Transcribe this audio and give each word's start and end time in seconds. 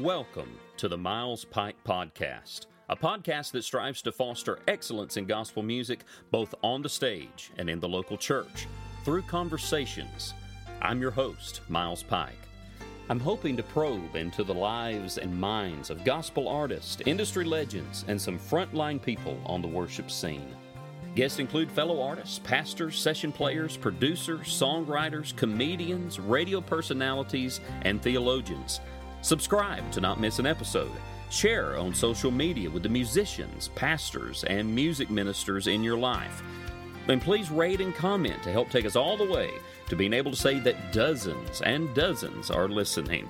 Welcome 0.00 0.58
to 0.78 0.88
the 0.88 0.98
Miles 0.98 1.44
Pike 1.44 1.76
Podcast, 1.86 2.66
a 2.88 2.96
podcast 2.96 3.52
that 3.52 3.62
strives 3.62 4.02
to 4.02 4.10
foster 4.10 4.58
excellence 4.66 5.16
in 5.16 5.24
gospel 5.24 5.62
music 5.62 6.00
both 6.32 6.52
on 6.64 6.82
the 6.82 6.88
stage 6.88 7.52
and 7.58 7.70
in 7.70 7.78
the 7.78 7.88
local 7.88 8.16
church 8.16 8.66
through 9.04 9.22
conversations. 9.22 10.34
I'm 10.82 11.00
your 11.00 11.12
host, 11.12 11.60
Miles 11.68 12.02
Pike. 12.02 12.32
I'm 13.08 13.20
hoping 13.20 13.56
to 13.56 13.62
probe 13.62 14.16
into 14.16 14.42
the 14.42 14.52
lives 14.52 15.18
and 15.18 15.32
minds 15.32 15.90
of 15.90 16.04
gospel 16.04 16.48
artists, 16.48 17.00
industry 17.06 17.44
legends, 17.44 18.04
and 18.08 18.20
some 18.20 18.36
frontline 18.36 19.00
people 19.00 19.40
on 19.46 19.62
the 19.62 19.68
worship 19.68 20.10
scene. 20.10 20.56
Guests 21.14 21.38
include 21.38 21.70
fellow 21.70 22.02
artists, 22.02 22.40
pastors, 22.40 22.98
session 22.98 23.30
players, 23.30 23.76
producers, 23.76 24.48
songwriters, 24.48 25.36
comedians, 25.36 26.18
radio 26.18 26.60
personalities, 26.60 27.60
and 27.82 28.02
theologians. 28.02 28.80
Subscribe 29.24 29.90
to 29.90 30.02
not 30.02 30.20
miss 30.20 30.38
an 30.38 30.44
episode. 30.44 30.92
Share 31.30 31.78
on 31.78 31.94
social 31.94 32.30
media 32.30 32.68
with 32.68 32.82
the 32.82 32.90
musicians, 32.90 33.68
pastors, 33.68 34.44
and 34.44 34.74
music 34.74 35.08
ministers 35.08 35.66
in 35.66 35.82
your 35.82 35.96
life. 35.96 36.42
And 37.08 37.22
please 37.22 37.50
rate 37.50 37.80
and 37.80 37.94
comment 37.94 38.42
to 38.42 38.52
help 38.52 38.68
take 38.68 38.84
us 38.84 38.96
all 38.96 39.16
the 39.16 39.24
way 39.24 39.50
to 39.88 39.96
being 39.96 40.12
able 40.12 40.30
to 40.30 40.36
say 40.36 40.60
that 40.60 40.92
dozens 40.92 41.62
and 41.62 41.94
dozens 41.94 42.50
are 42.50 42.68
listening. 42.68 43.26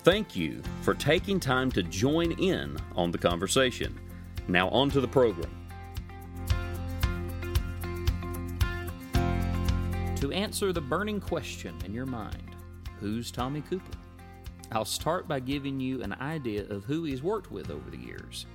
Thank 0.00 0.36
you 0.36 0.62
for 0.82 0.92
taking 0.92 1.40
time 1.40 1.72
to 1.72 1.82
join 1.82 2.32
in 2.32 2.76
on 2.94 3.10
the 3.10 3.16
conversation. 3.16 3.98
Now, 4.46 4.68
on 4.68 4.90
to 4.90 5.00
the 5.00 5.08
program. 5.08 5.48
To 10.16 10.32
answer 10.32 10.70
the 10.70 10.82
burning 10.82 11.18
question 11.18 11.74
in 11.86 11.94
your 11.94 12.04
mind 12.04 12.42
who's 13.00 13.30
Tommy 13.30 13.62
Cooper? 13.62 14.03
I'll 14.74 14.84
start 14.84 15.28
by 15.28 15.38
giving 15.38 15.78
you 15.78 16.02
an 16.02 16.14
idea 16.14 16.64
of 16.64 16.84
who 16.84 17.04
he's 17.04 17.22
worked 17.22 17.52
with 17.52 17.70
over 17.70 17.90
the 17.90 17.96
years 17.96 18.46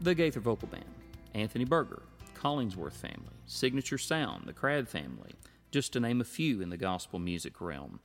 the 0.00 0.14
Gaither 0.14 0.38
Vocal 0.38 0.68
Band, 0.68 0.84
Anthony 1.34 1.64
Burger, 1.64 2.02
Collingsworth 2.36 2.92
family, 2.92 3.34
Signature 3.46 3.98
Sound, 3.98 4.46
the 4.46 4.52
Crabb 4.52 4.86
family, 4.86 5.32
just 5.72 5.92
to 5.92 6.00
name 6.00 6.20
a 6.20 6.24
few 6.24 6.60
in 6.60 6.70
the 6.70 6.76
gospel 6.76 7.18
music 7.18 7.60
realm. 7.60 7.98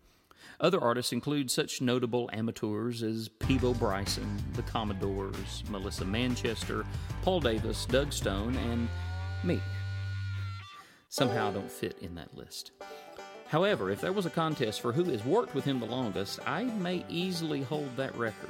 Other 0.60 0.82
artists 0.82 1.14
include 1.14 1.52
such 1.52 1.80
notable 1.80 2.28
amateurs 2.34 3.04
as 3.04 3.30
Peabo 3.30 3.76
Bryson, 3.76 4.44
the 4.54 4.64
Commodores, 4.64 5.64
Melissa 5.70 6.06
Manchester, 6.06 6.84
Paul 7.22 7.40
Davis, 7.40 7.86
Doug 7.86 8.12
Stone, 8.12 8.56
and 8.56 8.90
me. 9.44 9.62
Somehow 11.10 11.50
I 11.50 11.54
don't 11.54 11.72
fit 11.72 12.00
in 12.02 12.16
that 12.16 12.36
list. 12.36 12.72
However, 13.54 13.92
if 13.92 14.02
there 14.02 14.12
was 14.12 14.26
a 14.26 14.32
contest 14.32 14.82
for 14.82 14.92
who 14.92 15.04
has 15.12 15.24
worked 15.24 15.54
with 15.54 15.64
him 15.64 15.80
the 15.80 15.86
longest, 15.86 16.40
I 16.48 16.64
may 16.64 17.06
easily 17.08 17.62
hold 17.62 17.96
that 17.98 18.16
record. 18.16 18.50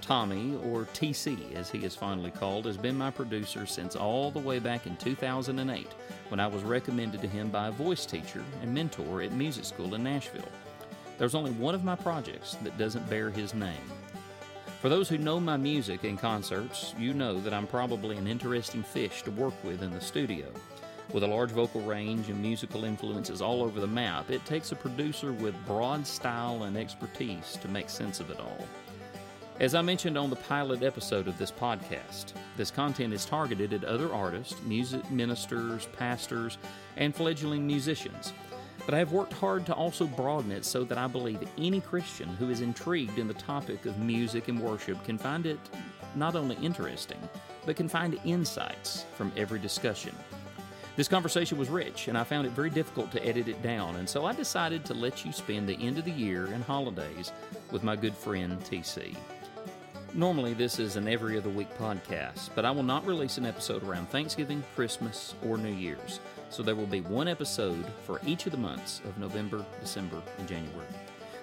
Tommy, 0.00 0.56
or 0.64 0.86
TC 0.94 1.54
as 1.54 1.68
he 1.68 1.84
is 1.84 1.94
fondly 1.94 2.30
called, 2.30 2.64
has 2.64 2.78
been 2.78 2.96
my 2.96 3.10
producer 3.10 3.66
since 3.66 3.96
all 3.96 4.30
the 4.30 4.38
way 4.38 4.58
back 4.58 4.86
in 4.86 4.96
2008 4.96 5.88
when 6.28 6.40
I 6.40 6.46
was 6.46 6.62
recommended 6.62 7.20
to 7.20 7.28
him 7.28 7.50
by 7.50 7.68
a 7.68 7.70
voice 7.70 8.06
teacher 8.06 8.42
and 8.62 8.72
mentor 8.72 9.20
at 9.20 9.32
music 9.32 9.66
school 9.66 9.94
in 9.94 10.02
Nashville. 10.02 10.48
There's 11.18 11.34
only 11.34 11.52
one 11.52 11.74
of 11.74 11.84
my 11.84 11.94
projects 11.94 12.54
that 12.62 12.78
doesn't 12.78 13.10
bear 13.10 13.28
his 13.28 13.52
name. 13.52 13.92
For 14.80 14.88
those 14.88 15.10
who 15.10 15.18
know 15.18 15.38
my 15.38 15.58
music 15.58 16.04
and 16.04 16.18
concerts, 16.18 16.94
you 16.98 17.12
know 17.12 17.38
that 17.42 17.52
I'm 17.52 17.66
probably 17.66 18.16
an 18.16 18.26
interesting 18.26 18.84
fish 18.84 19.20
to 19.24 19.30
work 19.32 19.52
with 19.62 19.82
in 19.82 19.90
the 19.90 20.00
studio. 20.00 20.46
With 21.12 21.24
a 21.24 21.26
large 21.26 21.50
vocal 21.50 21.80
range 21.80 22.28
and 22.28 22.40
musical 22.40 22.84
influences 22.84 23.42
all 23.42 23.64
over 23.64 23.80
the 23.80 23.86
map, 23.86 24.30
it 24.30 24.44
takes 24.44 24.70
a 24.70 24.76
producer 24.76 25.32
with 25.32 25.66
broad 25.66 26.06
style 26.06 26.62
and 26.62 26.76
expertise 26.76 27.58
to 27.62 27.68
make 27.68 27.90
sense 27.90 28.20
of 28.20 28.30
it 28.30 28.38
all. 28.38 28.64
As 29.58 29.74
I 29.74 29.82
mentioned 29.82 30.16
on 30.16 30.30
the 30.30 30.36
pilot 30.36 30.84
episode 30.84 31.26
of 31.26 31.36
this 31.36 31.50
podcast, 31.50 32.32
this 32.56 32.70
content 32.70 33.12
is 33.12 33.24
targeted 33.24 33.74
at 33.74 33.84
other 33.84 34.14
artists, 34.14 34.62
music 34.62 35.10
ministers, 35.10 35.86
pastors, 35.98 36.58
and 36.96 37.14
fledgling 37.14 37.66
musicians. 37.66 38.32
But 38.86 38.94
I 38.94 38.98
have 38.98 39.10
worked 39.10 39.32
hard 39.32 39.66
to 39.66 39.74
also 39.74 40.06
broaden 40.06 40.52
it 40.52 40.64
so 40.64 40.84
that 40.84 40.96
I 40.96 41.08
believe 41.08 41.42
any 41.58 41.80
Christian 41.80 42.28
who 42.28 42.50
is 42.50 42.60
intrigued 42.60 43.18
in 43.18 43.26
the 43.26 43.34
topic 43.34 43.84
of 43.84 43.98
music 43.98 44.46
and 44.46 44.60
worship 44.60 45.02
can 45.04 45.18
find 45.18 45.44
it 45.44 45.58
not 46.14 46.36
only 46.36 46.56
interesting, 46.62 47.18
but 47.66 47.74
can 47.74 47.88
find 47.88 48.18
insights 48.24 49.06
from 49.16 49.32
every 49.36 49.58
discussion. 49.58 50.14
This 51.00 51.08
conversation 51.08 51.56
was 51.56 51.70
rich, 51.70 52.08
and 52.08 52.18
I 52.18 52.24
found 52.24 52.46
it 52.46 52.52
very 52.52 52.68
difficult 52.68 53.10
to 53.12 53.26
edit 53.26 53.48
it 53.48 53.62
down, 53.62 53.96
and 53.96 54.06
so 54.06 54.26
I 54.26 54.34
decided 54.34 54.84
to 54.84 54.92
let 54.92 55.24
you 55.24 55.32
spend 55.32 55.66
the 55.66 55.80
end 55.80 55.96
of 55.96 56.04
the 56.04 56.10
year 56.10 56.44
and 56.52 56.62
holidays 56.62 57.32
with 57.70 57.82
my 57.82 57.96
good 57.96 58.14
friend 58.14 58.60
TC. 58.60 59.16
Normally, 60.12 60.52
this 60.52 60.78
is 60.78 60.96
an 60.96 61.08
every 61.08 61.38
other 61.38 61.48
week 61.48 61.74
podcast, 61.78 62.50
but 62.54 62.66
I 62.66 62.70
will 62.70 62.82
not 62.82 63.06
release 63.06 63.38
an 63.38 63.46
episode 63.46 63.82
around 63.82 64.10
Thanksgiving, 64.10 64.62
Christmas, 64.76 65.32
or 65.42 65.56
New 65.56 65.72
Year's, 65.72 66.20
so 66.50 66.62
there 66.62 66.76
will 66.76 66.84
be 66.84 67.00
one 67.00 67.28
episode 67.28 67.86
for 68.04 68.20
each 68.26 68.44
of 68.44 68.52
the 68.52 68.58
months 68.58 69.00
of 69.06 69.16
November, 69.16 69.64
December, 69.80 70.20
and 70.36 70.46
January. 70.46 70.86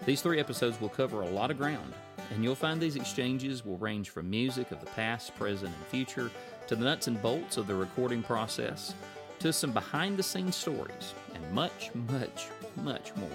These 0.05 0.21
three 0.21 0.39
episodes 0.39 0.79
will 0.79 0.89
cover 0.89 1.23
a 1.23 1.29
lot 1.29 1.49
of 1.49 1.57
ground, 1.57 1.95
and 2.29 2.43
you'll 2.43 2.53
find 2.53 2.79
these 2.79 2.95
exchanges 2.95 3.65
will 3.65 3.79
range 3.79 4.11
from 4.11 4.29
music 4.29 4.69
of 4.69 4.81
the 4.81 4.91
past, 4.91 5.35
present, 5.35 5.73
and 5.75 5.85
future 5.87 6.29
to 6.67 6.75
the 6.75 6.85
nuts 6.85 7.07
and 7.07 7.19
bolts 7.23 7.57
of 7.57 7.65
the 7.65 7.73
recording 7.73 8.21
process 8.21 8.93
to 9.39 9.53
some 9.53 9.71
behind 9.71 10.17
the 10.17 10.23
scenes 10.23 10.55
stories, 10.55 11.13
and 11.33 11.51
much, 11.51 11.91
much, 12.09 12.47
much 12.77 13.15
more. 13.15 13.29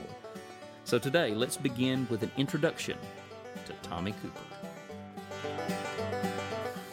So 0.85 0.99
today, 0.99 1.35
let's 1.35 1.57
begin 1.57 2.07
with 2.11 2.23
an 2.23 2.31
introduction 2.37 2.99
to 3.67 3.73
Tommy 3.89 4.13
Cooper. 4.23 4.41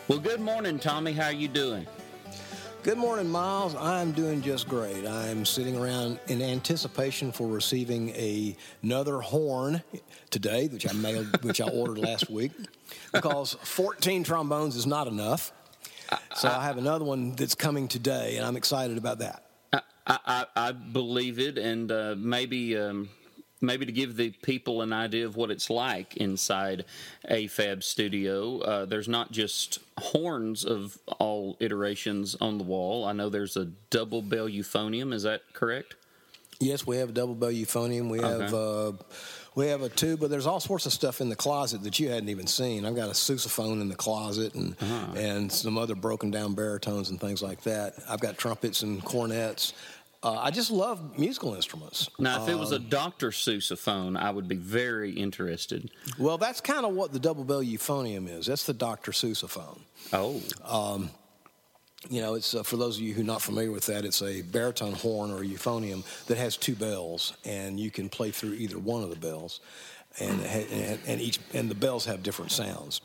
Well, 0.08 0.20
good 0.20 0.40
morning, 0.40 0.80
Tommy. 0.80 1.14
How 1.14 1.26
are 1.26 1.32
you 1.32 1.48
doing? 1.48 1.88
Good 2.82 2.98
morning, 2.98 3.30
Miles. 3.30 3.76
I'm 3.76 4.14
doing 4.14 4.42
just 4.42 4.70
great. 4.70 5.06
I'm 5.06 5.46
sitting 5.46 5.76
around 5.76 6.18
in 6.28 6.42
anticipation 6.42 7.32
for 7.32 7.48
receiving 7.48 8.10
a, 8.12 8.56
another 8.82 9.20
horn 9.20 9.84
today, 10.30 10.70
which 10.70 10.90
I 10.90 10.94
mailed, 10.94 11.44
which 11.44 11.60
I 11.60 11.68
ordered 11.68 11.98
last 11.98 12.30
week, 12.30 12.52
because 13.12 13.56
14 13.64 14.24
trombones 14.24 14.78
is 14.78 14.88
not 14.88 15.08
enough. 15.08 15.52
So 16.40 16.48
I 16.50 16.64
have 16.64 16.78
another 16.78 17.04
one 17.04 17.34
that's 17.36 17.54
coming 17.54 17.90
today, 17.90 18.38
and 18.38 18.46
I'm 18.46 18.56
excited 18.56 18.98
about 18.98 19.20
that. 19.20 19.44
I, 19.74 19.82
I, 20.08 20.46
I 20.56 20.72
believe 20.72 21.38
it, 21.38 21.58
and 21.58 21.92
uh, 21.92 22.16
maybe 22.18 22.78
um, 22.78 23.10
maybe 23.60 23.86
to 23.86 23.92
give 23.92 24.16
the 24.16 24.30
people 24.42 24.82
an 24.82 24.94
idea 24.94 25.26
of 25.26 25.36
what 25.36 25.52
it's 25.52 25.70
like 25.70 26.16
inside 26.16 26.86
AFAB 27.30 27.84
studio. 27.84 28.60
Uh, 28.60 28.86
there's 28.86 29.10
not 29.10 29.34
just 29.34 29.80
horns 29.98 30.64
of 30.64 30.98
all 31.20 31.58
iterations 31.60 32.38
on 32.40 32.58
the 32.58 32.64
wall. 32.64 33.04
I 33.04 33.12
know 33.12 33.28
there's 33.28 33.58
a 33.58 33.66
double 33.90 34.22
bell 34.22 34.48
euphonium. 34.48 35.14
Is 35.14 35.24
that 35.24 35.42
correct? 35.52 35.96
Yes, 36.62 36.88
we 36.88 36.96
have 36.98 37.10
a 37.10 37.14
double 37.14 37.36
bell 37.36 37.52
euphonium. 37.52 38.10
We 38.10 38.22
Okay. 38.22 38.44
have 38.46 38.54
uh, 38.54 38.92
we 39.56 39.68
have 39.68 39.82
a 39.82 39.90
tuba. 39.90 40.22
But 40.22 40.30
there's 40.30 40.48
all 40.48 40.60
sorts 40.60 40.86
of 40.86 40.94
stuff 40.94 41.22
in 41.22 41.30
the 41.30 41.36
closet 41.36 41.84
that 41.84 42.00
you 42.00 42.10
hadn't 42.10 42.30
even 42.30 42.48
seen. 42.48 42.86
I've 42.86 42.96
got 42.96 43.10
a 43.10 43.14
sousaphone 43.14 43.82
in 43.82 43.90
the 43.90 43.96
closet 43.96 44.56
and 44.56 44.76
uh-huh. 44.82 45.18
and 45.18 45.52
some 45.52 45.78
other 45.78 45.96
broken 45.96 46.32
down 46.32 46.54
baritones 46.54 47.10
and 47.10 47.20
things 47.20 47.42
like 47.42 47.62
that. 47.62 47.94
I've 48.08 48.20
got 48.20 48.38
trumpets 48.38 48.84
and 48.84 49.04
cornets. 49.04 49.74
Uh, 50.22 50.34
I 50.34 50.52
just 50.52 50.70
love 50.70 51.18
musical 51.18 51.56
instruments. 51.56 52.10
Now, 52.20 52.44
if 52.44 52.50
it 52.50 52.56
was 52.56 52.74
a 52.74 52.76
um, 52.76 52.88
Dr. 52.90 53.30
Sousaphone, 53.30 54.20
I 54.20 54.32
would 54.32 54.50
be 54.50 54.58
very 54.58 55.12
interested. 55.12 55.92
Well, 56.18 56.38
that's 56.38 56.60
kind 56.60 56.86
of 56.86 56.94
what 56.94 57.14
the 57.14 57.20
double 57.20 57.46
bell 57.46 57.64
euphonium 57.64 58.28
is. 58.28 58.48
That's 58.48 58.66
the 58.66 58.74
Dr. 58.74 59.14
Sousaphone. 59.14 59.80
Oh, 60.12 60.42
um, 60.66 61.10
You 62.08 62.22
know, 62.22 62.36
it's 62.36 62.56
uh, 62.56 62.64
for 62.64 62.78
those 62.78 62.98
of 62.98 63.04
you 63.04 63.14
who 63.14 63.22
are 63.22 63.26
not 63.26 63.42
familiar 63.42 63.72
with 63.72 63.86
that, 63.88 64.06
it's 64.06 64.22
a 64.22 64.42
baritone 64.42 64.94
horn 64.94 65.32
or 65.32 65.44
euphonium 65.44 66.06
that 66.28 66.38
has 66.38 66.56
two 66.56 66.76
bells, 66.76 67.34
and 67.44 67.78
you 67.78 67.92
can 67.92 68.08
play 68.08 68.32
through 68.32 68.54
either 68.54 68.80
one 68.80 69.04
of 69.04 69.10
the 69.10 69.18
bells, 69.18 69.60
and 70.20 70.42
and, 70.42 71.00
and 71.06 71.22
each 71.22 71.40
and 71.54 71.70
the 71.70 71.76
bells 71.76 72.06
have 72.06 72.24
different 72.24 72.52
sounds. 72.52 73.02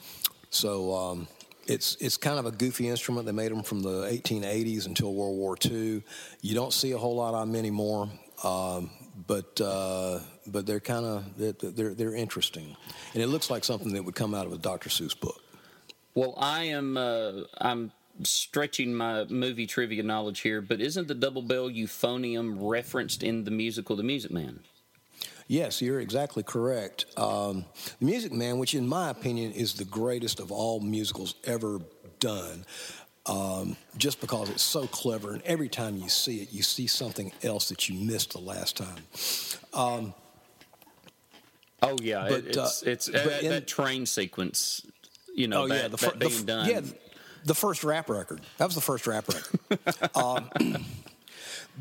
So 0.50 0.94
um, 0.94 1.26
it's 1.66 1.96
it's 1.96 2.16
kind 2.16 2.38
of 2.38 2.46
a 2.46 2.52
goofy 2.52 2.88
instrument. 2.88 3.26
They 3.26 3.32
made 3.32 3.50
them 3.50 3.64
from 3.64 3.82
the 3.82 4.04
1880s 4.04 4.86
until 4.86 5.12
World 5.12 5.36
War 5.36 5.56
II. 5.64 6.04
You 6.40 6.54
don't 6.54 6.72
see 6.72 6.92
a 6.92 6.98
whole 6.98 7.16
lot 7.16 7.34
of 7.34 7.48
them 7.48 7.56
anymore. 7.56 8.08
Um, 8.44 8.90
but 9.26 9.60
uh, 9.60 10.20
but 10.46 10.66
they're 10.66 10.80
kind 10.80 11.04
of 11.04 11.36
they're, 11.36 11.52
they're 11.52 11.94
they're 11.94 12.14
interesting, 12.14 12.76
and 13.14 13.22
it 13.22 13.28
looks 13.28 13.50
like 13.50 13.64
something 13.64 13.92
that 13.92 14.04
would 14.04 14.14
come 14.14 14.34
out 14.34 14.46
of 14.46 14.52
a 14.52 14.58
Dr. 14.58 14.90
Seuss 14.90 15.18
book. 15.18 15.40
well, 16.14 16.34
I 16.36 16.64
am. 16.64 16.96
Uh, 16.96 17.42
I'm 17.60 17.92
stretching 18.22 18.94
my 18.94 19.24
movie 19.24 19.66
trivia 19.66 20.02
knowledge 20.02 20.40
here, 20.40 20.60
but 20.60 20.80
isn't 20.80 21.08
the 21.08 21.14
double 21.14 21.42
bell 21.42 21.68
euphonium 21.68 22.56
referenced 22.60 23.22
in 23.22 23.44
the 23.44 23.50
musical 23.50 23.96
The 23.96 24.02
Music 24.02 24.30
Man? 24.30 24.60
Yes, 25.46 25.82
you're 25.82 26.00
exactly 26.00 26.42
correct. 26.42 27.06
Um, 27.18 27.66
the 27.98 28.06
Music 28.06 28.32
Man, 28.32 28.58
which 28.58 28.74
in 28.74 28.86
my 28.86 29.10
opinion 29.10 29.52
is 29.52 29.74
the 29.74 29.84
greatest 29.84 30.40
of 30.40 30.50
all 30.50 30.80
musicals 30.80 31.34
ever 31.44 31.80
done, 32.18 32.64
um, 33.26 33.76
just 33.98 34.20
because 34.20 34.48
it's 34.50 34.62
so 34.62 34.86
clever, 34.86 35.34
and 35.34 35.42
every 35.42 35.68
time 35.68 35.96
you 35.96 36.08
see 36.08 36.42
it, 36.42 36.52
you 36.52 36.62
see 36.62 36.86
something 36.86 37.32
else 37.42 37.68
that 37.68 37.88
you 37.88 37.98
missed 37.98 38.32
the 38.32 38.40
last 38.40 38.76
time. 38.76 40.14
Oh 41.84 41.96
yeah, 42.00 42.26
but, 42.28 42.44
it's 42.46 42.56
uh, 42.56 42.70
it's 42.86 43.08
uh, 43.08 43.38
in, 43.42 43.50
that 43.50 43.66
train 43.66 44.06
sequence. 44.06 44.86
You 45.34 45.48
know, 45.48 45.64
oh, 45.64 45.68
that, 45.68 45.82
yeah, 45.82 45.88
the, 45.88 45.96
that 45.96 46.18
being 46.18 46.32
the, 46.32 46.44
done. 46.44 46.68
Yeah, 46.68 46.80
the 47.44 47.54
first 47.54 47.84
rap 47.84 48.08
record. 48.08 48.40
That 48.58 48.66
was 48.66 48.74
the 48.74 48.80
first 48.80 49.06
rap 49.06 49.26
record. 49.28 49.78
um, 50.14 50.48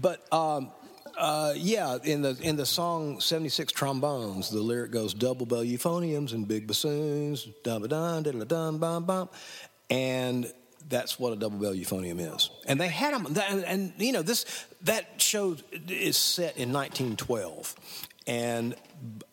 but 0.01 0.33
um, 0.33 0.71
uh, 1.18 1.54
yeah, 1.56 1.98
in 2.04 2.21
the 2.21 2.38
in 2.42 2.56
the 2.56 2.65
song 2.65 3.19
"76 3.19 3.71
Trombones," 3.74 4.50
the 4.50 4.60
lyric 4.60 4.92
goes 4.92 5.13
double 5.13 5.45
bell 5.45 5.63
euphoniums 5.63 6.33
and 6.33 6.48
big 6.48 6.68
bassoons, 6.68 7.48
dun 7.63 7.81
dun 7.83 8.24
dun 8.24 8.39
dun 8.48 8.77
bum 8.77 9.06
bum, 9.06 9.30
and 9.89 10.51
that's 10.89 11.19
what 11.19 11.33
a 11.33 11.36
double 11.36 11.57
bell 11.57 11.74
euphonium 11.74 12.19
is. 12.36 12.50
And 12.65 12.80
they 12.80 12.88
had 12.88 13.13
them, 13.13 13.25
and, 13.50 13.63
and 13.63 13.94
you 13.98 14.12
know 14.12 14.21
this 14.21 14.45
that 14.81 15.21
show 15.21 15.56
is 15.88 16.18
set 16.18 16.57
in 16.57 16.74
1912, 16.74 17.75
and 18.27 18.75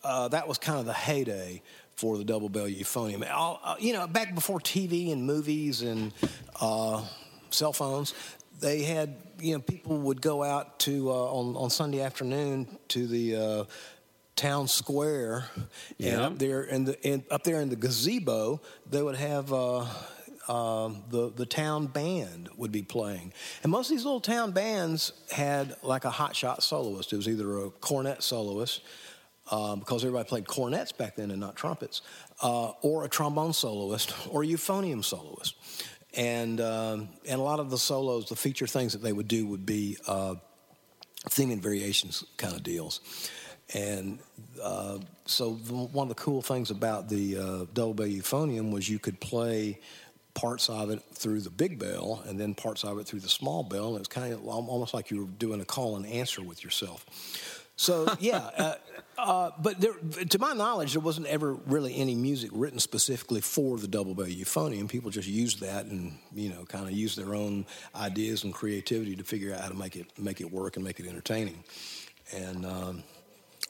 uh, 0.03 0.27
that 0.29 0.47
was 0.47 0.57
kind 0.57 0.79
of 0.79 0.85
the 0.85 0.93
heyday 0.93 1.61
for 2.01 2.17
the 2.17 2.23
double 2.23 2.49
bell 2.49 2.65
euphonium. 2.65 3.29
All, 3.31 3.61
uh, 3.63 3.75
you 3.77 3.93
know, 3.93 4.07
back 4.07 4.33
before 4.33 4.59
TV 4.59 5.11
and 5.13 5.23
movies 5.23 5.83
and 5.83 6.11
uh, 6.59 7.05
cell 7.51 7.73
phones, 7.73 8.15
they 8.59 8.81
had 8.81 9.17
you 9.39 9.53
know 9.53 9.59
people 9.59 9.97
would 9.97 10.19
go 10.19 10.41
out 10.41 10.79
to 10.79 11.11
uh, 11.11 11.13
on 11.13 11.55
on 11.55 11.69
Sunday 11.69 12.01
afternoon 12.01 12.79
to 12.87 13.05
the 13.05 13.35
uh, 13.35 13.63
town 14.35 14.67
square, 14.67 15.45
yeah. 15.99 16.13
and 16.13 16.21
up 16.21 16.39
there 16.39 16.63
in 16.63 16.85
the 16.85 16.99
in, 17.07 17.23
up 17.29 17.43
there 17.43 17.61
in 17.61 17.69
the 17.69 17.75
gazebo, 17.75 18.59
they 18.89 19.01
would 19.01 19.15
have. 19.15 19.53
Uh, 19.53 19.85
uh, 20.47 20.89
the 21.09 21.31
the 21.35 21.45
town 21.45 21.85
band 21.85 22.49
would 22.57 22.71
be 22.71 22.81
playing, 22.81 23.31
and 23.61 23.71
most 23.71 23.91
of 23.91 23.95
these 23.95 24.03
little 24.03 24.19
town 24.19 24.51
bands 24.51 25.13
had 25.31 25.75
like 25.83 26.03
a 26.03 26.09
hotshot 26.09 26.63
soloist. 26.63 27.13
It 27.13 27.15
was 27.15 27.29
either 27.29 27.59
a 27.59 27.69
cornet 27.69 28.23
soloist, 28.23 28.81
uh, 29.51 29.75
because 29.75 30.03
everybody 30.03 30.27
played 30.27 30.47
cornets 30.47 30.91
back 30.91 31.15
then 31.15 31.29
and 31.29 31.39
not 31.39 31.55
trumpets, 31.55 32.01
uh, 32.41 32.71
or 32.81 33.03
a 33.03 33.09
trombone 33.09 33.53
soloist 33.53 34.13
or 34.29 34.43
a 34.43 34.47
euphonium 34.47 35.03
soloist. 35.03 35.55
And, 36.13 36.59
um, 36.59 37.09
and 37.27 37.39
a 37.39 37.43
lot 37.43 37.59
of 37.59 37.69
the 37.69 37.77
solos, 37.77 38.27
the 38.27 38.35
feature 38.35 38.67
things 38.67 38.93
that 38.93 39.01
they 39.01 39.13
would 39.13 39.27
do 39.27 39.45
would 39.47 39.65
be 39.65 39.97
uh, 40.07 40.35
theme 41.29 41.51
and 41.51 41.61
variations 41.61 42.23
kind 42.37 42.55
of 42.55 42.63
deals. 42.63 42.99
And 43.73 44.19
uh, 44.61 44.99
so 45.25 45.53
the, 45.53 45.73
one 45.73 46.09
of 46.09 46.15
the 46.15 46.21
cool 46.21 46.41
things 46.41 46.71
about 46.71 47.07
the 47.07 47.37
uh, 47.37 47.65
double 47.73 47.93
bell 47.93 48.07
euphonium 48.07 48.71
was 48.71 48.89
you 48.89 48.99
could 48.99 49.19
play 49.19 49.79
parts 50.33 50.69
of 50.69 50.89
it 50.89 51.01
through 51.13 51.41
the 51.41 51.49
big 51.49 51.77
bell 51.77 52.23
and 52.25 52.39
then 52.39 52.53
parts 52.55 52.83
of 52.83 52.97
it 52.99 53.05
through 53.05 53.19
the 53.19 53.29
small 53.29 53.63
bell. 53.63 53.87
And 53.87 53.95
it 53.97 53.99
was 53.99 54.07
kind 54.07 54.33
of 54.33 54.45
almost 54.45 54.93
like 54.93 55.11
you 55.11 55.21
were 55.21 55.31
doing 55.31 55.61
a 55.61 55.65
call 55.65 55.95
and 55.95 56.05
answer 56.05 56.41
with 56.41 56.63
yourself. 56.63 57.05
So 57.81 58.05
yeah, 58.19 58.37
uh, 58.37 58.75
uh, 59.17 59.51
but 59.59 59.81
there, 59.81 59.93
to 60.29 60.37
my 60.37 60.53
knowledge, 60.53 60.93
there 60.93 61.01
wasn't 61.01 61.25
ever 61.25 61.53
really 61.53 61.95
any 61.95 62.13
music 62.13 62.51
written 62.53 62.77
specifically 62.77 63.41
for 63.41 63.79
the 63.79 63.87
double 63.87 64.13
bell 64.13 64.27
euphonium. 64.27 64.87
People 64.87 65.09
just 65.09 65.27
used 65.27 65.61
that 65.61 65.85
and 65.87 66.15
you 66.31 66.49
know 66.49 66.63
kind 66.65 66.85
of 66.85 66.91
used 66.91 67.17
their 67.17 67.33
own 67.33 67.65
ideas 67.95 68.43
and 68.43 68.53
creativity 68.53 69.15
to 69.15 69.23
figure 69.23 69.51
out 69.55 69.61
how 69.61 69.69
to 69.69 69.73
make 69.73 69.95
it 69.95 70.05
make 70.19 70.41
it 70.41 70.51
work 70.51 70.75
and 70.75 70.85
make 70.85 70.99
it 70.99 71.07
entertaining. 71.07 71.63
And 72.31 72.67
um, 72.67 73.03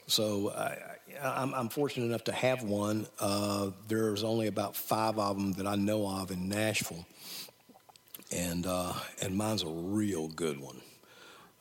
so 0.07 0.51
I, 0.51 1.41
am 1.41 1.69
fortunate 1.69 2.07
enough 2.07 2.25
to 2.25 2.33
have 2.33 2.63
one. 2.63 3.07
Uh, 3.17 3.69
there's 3.87 4.25
only 4.25 4.47
about 4.47 4.75
five 4.75 5.17
of 5.17 5.37
them 5.37 5.53
that 5.53 5.65
I 5.65 5.75
know 5.75 6.05
of 6.05 6.31
in 6.31 6.49
Nashville, 6.49 7.05
and 8.29 8.65
uh, 8.67 8.91
and 9.21 9.37
mine's 9.37 9.63
a 9.63 9.69
real 9.69 10.27
good 10.27 10.59
one. 10.59 10.81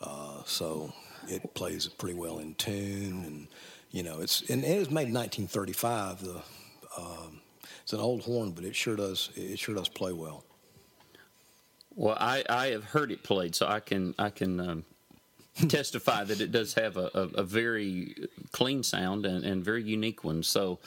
Uh, 0.01 0.43
so 0.47 0.93
it 1.29 1.55
plays 1.55 1.89
pretty 1.89 2.15
well 2.15 2.39
in 2.39 2.55
tune, 2.55 3.25
and 3.25 3.49
you 3.91 4.03
know 4.03 4.21
it's 4.21 4.49
and 4.51 4.65
it 4.65 4.79
was 4.79 4.91
made 4.91 5.09
in 5.09 5.15
1935. 5.15 6.23
The 6.23 6.43
um, 6.99 7.41
it's 7.83 7.93
an 7.93 8.01
old 8.01 8.23
horn, 8.23 8.53
but 8.53 8.65
it 8.65 8.75
sure 8.75 8.97
does 8.97 9.31
it 9.35 9.59
sure 9.59 9.75
does 9.75 9.89
play 9.89 10.13
well. 10.13 10.45
Well, 11.95 12.17
I, 12.19 12.45
I 12.49 12.67
have 12.69 12.85
heard 12.85 13.11
it 13.11 13.23
played, 13.23 13.55
so 13.55 13.67
I 13.67 13.81
can 13.81 14.15
I 14.19 14.31
can 14.31 14.61
um, 14.61 14.85
testify 15.69 16.25
that 16.25 16.41
it 16.41 16.53
does 16.53 16.75
have 16.75 16.97
a, 16.97 17.11
a, 17.15 17.21
a 17.39 17.43
very 17.43 18.15
clean 18.53 18.83
sound 18.83 19.27
and, 19.27 19.45
and, 19.45 19.65
very 19.65 19.83
unique 19.83 20.25
one. 20.25 20.43
So, 20.43 20.79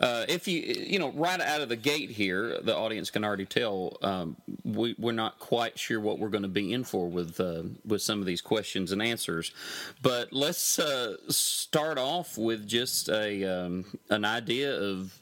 uh, 0.00 0.24
if 0.28 0.46
you 0.46 0.60
you 0.60 0.98
know 0.98 1.10
right 1.12 1.40
out 1.40 1.60
of 1.60 1.68
the 1.68 1.76
gate 1.76 2.10
here, 2.10 2.58
the 2.60 2.76
audience 2.76 3.10
can 3.10 3.24
already 3.24 3.46
tell 3.46 3.96
um, 4.02 4.36
we, 4.64 4.94
are 5.02 5.12
not 5.12 5.38
quite 5.38 5.78
sure 5.78 6.00
what 6.00 6.18
we're 6.18 6.28
going 6.28 6.42
to 6.42 6.48
be 6.48 6.72
in 6.72 6.84
for 6.84 7.08
with 7.08 7.40
uh, 7.40 7.62
with 7.86 8.02
some 8.02 8.20
of 8.20 8.26
these 8.26 8.40
questions 8.40 8.92
and 8.92 9.02
answers. 9.02 9.52
But 10.02 10.32
let's 10.32 10.78
uh, 10.78 11.16
start 11.28 11.98
off 11.98 12.36
with 12.36 12.66
just 12.66 13.08
a 13.08 13.44
um, 13.44 13.84
an 14.10 14.24
idea 14.24 14.74
of 14.78 15.18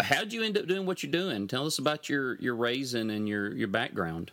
how'd 0.00 0.32
you 0.32 0.42
end 0.42 0.56
up 0.56 0.66
doing 0.66 0.86
what 0.86 1.02
you're 1.02 1.12
doing. 1.12 1.48
Tell 1.48 1.66
us 1.66 1.78
about 1.78 2.08
your 2.08 2.36
your 2.36 2.54
raising 2.54 3.10
and 3.10 3.28
your 3.28 3.52
your 3.54 3.68
background. 3.68 4.32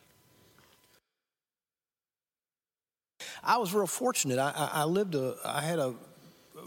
I 3.45 3.57
was 3.57 3.73
real 3.73 3.85
fortunate. 3.85 4.39
I, 4.39 4.69
I, 4.73 4.83
lived 4.85 5.13
a, 5.13 5.35
I 5.45 5.61
had 5.61 5.77
a 5.77 5.93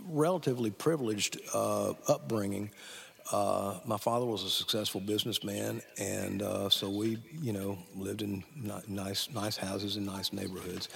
relatively 0.06 0.70
privileged 0.70 1.40
uh, 1.52 1.94
upbringing. 2.06 2.70
Uh, 3.32 3.78
my 3.84 3.98
father 3.98 4.25
was 4.25 4.44
a 4.44 4.48
successful 4.48 5.00
businessman, 5.00 5.82
and 5.98 6.40
uh, 6.40 6.70
so 6.70 6.88
we, 6.88 7.19
you 7.42 7.52
know, 7.52 7.76
lived 7.94 8.22
in 8.22 8.42
nice, 8.86 9.28
nice 9.34 9.56
houses 9.56 9.96
in 9.96 10.06
nice 10.06 10.32
neighborhoods. 10.32 10.88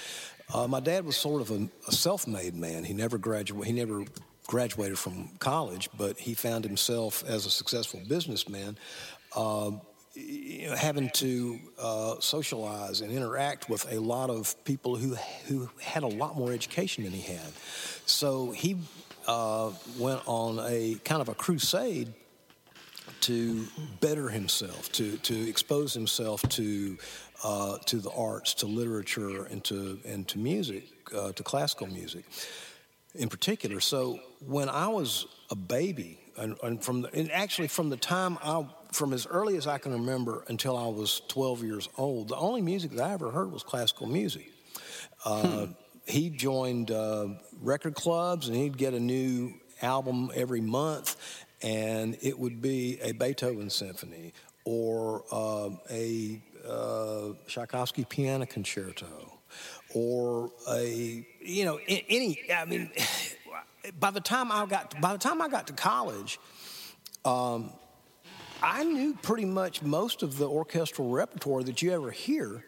Uh, 0.54 0.66
my 0.66 0.80
dad 0.80 1.04
was 1.04 1.16
sort 1.16 1.42
of 1.42 1.50
a, 1.50 1.68
a, 1.88 1.92
self-made 1.92 2.54
man. 2.54 2.84
He 2.84 2.94
never 2.94 3.18
graduated. 3.18 3.66
He 3.66 3.72
never 3.72 4.04
graduated 4.46 4.98
from 4.98 5.28
college, 5.40 5.90
but 5.98 6.18
he 6.18 6.34
found 6.34 6.64
himself 6.64 7.24
as 7.26 7.44
a 7.44 7.50
successful 7.50 8.00
businessman 8.08 8.78
uh, 9.36 9.72
you 10.14 10.68
know, 10.68 10.76
having 10.76 11.08
to 11.10 11.58
uh, 11.80 12.14
socialize 12.20 13.00
and 13.00 13.10
interact 13.10 13.68
with 13.68 13.90
a 13.90 13.98
lot 13.98 14.30
of 14.30 14.62
people 14.64 14.96
who 14.96 15.14
who 15.46 15.68
had 15.80 16.02
a 16.02 16.08
lot 16.08 16.36
more 16.36 16.52
education 16.52 17.04
than 17.04 17.12
he 17.12 17.32
had. 17.32 17.52
So 18.04 18.50
he 18.50 18.76
uh, 19.26 19.70
went 19.98 20.20
on 20.26 20.58
a 20.60 20.96
kind 21.04 21.22
of 21.22 21.28
a 21.28 21.34
crusade 21.34 22.12
to 23.22 23.66
better 24.00 24.28
himself, 24.28 24.92
to 24.92 25.16
to 25.18 25.48
expose 25.48 25.94
himself 25.94 26.42
to 26.50 26.98
uh, 27.42 27.78
to 27.86 27.98
the 27.98 28.10
arts, 28.10 28.54
to 28.54 28.66
literature, 28.66 29.44
and 29.44 29.64
to 29.64 29.98
and 30.04 30.28
to 30.28 30.38
music, 30.38 30.84
uh, 31.16 31.32
to 31.32 31.42
classical 31.42 31.86
music, 31.86 32.24
in 33.14 33.28
particular. 33.28 33.80
So 33.80 34.20
when 34.46 34.68
I 34.68 34.88
was 34.88 35.26
a 35.50 35.56
baby, 35.56 36.20
and, 36.36 36.56
and 36.62 36.82
from 36.82 37.02
the, 37.02 37.14
and 37.14 37.30
actually 37.30 37.68
from 37.68 37.90
the 37.90 37.96
time 37.96 38.38
I 38.42 38.66
from 38.92 39.12
as 39.12 39.26
early 39.26 39.56
as 39.56 39.66
I 39.66 39.78
can 39.78 39.92
remember 39.92 40.44
until 40.48 40.76
I 40.76 40.86
was 40.86 41.22
12 41.28 41.64
years 41.64 41.88
old, 41.96 42.28
the 42.28 42.36
only 42.36 42.60
music 42.60 42.92
that 42.92 43.02
I 43.02 43.12
ever 43.12 43.30
heard 43.30 43.50
was 43.50 43.62
classical 43.62 44.06
music. 44.06 44.50
Uh, 45.24 45.66
hmm. 45.66 45.72
He 46.06 46.30
joined 46.30 46.90
uh, 46.90 47.28
record 47.60 47.94
clubs 47.94 48.48
and 48.48 48.56
he'd 48.56 48.76
get 48.76 48.92
a 48.92 49.00
new 49.00 49.54
album 49.80 50.30
every 50.34 50.60
month, 50.60 51.16
and 51.62 52.16
it 52.22 52.38
would 52.38 52.60
be 52.60 52.98
a 53.00 53.12
Beethoven 53.12 53.70
symphony 53.70 54.32
or 54.64 55.24
uh, 55.32 55.70
a 55.90 56.40
uh, 56.68 57.32
Tchaikovsky 57.46 58.04
piano 58.04 58.46
concerto 58.46 59.32
or 59.94 60.50
a, 60.70 61.26
you 61.40 61.64
know, 61.64 61.78
any, 61.86 62.38
I 62.54 62.64
mean, 62.64 62.90
by 64.00 64.10
the 64.10 64.20
time 64.20 64.52
I 64.52 64.66
got, 64.66 65.00
by 65.00 65.12
the 65.12 65.18
time 65.18 65.40
I 65.42 65.48
got 65.48 65.66
to 65.68 65.72
college, 65.72 66.38
um, 67.24 67.72
I 68.62 68.84
knew 68.84 69.14
pretty 69.22 69.44
much 69.44 69.82
most 69.82 70.22
of 70.22 70.38
the 70.38 70.48
orchestral 70.48 71.10
repertoire 71.10 71.64
that 71.64 71.82
you 71.82 71.92
ever 71.92 72.10
hear. 72.10 72.64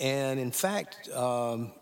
And 0.00 0.40
in 0.40 0.50
fact, 0.50 1.08
um, 1.10 1.72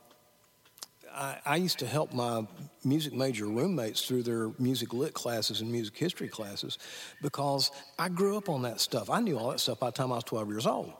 I, 1.14 1.38
I, 1.44 1.56
used 1.56 1.78
to 1.78 1.86
help 1.86 2.12
my 2.12 2.46
music 2.84 3.12
major 3.12 3.46
roommates 3.46 4.02
through 4.02 4.24
their 4.24 4.50
music 4.58 4.92
lit 4.92 5.14
classes 5.14 5.60
and 5.60 5.70
music 5.70 5.96
history 5.96 6.28
classes 6.28 6.78
because 7.22 7.70
I 7.98 8.08
grew 8.08 8.36
up 8.36 8.48
on 8.48 8.62
that 8.62 8.80
stuff. 8.80 9.10
I 9.10 9.20
knew 9.20 9.38
all 9.38 9.50
that 9.50 9.60
stuff 9.60 9.78
by 9.80 9.88
the 9.88 9.92
time 9.92 10.12
I 10.12 10.16
was 10.16 10.24
12 10.24 10.48
years 10.48 10.66
old. 10.66 10.92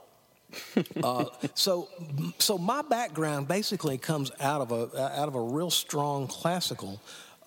uh, 1.03 1.25
so, 1.55 1.89
so 2.37 2.57
my 2.57 2.81
background 2.83 3.47
basically 3.47 3.97
comes 3.97 4.31
out 4.39 4.61
of 4.61 4.71
a 4.71 5.19
out 5.19 5.27
of 5.27 5.33
a 5.33 5.41
real 5.41 5.71
strong 5.71 6.27
classical 6.27 7.01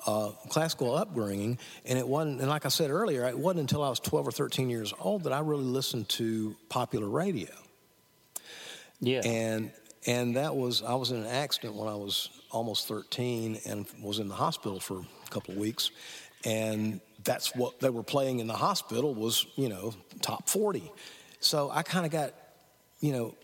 uh, 0.06 0.30
classical 0.48 0.94
upbringing, 0.94 1.58
and 1.84 1.98
it 1.98 2.06
wasn't. 2.06 2.40
And 2.40 2.48
like 2.48 2.64
I 2.64 2.68
said 2.68 2.90
earlier, 2.90 3.26
it 3.26 3.38
wasn't 3.38 3.60
until 3.60 3.82
I 3.82 3.88
was 3.88 4.00
12 4.00 4.28
or 4.28 4.32
13 4.32 4.70
years 4.70 4.94
old 5.00 5.24
that 5.24 5.32
I 5.32 5.40
really 5.40 5.64
listened 5.64 6.08
to 6.10 6.56
popular 6.68 7.08
radio. 7.08 7.50
Yeah, 9.00 9.22
and 9.24 9.72
and 10.06 10.36
that 10.36 10.54
was 10.54 10.82
I 10.82 10.94
was 10.94 11.10
in 11.10 11.18
an 11.18 11.26
accident 11.26 11.74
when 11.74 11.88
I 11.88 11.96
was 11.96 12.30
almost 12.50 12.88
13 12.88 13.60
and 13.66 13.86
was 14.00 14.20
in 14.20 14.28
the 14.28 14.34
hospital 14.34 14.80
for 14.80 15.00
a 15.00 15.30
couple 15.30 15.54
of 15.54 15.60
weeks, 15.60 15.90
and 16.44 17.00
that's 17.24 17.54
what 17.54 17.80
they 17.80 17.90
were 17.90 18.04
playing 18.04 18.38
in 18.38 18.46
the 18.46 18.54
hospital 18.54 19.12
was 19.12 19.46
you 19.56 19.68
know 19.68 19.92
top 20.22 20.48
40. 20.48 20.90
So 21.40 21.70
I 21.70 21.82
kind 21.82 22.06
of 22.06 22.12
got 22.12 22.32
you 23.00 23.12
know 23.12 23.34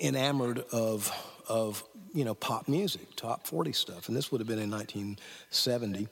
enamored 0.00 0.60
of 0.72 1.12
of 1.48 1.82
you 2.14 2.24
know 2.24 2.34
pop 2.34 2.68
music, 2.68 3.16
top 3.16 3.46
40 3.46 3.72
stuff, 3.72 4.08
and 4.08 4.16
this 4.16 4.30
would 4.30 4.40
have 4.40 4.48
been 4.48 4.58
in 4.60 4.70
1970. 4.70 6.08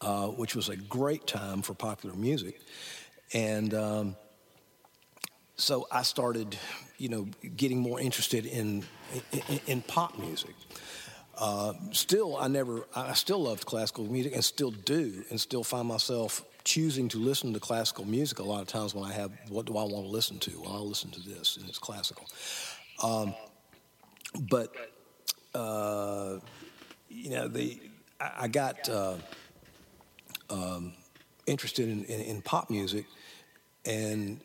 uh, 0.00 0.28
which 0.28 0.56
was 0.56 0.68
a 0.68 0.76
great 0.76 1.26
time 1.26 1.62
for 1.62 1.74
popular 1.74 2.14
music. 2.16 2.60
And 3.34 3.74
um, 3.74 4.16
so 5.56 5.86
I 5.90 6.02
started, 6.02 6.56
you 6.98 7.08
know, 7.08 7.28
getting 7.56 7.78
more 7.78 8.00
interested 8.00 8.46
in, 8.46 8.84
in, 9.32 9.60
in 9.66 9.82
pop 9.82 10.18
music. 10.18 10.54
Uh, 11.36 11.72
still, 11.92 12.36
I 12.36 12.48
never, 12.48 12.86
I 12.94 13.14
still 13.14 13.42
loved 13.44 13.64
classical 13.66 14.04
music 14.04 14.34
and 14.34 14.44
still 14.44 14.70
do, 14.70 15.24
and 15.30 15.40
still 15.40 15.64
find 15.64 15.88
myself 15.88 16.44
choosing 16.64 17.08
to 17.08 17.18
listen 17.18 17.52
to 17.54 17.60
classical 17.60 18.04
music 18.04 18.38
a 18.38 18.42
lot 18.42 18.62
of 18.62 18.68
times 18.68 18.94
when 18.94 19.04
I 19.04 19.12
have, 19.12 19.30
what 19.48 19.66
do 19.66 19.76
I 19.76 19.82
want 19.82 20.06
to 20.06 20.10
listen 20.10 20.38
to? 20.40 20.60
Well, 20.60 20.72
I'll 20.72 20.88
listen 20.88 21.10
to 21.12 21.20
this, 21.20 21.56
and 21.56 21.68
it's 21.68 21.78
classical. 21.78 22.26
Um, 23.02 23.34
but, 24.40 24.74
uh, 25.54 26.38
you 27.08 27.30
know, 27.30 27.48
the, 27.48 27.80
I, 28.20 28.30
I 28.40 28.48
got 28.48 28.88
uh, 28.88 29.16
um, 30.50 30.92
interested 31.46 31.88
in, 31.88 32.04
in, 32.04 32.20
in 32.20 32.42
pop 32.42 32.70
music, 32.70 33.06
and 33.84 34.40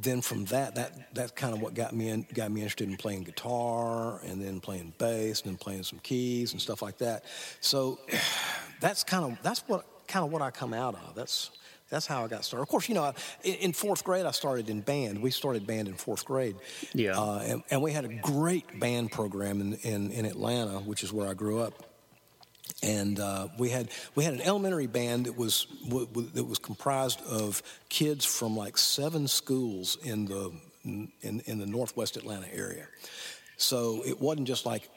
then 0.00 0.20
from 0.20 0.44
that, 0.46 0.74
that 0.76 1.14
that's 1.14 1.32
kind 1.32 1.54
of 1.54 1.60
what 1.60 1.74
got 1.74 1.94
me 1.94 2.08
in, 2.08 2.26
got 2.34 2.50
me 2.50 2.60
interested 2.60 2.88
in 2.88 2.96
playing 2.96 3.22
guitar 3.22 4.20
and 4.24 4.40
then 4.40 4.60
playing 4.60 4.92
bass 4.98 5.42
and 5.42 5.50
then 5.50 5.58
playing 5.58 5.82
some 5.82 5.98
keys 6.00 6.52
and 6.52 6.60
stuff 6.60 6.82
like 6.82 6.98
that. 6.98 7.24
So 7.60 7.98
that's 8.80 9.04
kind 9.04 9.24
of 9.24 9.42
that's 9.42 9.60
what 9.66 9.86
kind 10.06 10.24
of 10.24 10.32
what 10.32 10.42
I 10.42 10.50
come 10.50 10.72
out 10.72 10.94
of. 10.94 11.14
That's 11.14 11.50
that's 11.92 12.06
how 12.06 12.24
I 12.24 12.28
got 12.28 12.42
started. 12.42 12.62
Of 12.62 12.68
course, 12.68 12.88
you 12.88 12.94
know, 12.94 13.12
in 13.44 13.74
fourth 13.74 14.02
grade 14.02 14.24
I 14.24 14.30
started 14.30 14.70
in 14.70 14.80
band. 14.80 15.20
We 15.20 15.30
started 15.30 15.66
band 15.66 15.88
in 15.88 15.94
fourth 15.94 16.24
grade. 16.24 16.56
Yeah. 16.94 17.20
Uh, 17.20 17.38
and, 17.40 17.62
and, 17.70 17.82
we 17.82 17.92
had 17.92 18.06
a 18.06 18.08
great 18.08 18.80
band 18.80 19.12
program 19.12 19.60
in, 19.60 19.74
in, 19.74 20.10
in 20.10 20.24
Atlanta, 20.24 20.80
which 20.80 21.04
is 21.04 21.12
where 21.12 21.28
I 21.28 21.34
grew 21.34 21.60
up 21.60 21.74
and 22.82 23.20
uh, 23.20 23.48
we 23.58 23.68
had 23.68 23.90
we 24.14 24.24
had 24.24 24.32
an 24.32 24.40
elementary 24.40 24.86
band 24.86 25.26
that 25.26 25.36
was 25.36 25.66
w- 25.84 26.06
w- 26.06 26.30
that 26.34 26.44
was 26.44 26.58
comprised 26.58 27.20
of 27.26 27.62
kids 27.88 28.24
from 28.24 28.56
like 28.56 28.78
seven 28.78 29.28
schools 29.28 29.98
in 30.02 30.24
the 30.24 30.50
in, 30.84 31.42
in 31.44 31.58
the 31.58 31.66
northwest 31.66 32.16
Atlanta 32.16 32.46
area. 32.52 32.86
So 33.56 34.02
it 34.06 34.20
wasn't 34.20 34.48
just 34.48 34.64
like 34.64 34.88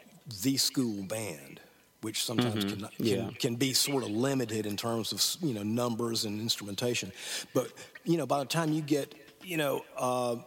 the 0.44 0.58
school 0.58 1.04
band, 1.04 1.60
which 2.06 2.24
sometimes 2.24 2.64
mm-hmm. 2.64 2.82
can, 2.82 2.90
can, 2.96 3.06
yeah. 3.06 3.30
can 3.40 3.56
be 3.56 3.74
sort 3.74 4.04
of 4.04 4.10
limited 4.10 4.66
in 4.66 4.78
terms 4.78 5.12
of 5.12 5.22
you 5.46 5.54
know 5.54 5.64
numbers 5.64 6.24
and 6.26 6.40
instrumentation. 6.40 7.12
But 7.54 7.72
you 8.04 8.18
know 8.18 8.26
by 8.26 8.40
the 8.40 8.46
time 8.46 8.72
you 8.72 8.82
get 8.82 9.14
you 9.44 9.58
know 9.58 9.84
uh, 9.98 10.38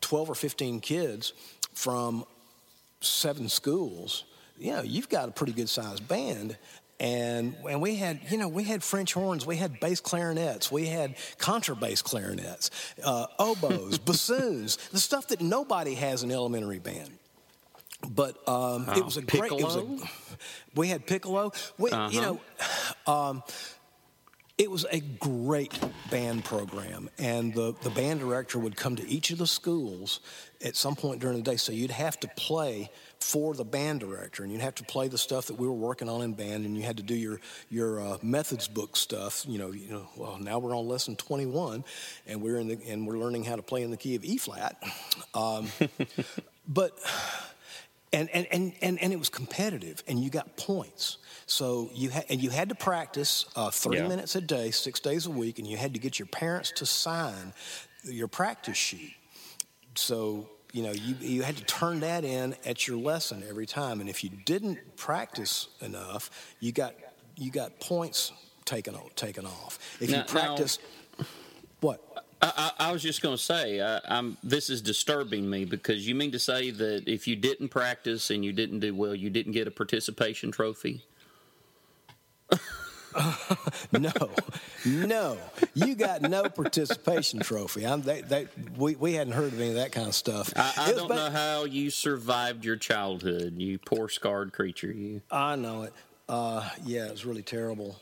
twelve 0.00 0.30
or 0.30 0.34
fifteen 0.34 0.80
kids 0.80 1.32
from 1.74 2.24
seven 3.00 3.48
schools 3.48 4.24
you 4.58 4.72
know, 4.72 4.82
you've 4.82 5.08
got 5.08 5.28
a 5.28 5.32
pretty 5.32 5.52
good 5.52 5.68
sized 5.68 6.06
band. 6.08 6.56
And, 6.98 7.54
and 7.68 7.82
we 7.82 7.96
had, 7.96 8.20
you 8.30 8.38
know, 8.38 8.48
we 8.48 8.64
had 8.64 8.82
French 8.82 9.12
horns, 9.12 9.44
we 9.44 9.56
had 9.56 9.80
bass 9.80 10.00
clarinets, 10.00 10.72
we 10.72 10.86
had 10.86 11.16
contrabass 11.36 12.02
clarinets, 12.02 12.70
uh, 13.04 13.26
oboes, 13.38 13.98
bassoons, 13.98 14.78
the 14.92 14.98
stuff 14.98 15.28
that 15.28 15.42
nobody 15.42 15.94
has 15.94 16.22
in 16.22 16.30
elementary 16.30 16.78
band. 16.78 17.10
But 18.08 18.48
um, 18.48 18.88
it 18.96 19.04
was 19.04 19.16
a 19.16 19.22
great. 19.22 19.52
It 19.52 19.62
was 19.62 19.76
a, 19.76 19.86
we 20.74 20.88
had 20.88 21.06
piccolo. 21.06 21.52
We, 21.78 21.90
uh-huh. 21.90 22.10
You 22.12 22.20
know, 22.20 22.40
um, 23.06 23.42
it 24.58 24.70
was 24.70 24.86
a 24.90 25.00
great 25.00 25.78
band 26.10 26.44
program, 26.44 27.10
and 27.18 27.52
the, 27.52 27.74
the 27.82 27.90
band 27.90 28.20
director 28.20 28.58
would 28.58 28.74
come 28.74 28.96
to 28.96 29.06
each 29.06 29.30
of 29.30 29.36
the 29.36 29.46
schools 29.46 30.20
at 30.64 30.76
some 30.76 30.96
point 30.96 31.20
during 31.20 31.36
the 31.36 31.42
day. 31.42 31.56
So 31.56 31.72
you'd 31.72 31.90
have 31.90 32.18
to 32.20 32.28
play 32.28 32.90
for 33.20 33.52
the 33.54 33.66
band 33.66 34.00
director, 34.00 34.42
and 34.42 34.50
you'd 34.50 34.62
have 34.62 34.74
to 34.76 34.84
play 34.84 35.08
the 35.08 35.18
stuff 35.18 35.48
that 35.48 35.58
we 35.58 35.66
were 35.66 35.74
working 35.74 36.08
on 36.08 36.22
in 36.22 36.32
band, 36.32 36.64
and 36.64 36.74
you 36.74 36.84
had 36.84 36.96
to 36.96 37.02
do 37.02 37.14
your 37.14 37.38
your 37.68 38.00
uh, 38.00 38.16
methods 38.22 38.66
book 38.66 38.96
stuff. 38.96 39.44
You 39.46 39.58
know, 39.58 39.72
you 39.72 39.90
know. 39.90 40.08
Well, 40.16 40.38
now 40.38 40.58
we're 40.58 40.74
on 40.74 40.88
lesson 40.88 41.16
21, 41.16 41.84
and 42.26 42.40
we're 42.40 42.58
in 42.58 42.68
the 42.68 42.78
and 42.88 43.06
we're 43.06 43.18
learning 43.18 43.44
how 43.44 43.56
to 43.56 43.62
play 43.62 43.82
in 43.82 43.90
the 43.90 43.98
key 43.98 44.14
of 44.14 44.24
E 44.24 44.38
flat. 44.38 44.82
Um, 45.34 45.68
but 46.68 46.98
and, 48.12 48.30
and 48.30 48.46
and 48.50 48.72
and 48.82 49.02
and 49.02 49.12
it 49.12 49.18
was 49.18 49.28
competitive, 49.28 50.02
and 50.06 50.22
you 50.22 50.30
got 50.30 50.56
points. 50.56 51.18
So 51.46 51.90
you 51.94 52.10
had 52.10 52.24
and 52.28 52.40
you 52.40 52.50
had 52.50 52.68
to 52.68 52.74
practice 52.74 53.46
uh, 53.56 53.70
30 53.70 53.96
yeah. 53.96 54.08
minutes 54.08 54.34
a 54.36 54.40
day, 54.40 54.70
six 54.70 55.00
days 55.00 55.26
a 55.26 55.30
week, 55.30 55.58
and 55.58 55.66
you 55.66 55.76
had 55.76 55.94
to 55.94 56.00
get 56.00 56.18
your 56.18 56.26
parents 56.26 56.72
to 56.76 56.86
sign 56.86 57.52
your 58.04 58.28
practice 58.28 58.76
sheet. 58.76 59.14
So 59.94 60.48
you 60.76 60.82
know, 60.82 60.92
you, 60.92 61.14
you 61.20 61.42
had 61.42 61.56
to 61.56 61.64
turn 61.64 62.00
that 62.00 62.22
in 62.22 62.54
at 62.66 62.86
your 62.86 62.98
lesson 62.98 63.42
every 63.48 63.64
time. 63.64 64.00
And 64.00 64.10
if 64.10 64.22
you 64.22 64.28
didn't 64.44 64.96
practice 64.96 65.68
enough, 65.80 66.54
you 66.60 66.70
got, 66.70 66.94
you 67.34 67.50
got 67.50 67.80
points 67.80 68.30
taken, 68.66 68.94
taken 69.14 69.46
off. 69.46 69.78
If 70.00 70.10
now, 70.10 70.18
you 70.18 70.24
practice, 70.24 70.78
what? 71.80 72.25
I, 72.42 72.72
I, 72.78 72.92
was 72.92 73.02
just 73.02 73.22
going 73.22 73.36
to 73.36 73.42
say, 73.42 73.80
I, 73.80 74.30
this 74.42 74.68
is 74.68 74.82
disturbing 74.82 75.48
me 75.48 75.64
because 75.64 76.06
you 76.06 76.14
mean 76.14 76.32
to 76.32 76.38
say 76.38 76.70
that 76.70 77.08
if 77.08 77.26
you 77.26 77.34
didn't 77.34 77.68
practice 77.68 78.30
and 78.30 78.44
you 78.44 78.52
didn't 78.52 78.80
do 78.80 78.94
well, 78.94 79.14
you 79.14 79.30
didn't 79.30 79.52
get 79.52 79.66
a 79.66 79.70
participation 79.70 80.50
trophy? 80.50 81.02
no, 83.92 84.12
no, 84.84 85.38
you 85.74 85.94
got 85.94 86.22
no 86.22 86.48
participation 86.48 87.40
trophy. 87.40 87.86
I'm, 87.86 88.02
they, 88.02 88.20
they, 88.20 88.46
we, 88.76 88.94
we 88.96 89.14
hadn't 89.14 89.32
heard 89.32 89.52
of 89.52 89.60
any 89.60 89.70
of 89.70 89.76
that 89.76 89.92
kind 89.92 90.08
of 90.08 90.14
stuff. 90.14 90.52
I, 90.54 90.72
I 90.76 90.92
don't 90.92 91.08
know 91.08 91.30
how 91.30 91.64
you 91.64 91.90
survived 91.90 92.64
your 92.64 92.76
childhood, 92.76 93.54
you 93.56 93.78
poor 93.78 94.08
scarred 94.08 94.52
creature. 94.52 94.92
You. 94.92 95.22
I 95.30 95.56
know 95.56 95.82
it. 95.84 95.94
Uh, 96.28 96.68
yeah, 96.84 97.06
it 97.06 97.12
was 97.12 97.24
really 97.24 97.42
terrible. 97.42 97.96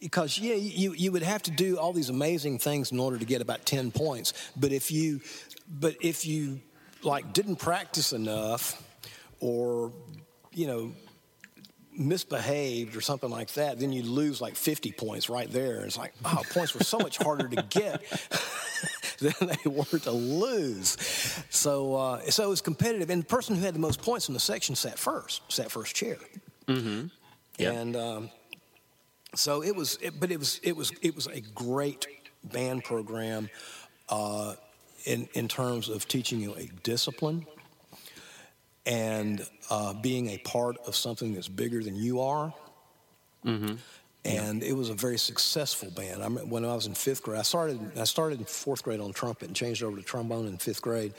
Because 0.00 0.38
yeah, 0.38 0.54
you 0.54 0.92
you 0.94 1.12
would 1.12 1.22
have 1.22 1.42
to 1.42 1.50
do 1.50 1.76
all 1.78 1.92
these 1.92 2.08
amazing 2.08 2.58
things 2.58 2.90
in 2.90 2.98
order 2.98 3.18
to 3.18 3.24
get 3.24 3.42
about 3.42 3.66
ten 3.66 3.90
points. 3.90 4.32
But 4.56 4.72
if 4.72 4.90
you, 4.90 5.20
but 5.68 5.96
if 6.00 6.26
you 6.26 6.60
like 7.02 7.32
didn't 7.32 7.56
practice 7.56 8.12
enough, 8.12 8.82
or 9.40 9.92
you 10.52 10.66
know 10.66 10.92
misbehaved 11.92 12.96
or 12.96 13.00
something 13.00 13.30
like 13.30 13.52
that, 13.52 13.78
then 13.78 13.92
you 13.92 14.02
lose 14.02 14.40
like 14.40 14.54
50 14.56 14.92
points 14.92 15.28
right 15.28 15.50
there. 15.50 15.76
And 15.76 15.86
it's 15.86 15.98
like, 15.98 16.14
oh, 16.24 16.42
points 16.50 16.74
were 16.74 16.84
so 16.84 16.98
much 16.98 17.18
harder 17.18 17.48
to 17.48 17.62
get 17.62 18.02
than 19.18 19.34
they 19.40 19.70
were 19.70 19.98
to 19.98 20.10
lose. 20.10 20.96
So, 21.50 21.94
uh, 21.94 22.20
so 22.30 22.44
it 22.44 22.48
was 22.48 22.60
competitive. 22.60 23.10
And 23.10 23.22
the 23.22 23.26
person 23.26 23.56
who 23.56 23.62
had 23.62 23.74
the 23.74 23.80
most 23.80 24.00
points 24.02 24.28
in 24.28 24.34
the 24.34 24.40
section 24.40 24.74
sat 24.74 24.98
first, 24.98 25.42
sat 25.52 25.70
first 25.70 25.94
chair. 25.94 26.16
Mm-hmm. 26.66 27.06
Yep. 27.58 27.74
And 27.74 27.96
um, 27.96 28.30
so 29.34 29.62
it 29.62 29.74
was, 29.74 29.98
it, 30.02 30.18
but 30.18 30.30
it 30.30 30.38
was, 30.38 30.60
it 30.62 30.76
was, 30.76 30.92
it 31.02 31.14
was 31.14 31.26
a 31.26 31.40
great 31.40 32.06
band 32.44 32.84
program 32.84 33.48
uh, 34.08 34.54
in, 35.04 35.28
in 35.34 35.48
terms 35.48 35.88
of 35.88 36.08
teaching 36.08 36.40
you 36.40 36.54
a 36.54 36.66
discipline 36.82 37.46
and 38.86 39.46
uh, 39.70 39.94
being 39.94 40.30
a 40.30 40.38
part 40.38 40.76
of 40.86 40.96
something 40.96 41.34
that's 41.34 41.48
bigger 41.48 41.82
than 41.82 41.94
you 41.94 42.20
are. 42.20 42.52
Mm-hmm. 43.44 43.74
And 44.22 44.62
it 44.62 44.74
was 44.74 44.90
a 44.90 44.94
very 44.94 45.18
successful 45.18 45.90
band. 45.90 46.22
I 46.22 46.26
when 46.28 46.66
I 46.66 46.74
was 46.74 46.86
in 46.86 46.92
fifth 46.92 47.22
grade, 47.22 47.38
I 47.38 47.42
started. 47.42 47.80
I 47.96 48.04
started 48.04 48.38
in 48.38 48.44
fourth 48.44 48.82
grade 48.82 49.00
on 49.00 49.14
trumpet 49.14 49.48
and 49.48 49.56
changed 49.56 49.82
over 49.82 49.96
to 49.96 50.02
trombone 50.02 50.46
in 50.46 50.58
fifth 50.58 50.82
grade. 50.82 51.14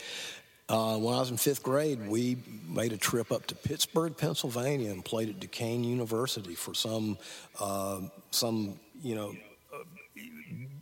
Uh, 0.72 0.96
when 0.96 1.14
I 1.14 1.18
was 1.18 1.30
in 1.30 1.36
fifth 1.36 1.62
grade, 1.62 2.08
we 2.08 2.38
made 2.66 2.94
a 2.94 2.96
trip 2.96 3.30
up 3.30 3.46
to 3.48 3.54
Pittsburgh, 3.54 4.16
Pennsylvania, 4.16 4.90
and 4.90 5.04
played 5.04 5.28
at 5.28 5.38
Duquesne 5.38 5.84
University 5.84 6.54
for 6.54 6.72
some 6.72 7.18
uh, 7.60 8.00
some 8.30 8.80
you 9.02 9.14
know 9.14 9.34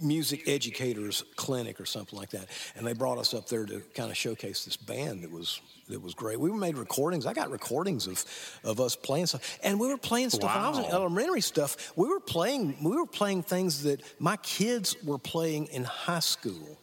music 0.00 0.48
educators 0.48 1.24
clinic 1.34 1.80
or 1.80 1.86
something 1.86 2.16
like 2.16 2.30
that. 2.30 2.46
And 2.76 2.86
they 2.86 2.92
brought 2.92 3.18
us 3.18 3.34
up 3.34 3.48
there 3.48 3.66
to 3.66 3.80
kind 3.96 4.12
of 4.12 4.16
showcase 4.16 4.64
this 4.64 4.76
band 4.76 5.24
that 5.24 5.30
was 5.32 5.60
that 5.88 6.00
was 6.00 6.14
great. 6.14 6.38
We 6.38 6.52
made 6.52 6.78
recordings. 6.78 7.26
I 7.26 7.32
got 7.32 7.50
recordings 7.50 8.06
of 8.06 8.24
of 8.62 8.78
us 8.78 8.94
playing 8.94 9.26
stuff, 9.26 9.58
and 9.64 9.80
we 9.80 9.88
were 9.88 9.98
playing 9.98 10.30
stuff. 10.30 10.54
Wow. 10.54 10.66
I 10.66 10.68
was 10.68 10.78
in 10.78 10.84
elementary 10.84 11.40
stuff, 11.40 11.92
we 11.96 12.06
were 12.06 12.20
playing 12.20 12.76
we 12.80 12.94
were 12.94 13.06
playing 13.06 13.42
things 13.42 13.82
that 13.82 14.02
my 14.20 14.36
kids 14.36 14.94
were 15.02 15.18
playing 15.18 15.66
in 15.66 15.82
high 15.82 16.20
school. 16.20 16.78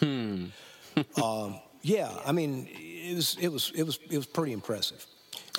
Hmm. 0.00 0.46
um, 1.22 1.60
yeah, 1.84 2.10
I 2.24 2.32
mean, 2.32 2.66
it 2.72 3.14
was 3.14 3.36
it 3.38 3.48
was 3.48 3.70
it 3.74 3.82
was 3.82 3.98
it 4.10 4.16
was 4.16 4.26
pretty 4.26 4.52
impressive. 4.52 5.06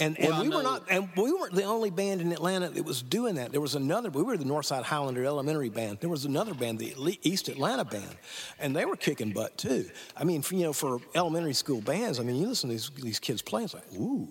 And, 0.01 0.19
and 0.19 0.29
well, 0.29 0.41
we 0.41 0.49
were 0.49 0.63
not, 0.63 0.83
and 0.89 1.07
we 1.15 1.31
weren't 1.31 1.53
the 1.53 1.63
only 1.63 1.89
band 1.89 2.19
in 2.19 2.33
Atlanta 2.33 2.67
that 2.67 2.83
was 2.83 3.01
doing 3.01 3.35
that. 3.35 3.53
There 3.53 3.61
was 3.61 3.75
another. 3.75 4.09
We 4.09 4.23
were 4.23 4.35
the 4.35 4.43
Northside 4.43 4.83
Highlander 4.83 5.23
Elementary 5.23 5.69
Band. 5.69 5.99
There 6.01 6.09
was 6.09 6.25
another 6.25 6.53
band, 6.53 6.79
the 6.79 7.17
East 7.21 7.47
Atlanta 7.47 7.85
Band, 7.85 8.17
and 8.59 8.75
they 8.75 8.83
were 8.83 8.97
kicking 8.97 9.31
butt 9.31 9.57
too. 9.57 9.85
I 10.17 10.25
mean, 10.25 10.41
for, 10.41 10.55
you 10.55 10.63
know, 10.63 10.73
for 10.73 10.99
elementary 11.13 11.53
school 11.53 11.79
bands, 11.79 12.19
I 12.19 12.23
mean, 12.23 12.35
you 12.35 12.47
listen 12.47 12.69
to 12.69 12.75
these 12.75 12.89
these 13.01 13.19
kids 13.19 13.41
playing, 13.41 13.65
it's 13.65 13.73
like, 13.75 13.93
ooh. 13.93 14.27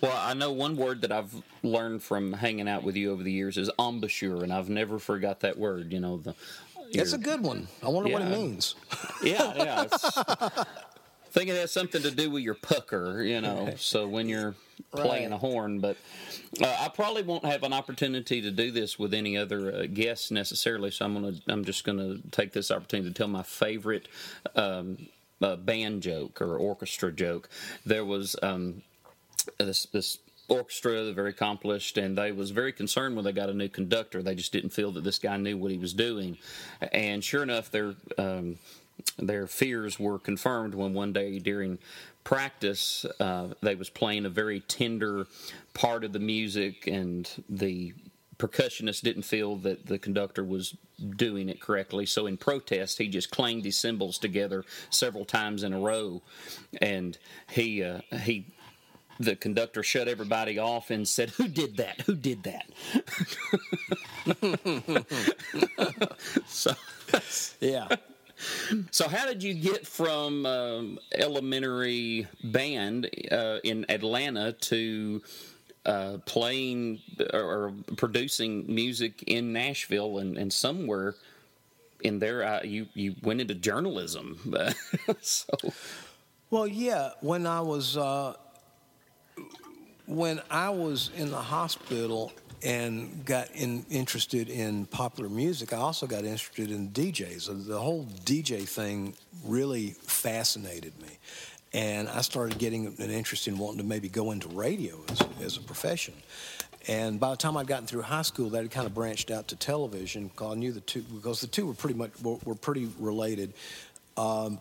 well, 0.00 0.16
I 0.16 0.34
know 0.34 0.52
one 0.52 0.76
word 0.76 1.00
that 1.00 1.10
I've 1.10 1.34
learned 1.64 2.02
from 2.02 2.32
hanging 2.32 2.68
out 2.68 2.84
with 2.84 2.94
you 2.94 3.10
over 3.10 3.24
the 3.24 3.32
years 3.32 3.56
is 3.56 3.70
embouchure, 3.78 4.44
and 4.44 4.52
I've 4.52 4.68
never 4.68 5.00
forgot 5.00 5.40
that 5.40 5.58
word. 5.58 5.92
You 5.92 5.98
know, 5.98 6.18
the 6.18 6.34
it's 6.90 7.12
a 7.12 7.18
good 7.18 7.42
one. 7.42 7.68
I 7.82 7.88
wonder 7.88 8.10
yeah. 8.10 8.18
what 8.18 8.22
it 8.28 8.30
means. 8.30 8.74
Yeah, 9.22 9.52
yeah. 9.56 9.84
I 9.90 10.64
think 11.30 11.50
it 11.50 11.56
has 11.56 11.72
something 11.72 12.02
to 12.02 12.10
do 12.10 12.30
with 12.30 12.42
your 12.42 12.54
pucker, 12.54 13.22
you 13.22 13.40
know. 13.40 13.74
So 13.76 14.06
when 14.06 14.28
you're 14.28 14.54
playing 14.92 15.30
Right. 15.30 15.34
a 15.34 15.38
horn, 15.38 15.80
but 15.80 15.96
uh, 16.62 16.76
I 16.80 16.88
probably 16.88 17.22
won't 17.22 17.44
have 17.44 17.64
an 17.64 17.72
opportunity 17.72 18.40
to 18.40 18.50
do 18.50 18.70
this 18.70 18.98
with 18.98 19.12
any 19.12 19.36
other 19.36 19.74
uh, 19.74 19.86
guests 19.86 20.30
necessarily. 20.30 20.90
So 20.92 21.04
I'm 21.04 21.14
gonna, 21.14 21.34
I'm 21.48 21.64
just 21.64 21.84
gonna 21.84 22.18
take 22.30 22.52
this 22.52 22.70
opportunity 22.70 23.10
to 23.10 23.14
tell 23.14 23.28
my 23.28 23.42
favorite 23.42 24.08
um, 24.54 25.08
uh, 25.42 25.56
band 25.56 26.02
joke 26.02 26.40
or 26.40 26.56
orchestra 26.56 27.12
joke. 27.12 27.48
There 27.84 28.04
was 28.04 28.36
um, 28.42 28.82
this 29.58 29.86
this 29.92 30.18
orchestra, 30.48 31.04
they're 31.04 31.12
very 31.12 31.30
accomplished, 31.30 31.98
and 31.98 32.16
they 32.16 32.32
was 32.32 32.50
very 32.50 32.72
concerned 32.72 33.14
when 33.16 33.24
they 33.24 33.32
got 33.32 33.50
a 33.50 33.54
new 33.54 33.68
conductor. 33.68 34.22
They 34.22 34.34
just 34.34 34.52
didn't 34.52 34.70
feel 34.70 34.92
that 34.92 35.04
this 35.04 35.18
guy 35.18 35.36
knew 35.36 35.56
what 35.56 35.70
he 35.70 35.78
was 35.78 35.92
doing, 35.92 36.38
and 36.92 37.22
sure 37.22 37.42
enough, 37.42 37.70
their 37.70 37.94
um, 38.16 38.58
their 39.18 39.46
fears 39.46 39.98
were 39.98 40.18
confirmed 40.18 40.74
when 40.74 40.92
one 40.94 41.12
day 41.12 41.38
during 41.38 41.78
practice 42.24 43.04
uh, 43.20 43.48
they 43.62 43.74
was 43.74 43.88
playing 43.88 44.26
a 44.26 44.30
very 44.30 44.60
tender 44.60 45.26
part 45.74 46.04
of 46.04 46.12
the 46.12 46.18
music, 46.18 46.86
and 46.86 47.30
the 47.48 47.94
percussionist 48.38 49.02
didn't 49.02 49.22
feel 49.22 49.56
that 49.56 49.86
the 49.86 49.98
conductor 49.98 50.44
was 50.44 50.76
doing 51.16 51.48
it 51.48 51.60
correctly. 51.60 52.06
So 52.06 52.26
in 52.26 52.36
protest, 52.36 52.98
he 52.98 53.08
just 53.08 53.30
clanged 53.30 53.64
his 53.64 53.76
cymbals 53.76 54.18
together 54.18 54.64
several 54.90 55.24
times 55.24 55.62
in 55.62 55.72
a 55.72 55.78
row, 55.78 56.22
and 56.80 57.18
he 57.50 57.82
uh, 57.82 58.00
he 58.22 58.46
the 59.20 59.36
conductor 59.36 59.82
shut 59.82 60.08
everybody 60.08 60.58
off 60.58 60.90
and 60.90 61.06
said, 61.08 61.30
"Who 61.30 61.48
did 61.48 61.76
that? 61.78 62.00
Who 62.02 62.14
did 62.14 62.44
that?" 62.44 62.66
so, 66.46 66.72
Yeah. 67.60 67.88
so 68.90 69.08
how 69.08 69.26
did 69.26 69.42
you 69.42 69.54
get 69.54 69.86
from 69.86 70.46
um, 70.46 70.98
elementary 71.14 72.26
band 72.44 73.10
uh, 73.32 73.58
in 73.64 73.84
Atlanta 73.90 74.52
to 74.52 75.22
uh, 75.86 76.18
playing 76.26 77.00
or, 77.32 77.40
or 77.40 77.72
producing 77.96 78.64
music 78.72 79.24
in 79.26 79.52
Nashville 79.52 80.18
and, 80.18 80.36
and 80.38 80.52
somewhere 80.52 81.14
in 82.02 82.20
there 82.20 82.44
uh, 82.44 82.62
you 82.62 82.86
you 82.94 83.16
went 83.22 83.40
into 83.40 83.54
journalism? 83.54 84.54
so 85.20 85.46
Well, 86.50 86.66
yeah. 86.68 87.10
When 87.20 87.46
I 87.46 87.60
was 87.60 87.96
uh, 87.96 88.34
when 90.08 90.40
I 90.50 90.70
was 90.70 91.10
in 91.16 91.30
the 91.30 91.36
hospital 91.36 92.32
and 92.64 93.24
got 93.24 93.50
in, 93.54 93.84
interested 93.90 94.48
in 94.48 94.86
popular 94.86 95.28
music, 95.28 95.72
I 95.72 95.76
also 95.76 96.06
got 96.06 96.24
interested 96.24 96.70
in 96.70 96.88
DJs. 96.90 97.66
The 97.66 97.78
whole 97.78 98.06
DJ 98.24 98.66
thing 98.66 99.14
really 99.44 99.90
fascinated 99.90 101.00
me, 101.00 101.18
and 101.74 102.08
I 102.08 102.22
started 102.22 102.58
getting 102.58 102.86
an 102.86 103.10
interest 103.10 103.46
in 103.48 103.58
wanting 103.58 103.78
to 103.78 103.84
maybe 103.84 104.08
go 104.08 104.32
into 104.32 104.48
radio 104.48 104.98
as, 105.10 105.22
as 105.42 105.56
a 105.58 105.60
profession. 105.60 106.14
And 106.88 107.20
by 107.20 107.30
the 107.30 107.36
time 107.36 107.58
I'd 107.58 107.66
gotten 107.66 107.86
through 107.86 108.02
high 108.02 108.22
school, 108.22 108.48
that 108.50 108.62
had 108.62 108.70
kind 108.70 108.86
of 108.86 108.94
branched 108.94 109.30
out 109.30 109.48
to 109.48 109.56
television. 109.56 110.28
Because 110.28 110.52
I 110.52 110.58
knew 110.58 110.72
the 110.72 110.80
two 110.80 111.02
because 111.02 111.42
the 111.42 111.46
two 111.46 111.66
were 111.66 111.74
pretty 111.74 111.96
much 111.96 112.12
were, 112.22 112.38
were 112.44 112.54
pretty 112.54 112.88
related. 112.98 113.52
Um, 114.16 114.58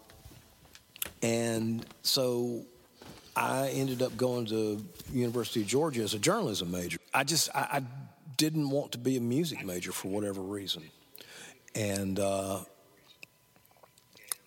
and 1.23 1.85
so 2.01 2.65
I 3.37 3.69
ended 3.69 4.01
up 4.01 4.17
going 4.17 4.47
to 4.47 4.83
University 5.13 5.61
of 5.61 5.67
Georgia 5.67 6.01
as 6.01 6.15
a 6.15 6.19
journalism 6.19 6.71
major. 6.71 6.97
I 7.13 7.23
just 7.23 7.49
I, 7.53 7.67
I 7.71 7.81
didn't 8.35 8.69
want 8.69 8.93
to 8.93 8.97
be 8.97 9.15
a 9.15 9.21
music 9.21 9.63
major 9.63 9.91
for 9.91 10.07
whatever 10.07 10.41
reason, 10.41 10.83
and 11.75 12.19
uh, 12.19 12.61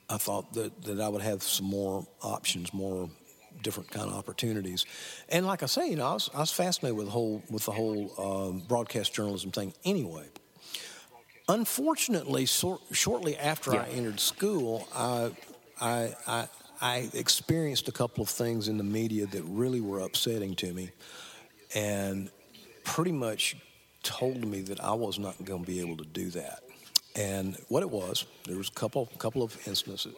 I 0.09 0.17
thought 0.17 0.53
that 0.55 0.83
that 0.83 1.01
I 1.01 1.09
would 1.09 1.23
have 1.23 1.43
some 1.45 1.67
more 1.67 2.05
options, 2.21 2.75
more 2.75 3.09
different 3.63 3.91
kind 3.91 4.09
of 4.09 4.17
opportunities. 4.17 4.87
And 5.29 5.47
like 5.47 5.63
I 5.63 5.67
say, 5.67 5.91
you 5.91 5.97
know, 5.97 6.07
I 6.07 6.13
was, 6.15 6.31
I 6.35 6.41
was 6.41 6.51
fascinated 6.51 6.97
with 6.97 7.07
the 7.07 7.13
whole 7.13 7.45
with 7.49 7.65
the 7.67 7.73
whole 7.73 8.13
um, 8.19 8.63
broadcast 8.67 9.15
journalism 9.15 9.53
thing 9.53 9.73
anyway. 9.85 10.27
Unfortunately, 11.49 12.47
sor- 12.47 12.81
shortly 12.93 13.37
after 13.37 13.73
I 13.73 13.87
entered 13.89 14.21
school, 14.21 14.87
I, 14.95 15.33
I, 15.81 16.15
I, 16.27 16.49
I 16.81 17.11
experienced 17.13 17.89
a 17.89 17.93
couple 17.93 18.23
of 18.23 18.31
things 18.31 18.69
in 18.69 18.79
the 18.79 18.85
media 18.85 19.27
that 19.27 19.43
really 19.45 19.81
were 19.81 20.01
upsetting 20.01 20.55
to 20.57 20.73
me, 20.73 20.91
and 21.75 22.31
pretty 22.85 23.13
much 23.13 23.57
told 24.03 24.47
me 24.47 24.63
that 24.63 24.81
I 24.81 24.95
was 24.95 25.19
not 25.19 25.45
going 25.45 25.65
to 25.65 25.67
be 25.67 25.81
able 25.81 25.99
to 25.99 26.07
do 26.07 26.31
that. 26.31 26.61
And 27.17 27.57
what 27.69 27.83
it 27.83 27.91
was, 27.91 28.25
there 28.47 28.57
was 28.57 28.69
a 28.69 28.73
couple, 28.73 29.07
couple 29.19 29.43
of 29.43 29.57
instances. 29.67 30.15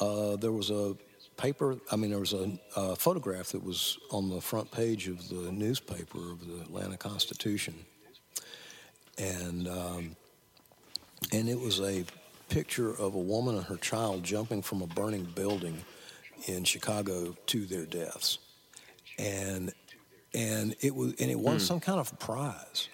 Uh, 0.00 0.36
there 0.36 0.52
was 0.52 0.70
a 0.70 0.96
paper, 1.36 1.76
I 1.92 1.96
mean, 1.96 2.10
there 2.10 2.18
was 2.18 2.32
a, 2.32 2.58
a 2.74 2.96
photograph 2.96 3.52
that 3.52 3.62
was 3.62 3.98
on 4.10 4.28
the 4.28 4.40
front 4.40 4.70
page 4.70 5.08
of 5.08 5.28
the 5.28 5.52
newspaper 5.52 6.18
of 6.18 6.46
the 6.46 6.62
Atlanta 6.62 6.96
Constitution. 6.96 7.74
And, 9.18 9.68
um, 9.68 10.16
and 11.32 11.48
it 11.48 11.58
was 11.58 11.80
a 11.80 12.04
picture 12.48 12.90
of 12.90 13.14
a 13.14 13.18
woman 13.18 13.56
and 13.56 13.64
her 13.64 13.76
child 13.76 14.22
jumping 14.22 14.62
from 14.62 14.82
a 14.82 14.86
burning 14.86 15.24
building 15.34 15.84
in 16.46 16.64
Chicago 16.64 17.36
to 17.46 17.66
their 17.66 17.86
deaths. 17.86 18.38
And, 19.18 19.72
and 20.34 20.76
it 20.80 20.94
was, 20.94 21.14
and 21.18 21.30
it 21.30 21.38
won 21.38 21.60
some 21.60 21.80
kind 21.80 21.98
of 21.98 22.18
prize 22.18 22.88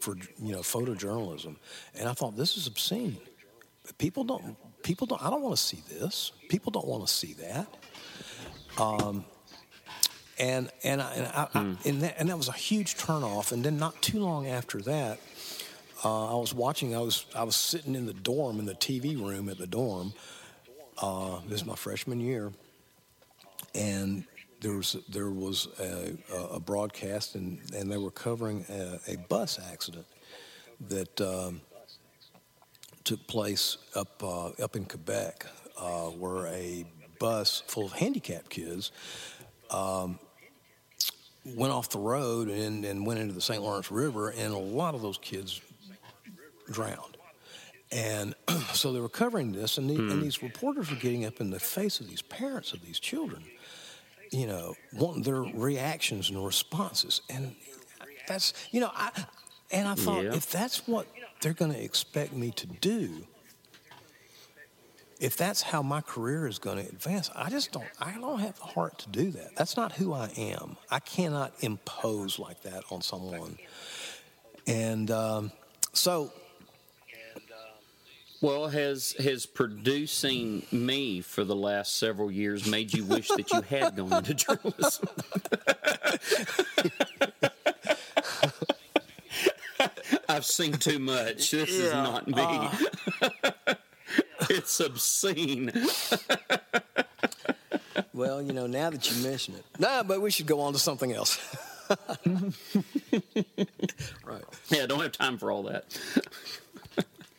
for, 0.00 0.16
you 0.38 0.52
know, 0.52 0.60
photojournalism. 0.60 1.56
And 1.94 2.08
I 2.08 2.12
thought, 2.12 2.36
this 2.36 2.56
is 2.56 2.66
obscene. 2.66 3.18
People 3.98 4.24
don't, 4.24 4.56
people 4.82 5.06
don't, 5.06 5.22
I 5.22 5.30
don't 5.30 5.42
want 5.42 5.56
to 5.56 5.62
see 5.62 5.82
this. 5.88 6.32
People 6.48 6.70
don't 6.70 6.86
want 6.86 7.06
to 7.06 7.12
see 7.12 7.34
that. 7.34 7.66
Um, 8.78 9.24
and 10.38 10.68
and 10.82 11.00
I, 11.00 11.14
and, 11.14 11.26
I, 11.26 11.48
I, 11.54 11.60
and, 11.84 12.02
that, 12.02 12.16
and 12.18 12.28
that 12.28 12.36
was 12.36 12.48
a 12.48 12.52
huge 12.52 12.96
turnoff. 12.96 13.52
And 13.52 13.64
then 13.64 13.78
not 13.78 14.00
too 14.02 14.18
long 14.18 14.46
after 14.46 14.80
that, 14.82 15.18
uh, 16.04 16.36
I 16.36 16.38
was 16.38 16.54
watching. 16.54 16.94
I 16.94 17.00
was 17.00 17.26
I 17.34 17.44
was 17.44 17.56
sitting 17.56 17.94
in 17.94 18.06
the 18.06 18.12
dorm 18.12 18.58
in 18.58 18.66
the 18.66 18.74
TV 18.74 19.18
room 19.18 19.48
at 19.48 19.58
the 19.58 19.66
dorm. 19.66 20.12
Uh, 21.00 21.40
this 21.48 21.60
is 21.60 21.66
my 21.66 21.74
freshman 21.74 22.20
year, 22.20 22.52
and 23.74 24.24
there 24.60 24.72
was 24.72 24.96
there 25.08 25.30
was 25.30 25.68
a, 25.80 26.16
a 26.52 26.60
broadcast, 26.60 27.34
and, 27.34 27.58
and 27.74 27.90
they 27.90 27.96
were 27.96 28.10
covering 28.10 28.64
a, 28.68 29.12
a 29.12 29.16
bus 29.28 29.58
accident 29.72 30.06
that 30.88 31.20
um, 31.20 31.60
took 33.04 33.26
place 33.26 33.78
up 33.94 34.22
uh, 34.22 34.48
up 34.62 34.76
in 34.76 34.84
Quebec, 34.84 35.46
uh, 35.78 36.08
where 36.08 36.46
a 36.48 36.84
bus 37.18 37.62
full 37.66 37.86
of 37.86 37.92
handicapped 37.92 38.50
kids 38.50 38.92
um, 39.70 40.18
went 41.44 41.72
off 41.72 41.90
the 41.90 41.98
road 41.98 42.48
and, 42.48 42.84
and 42.84 43.06
went 43.06 43.20
into 43.20 43.34
the 43.34 43.40
St. 43.40 43.62
Lawrence 43.62 43.90
River, 43.90 44.30
and 44.30 44.52
a 44.52 44.58
lot 44.58 44.94
of 44.94 45.02
those 45.02 45.18
kids 45.18 45.60
drowned. 46.70 47.16
And 47.92 48.34
so 48.72 48.92
they 48.92 49.00
were 49.00 49.08
covering 49.08 49.52
this, 49.52 49.78
and, 49.78 49.88
the, 49.88 49.94
and 49.94 50.22
these 50.22 50.42
reporters 50.42 50.90
were 50.90 50.96
getting 50.96 51.24
up 51.24 51.40
in 51.40 51.50
the 51.50 51.60
face 51.60 52.00
of 52.00 52.08
these 52.08 52.22
parents 52.22 52.72
of 52.72 52.82
these 52.84 52.98
children, 52.98 53.44
you 54.30 54.46
know, 54.46 54.74
wanting 54.92 55.22
their 55.22 55.42
reactions 55.42 56.30
and 56.30 56.44
responses. 56.44 57.20
And 57.30 57.54
that's, 58.26 58.52
you 58.72 58.80
know, 58.80 58.90
I, 58.94 59.10
and 59.70 59.86
I 59.86 59.94
thought, 59.94 60.24
Yeah. 60.24 60.34
if 60.34 60.50
that's 60.50 60.86
what 60.88 61.06
they're 61.40 61.52
going 61.52 61.72
to 61.72 61.82
expect 61.82 62.32
me 62.32 62.50
to 62.52 62.66
do, 62.66 63.26
if 65.20 65.36
that's 65.36 65.62
how 65.62 65.80
my 65.82 66.00
career 66.00 66.46
is 66.46 66.58
going 66.58 66.76
to 66.84 66.88
advance, 66.88 67.30
I 67.34 67.48
just 67.48 67.70
don't. 67.72 67.86
I 68.00 68.12
don't 68.12 68.40
have 68.40 68.56
the 68.58 68.64
heart 68.64 68.98
to 69.00 69.08
do 69.10 69.30
that. 69.32 69.54
That's 69.56 69.76
not 69.76 69.92
who 69.92 70.12
I 70.12 70.26
am. 70.36 70.76
I 70.90 70.98
cannot 70.98 71.52
impose 71.60 72.38
like 72.38 72.62
that 72.62 72.82
on 72.90 73.00
someone. 73.00 73.58
And 74.66 75.10
um, 75.10 75.52
so, 75.92 76.32
Well, 78.44 78.68
has 78.68 79.12
has 79.12 79.46
producing 79.46 80.66
me 80.70 81.22
for 81.22 81.44
the 81.44 81.56
last 81.56 81.96
several 81.96 82.30
years 82.30 82.66
made 82.66 82.92
you 82.92 83.02
wish 83.02 83.28
that 83.28 83.50
you 83.50 83.62
had 83.62 83.96
gone 83.96 84.12
into 84.12 84.34
journalism? 84.44 85.08
I've 90.28 90.44
seen 90.44 90.74
too 90.74 90.98
much. 90.98 91.52
This 91.52 91.70
is 91.70 91.90
not 91.90 92.28
me. 92.28 92.34
Uh. 92.36 92.70
it's 94.50 94.78
obscene. 94.78 95.72
well, 98.12 98.42
you 98.42 98.52
know, 98.52 98.66
now 98.66 98.90
that 98.90 99.10
you 99.10 99.26
mention 99.26 99.54
it, 99.54 99.64
nah, 99.78 100.02
but 100.02 100.20
we 100.20 100.30
should 100.30 100.46
go 100.46 100.60
on 100.60 100.74
to 100.74 100.78
something 100.78 101.14
else. 101.14 101.40
right. 102.28 102.52
Yeah, 104.68 104.82
I 104.82 104.86
don't 104.86 105.00
have 105.00 105.12
time 105.12 105.38
for 105.38 105.50
all 105.50 105.62
that. 105.62 105.98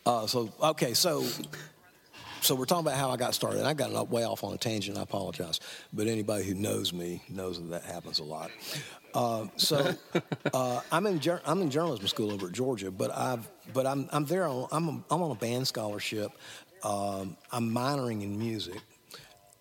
Uh, 0.06 0.24
so 0.26 0.52
okay, 0.62 0.94
so 0.94 1.24
so 2.40 2.54
we're 2.54 2.64
talking 2.64 2.86
about 2.86 2.96
how 2.96 3.10
I 3.10 3.16
got 3.16 3.34
started. 3.34 3.66
I 3.66 3.74
got 3.74 4.08
way 4.08 4.24
off 4.24 4.44
on 4.44 4.54
a 4.54 4.56
tangent. 4.56 4.96
I 4.96 5.02
apologize, 5.02 5.58
but 5.92 6.06
anybody 6.06 6.44
who 6.44 6.54
knows 6.54 6.92
me 6.92 7.22
knows 7.28 7.58
that 7.58 7.70
that 7.70 7.82
happens 7.82 8.20
a 8.20 8.24
lot. 8.24 8.52
Uh, 9.14 9.46
so 9.56 9.94
uh, 10.54 10.80
I'm 10.92 11.06
in 11.06 11.20
I'm 11.44 11.60
in 11.60 11.70
journalism 11.70 12.06
school 12.06 12.30
over 12.30 12.46
at 12.46 12.52
Georgia, 12.52 12.92
but 12.92 13.10
I've 13.10 13.48
but 13.74 13.84
I'm 13.84 14.08
I'm 14.12 14.26
there 14.26 14.46
on 14.46 14.68
I'm 14.70 14.88
a, 14.88 15.04
I'm 15.10 15.22
on 15.22 15.32
a 15.32 15.34
band 15.34 15.66
scholarship. 15.66 16.30
Um, 16.84 17.36
I'm 17.50 17.68
minoring 17.74 18.22
in 18.22 18.38
music, 18.38 18.80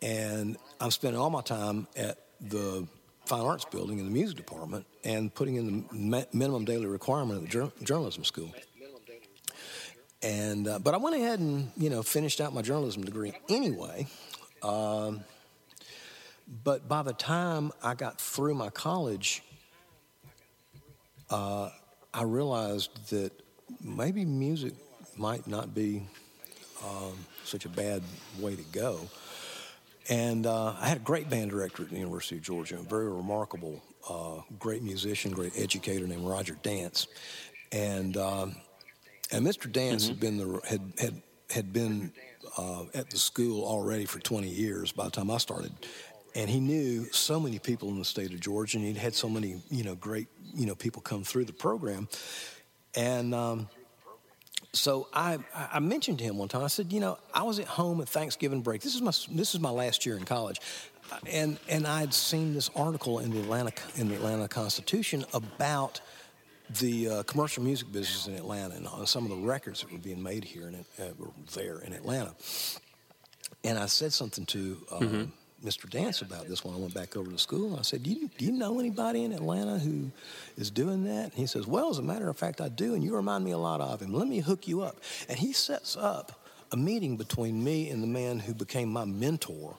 and 0.04 0.58
I'm 0.80 0.92
spending 0.92 1.20
all 1.20 1.32
my 1.32 1.42
time 1.42 1.88
at 1.98 2.20
the 2.40 2.88
fine 3.26 3.42
arts 3.42 3.66
building 3.66 3.98
in 3.98 4.06
the 4.06 4.12
music 4.12 4.38
department 4.38 4.86
and 5.04 5.34
putting 5.34 5.56
in 5.56 5.88
the 5.88 6.28
minimum 6.34 6.66
daily 6.66 6.86
requirement 6.86 7.44
of 7.44 7.50
the 7.50 7.84
journalism 7.84 8.24
school. 8.24 8.54
And 10.26 10.68
uh, 10.68 10.80
but 10.80 10.96
I 10.96 10.98
went 10.98 11.16
ahead 11.16 11.40
and 11.40 11.72
you 11.78 11.92
know 11.92 12.02
finished 12.02 12.42
out 12.42 12.54
my 12.54 12.64
journalism 12.64 13.04
degree 13.04 13.34
anyway. 13.48 14.08
Um, 14.64 15.24
but 16.64 16.88
by 16.88 17.04
the 17.04 17.14
time 17.14 17.72
I 17.84 17.94
got 17.94 18.20
through 18.20 18.56
my 18.56 18.70
college, 18.72 19.44
uh, 21.30 21.70
I 22.12 22.24
realized 22.24 23.10
that 23.12 23.32
maybe 23.84 24.26
music 24.26 24.74
might 25.16 25.48
not 25.48 25.76
be 25.76 26.04
um, 26.84 27.14
such 27.44 27.66
a 27.66 27.70
bad 27.70 28.02
way 28.40 28.56
to 28.56 28.64
go. 28.72 29.00
And 30.10 30.46
uh, 30.46 30.76
I 30.80 30.88
had 30.88 30.98
a 30.98 31.02
great 31.02 31.30
band 31.30 31.52
director 31.52 31.84
at 31.84 31.90
the 31.90 31.98
University 31.98 32.38
of 32.38 32.44
Georgia, 32.44 32.78
a 32.78 32.84
very 32.84 33.10
remarkable, 33.10 33.82
uh, 34.10 34.42
great 34.60 34.84
musician, 34.84 35.32
great 35.32 35.54
educator 35.56 36.08
named 36.08 36.28
Roger 36.28 36.58
Dancz. 36.64 37.08
And 37.72 38.18
um, 38.18 38.56
and 39.32 39.46
Mr. 39.46 39.72
Dancz 39.72 40.04
mm-hmm. 40.04 40.10
had 40.10 40.20
been 40.20 40.38
the 40.38 40.62
had 40.68 40.94
had 41.00 41.22
had 41.50 41.74
been 41.74 42.12
uh, 42.58 42.84
at 42.94 43.10
the 43.10 43.18
school 43.18 43.66
already 43.66 44.06
for 44.06 44.20
20 44.20 44.48
years 44.48 44.92
by 44.92 45.06
the 45.06 45.12
time 45.12 45.30
I 45.30 45.38
started, 45.38 45.72
and 46.36 46.50
he 46.50 46.60
knew 46.60 47.06
so 47.12 47.40
many 47.40 47.60
people 47.60 47.90
in 47.90 48.00
the 48.00 48.06
state 48.06 48.34
of 48.34 48.40
Georgia, 48.40 48.78
and 48.78 48.86
he'd 48.86 48.98
had 48.98 49.14
so 49.14 49.30
many 49.30 49.62
you 49.70 49.84
know 49.84 49.96
great 49.96 50.28
you 50.54 50.66
know 50.66 50.76
people 50.76 51.02
come 51.02 51.24
through 51.24 51.46
the 51.46 51.54
program, 51.54 52.08
and. 52.96 53.34
Um, 53.34 53.70
so 54.74 55.08
I, 55.14 55.40
I 55.56 55.80
mentioned 55.80 56.20
to 56.20 56.26
him 56.26 56.38
one 56.38 56.50
time. 56.50 56.64
I 56.64 56.68
said, 56.68 56.92
you 56.92 57.00
know, 57.00 57.18
I 57.34 57.44
was 57.44 57.60
at 57.60 57.66
home 57.66 58.02
at 58.02 58.10
Thanksgiving 58.10 58.62
break. 58.62 58.82
This 58.82 58.94
is 58.94 59.02
my 59.02 59.12
this 59.32 59.56
is 59.56 59.62
my 59.62 59.70
last 59.70 60.06
year 60.06 60.18
in 60.18 60.26
college, 60.26 60.60
and 61.32 61.58
and 61.70 61.88
I 61.88 62.02
had 62.02 62.14
seen 62.14 62.54
this 62.54 62.70
article 62.76 63.20
in 63.20 63.32
the 63.32 63.40
Atlanta 63.40 63.72
in 63.96 64.10
the 64.10 64.16
Atlanta 64.16 64.50
Constitution 64.50 65.26
about 65.34 66.02
the 66.70 67.10
uh, 67.10 67.24
commercial 67.24 67.64
music 67.64 67.92
business 67.92 68.28
in 68.28 68.36
Atlanta 68.36 68.76
and 68.76 68.88
uh, 68.88 69.06
some 69.06 69.24
of 69.24 69.30
the 69.30 69.48
records 69.48 69.82
that 69.82 69.92
were 69.92 69.98
being 69.98 70.22
made 70.22 70.44
here 70.44 70.68
and 70.68 70.86
uh, 71.00 71.14
were 71.18 71.32
there 71.54 71.80
in 71.80 71.94
Atlanta. 71.94 72.34
And 73.64 73.78
I 73.78 73.86
said 73.86 74.14
something 74.14 74.46
to 74.48 74.78
uh, 74.92 75.00
mm-hmm. 75.00 75.68
Mr. 75.68 75.90
Dancz 75.90 76.22
about 76.22 76.48
this 76.48 76.64
when 76.64 76.76
I 76.76 76.78
went 76.78 76.94
back 76.94 77.16
over 77.18 77.32
to 77.32 77.38
school. 77.38 77.76
I 77.78 77.82
said, 77.82 78.04
do 78.04 78.12
you, 78.12 78.30
do 78.38 78.46
you 78.46 78.52
know 78.52 78.80
anybody 78.80 79.24
in 79.24 79.32
Atlanta 79.32 79.80
who 79.80 80.12
is 80.58 80.70
doing 80.70 81.06
that? 81.06 81.26
And 81.26 81.34
he 81.34 81.48
says, 81.48 81.66
Well, 81.66 81.90
as 81.90 81.98
a 81.98 82.04
matter 82.04 82.30
of 82.30 82.38
fact, 82.38 82.62
I 82.62 82.70
do, 82.70 82.94
and 82.94 83.04
you 83.04 83.16
remind 83.16 83.44
me 83.44 83.52
a 83.52 83.58
lot 83.58 83.82
of 83.82 84.02
him. 84.02 84.14
Let 84.14 84.28
me 84.28 84.40
hook 84.40 84.68
you 84.68 84.82
up. 84.82 84.98
And 85.28 85.40
he 85.40 85.54
sets 85.54 85.98
up 85.98 86.46
a 86.72 86.78
meeting 86.78 87.18
between 87.18 87.64
me 87.64 87.90
and 87.90 88.04
the 88.04 88.08
man 88.08 88.40
who 88.40 88.54
became 88.54 88.90
my 88.90 89.06
mentor 89.06 89.76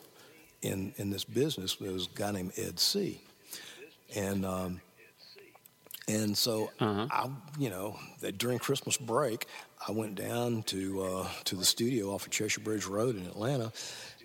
in, 0.62 0.92
in 0.96 1.10
this 1.10 1.24
business. 1.24 1.76
It 1.80 1.92
was 1.92 2.06
a 2.06 2.18
guy 2.18 2.32
named 2.32 2.52
Ed 2.56 2.80
Seay. 2.80 3.20
And 4.14 4.44
um, 4.44 4.80
and 6.08 6.36
so 6.36 6.70
uh-huh. 6.78 7.06
I, 7.10 7.30
you 7.58 7.70
know, 7.70 7.98
during 8.36 8.58
Christmas 8.58 8.96
break, 8.96 9.46
I 9.86 9.92
went 9.92 10.14
down 10.14 10.62
to 10.64 11.02
uh, 11.02 11.28
to 11.44 11.56
the 11.56 11.64
studio 11.64 12.14
off 12.14 12.26
of 12.26 12.32
Cheshire 12.32 12.60
Bridge 12.60 12.86
Road 12.86 13.16
in 13.16 13.26
Atlanta, 13.26 13.72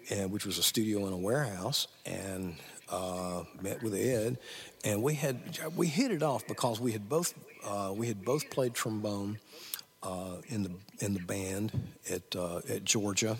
and 0.10 0.32
which 0.32 0.46
was 0.46 0.58
a 0.58 0.64
studio 0.64 1.08
in 1.08 1.14
a 1.14 1.18
warehouse, 1.18 1.88
and 2.06 2.56
uh, 2.90 3.44
met 3.62 3.82
with 3.82 3.96
Ed, 3.96 4.38
and 4.84 5.02
we 5.02 5.16
had 5.16 5.40
we 5.76 5.88
hit 5.88 6.12
it 6.12 6.24
off 6.24 6.46
because 6.48 6.80
we 6.80 6.92
had 6.92 7.10
both 7.10 7.34
uh, 7.66 7.92
we 7.96 8.08
had 8.08 8.24
both 8.24 8.50
played 8.50 8.74
trombone 8.74 9.40
uh, 10.04 10.36
in 10.48 10.64
the 10.64 10.72
in 11.00 11.14
the 11.14 11.20
band 11.20 11.72
at 12.10 12.36
uh, 12.36 12.58
at 12.70 12.84
Georgia 12.84 13.38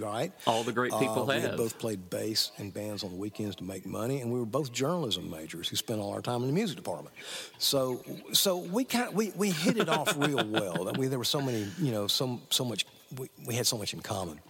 right? 0.00 0.32
All 0.46 0.62
the 0.62 0.72
great 0.72 0.92
people 0.92 1.30
uh, 1.30 1.34
we 1.36 1.40
have. 1.40 1.56
both 1.56 1.78
played 1.78 2.10
bass 2.10 2.52
in 2.58 2.70
bands 2.70 3.04
on 3.04 3.10
the 3.10 3.16
weekends 3.16 3.56
to 3.56 3.64
make 3.64 3.86
money, 3.86 4.20
and 4.20 4.32
we 4.32 4.38
were 4.38 4.46
both 4.46 4.72
journalism 4.72 5.30
majors 5.30 5.68
who 5.68 5.76
spent 5.76 6.00
all 6.00 6.12
our 6.12 6.22
time 6.22 6.42
in 6.42 6.46
the 6.48 6.52
music 6.52 6.76
department. 6.76 7.14
So, 7.58 8.02
so 8.32 8.58
we 8.58 8.84
kind 8.84 9.08
of, 9.08 9.14
we, 9.14 9.32
we 9.36 9.50
hit 9.50 9.76
it 9.76 9.88
off 9.88 10.16
real 10.16 10.46
well. 10.48 10.84
That 10.84 10.96
We, 10.96 11.06
there 11.08 11.18
were 11.18 11.24
so 11.24 11.40
many, 11.40 11.66
you 11.78 11.92
know, 11.92 12.06
so 12.06 12.40
so 12.50 12.64
much. 12.64 12.86
We, 13.18 13.28
we 13.46 13.54
had 13.54 13.66
so 13.66 13.78
much 13.78 13.94
in 13.94 14.00
common. 14.00 14.40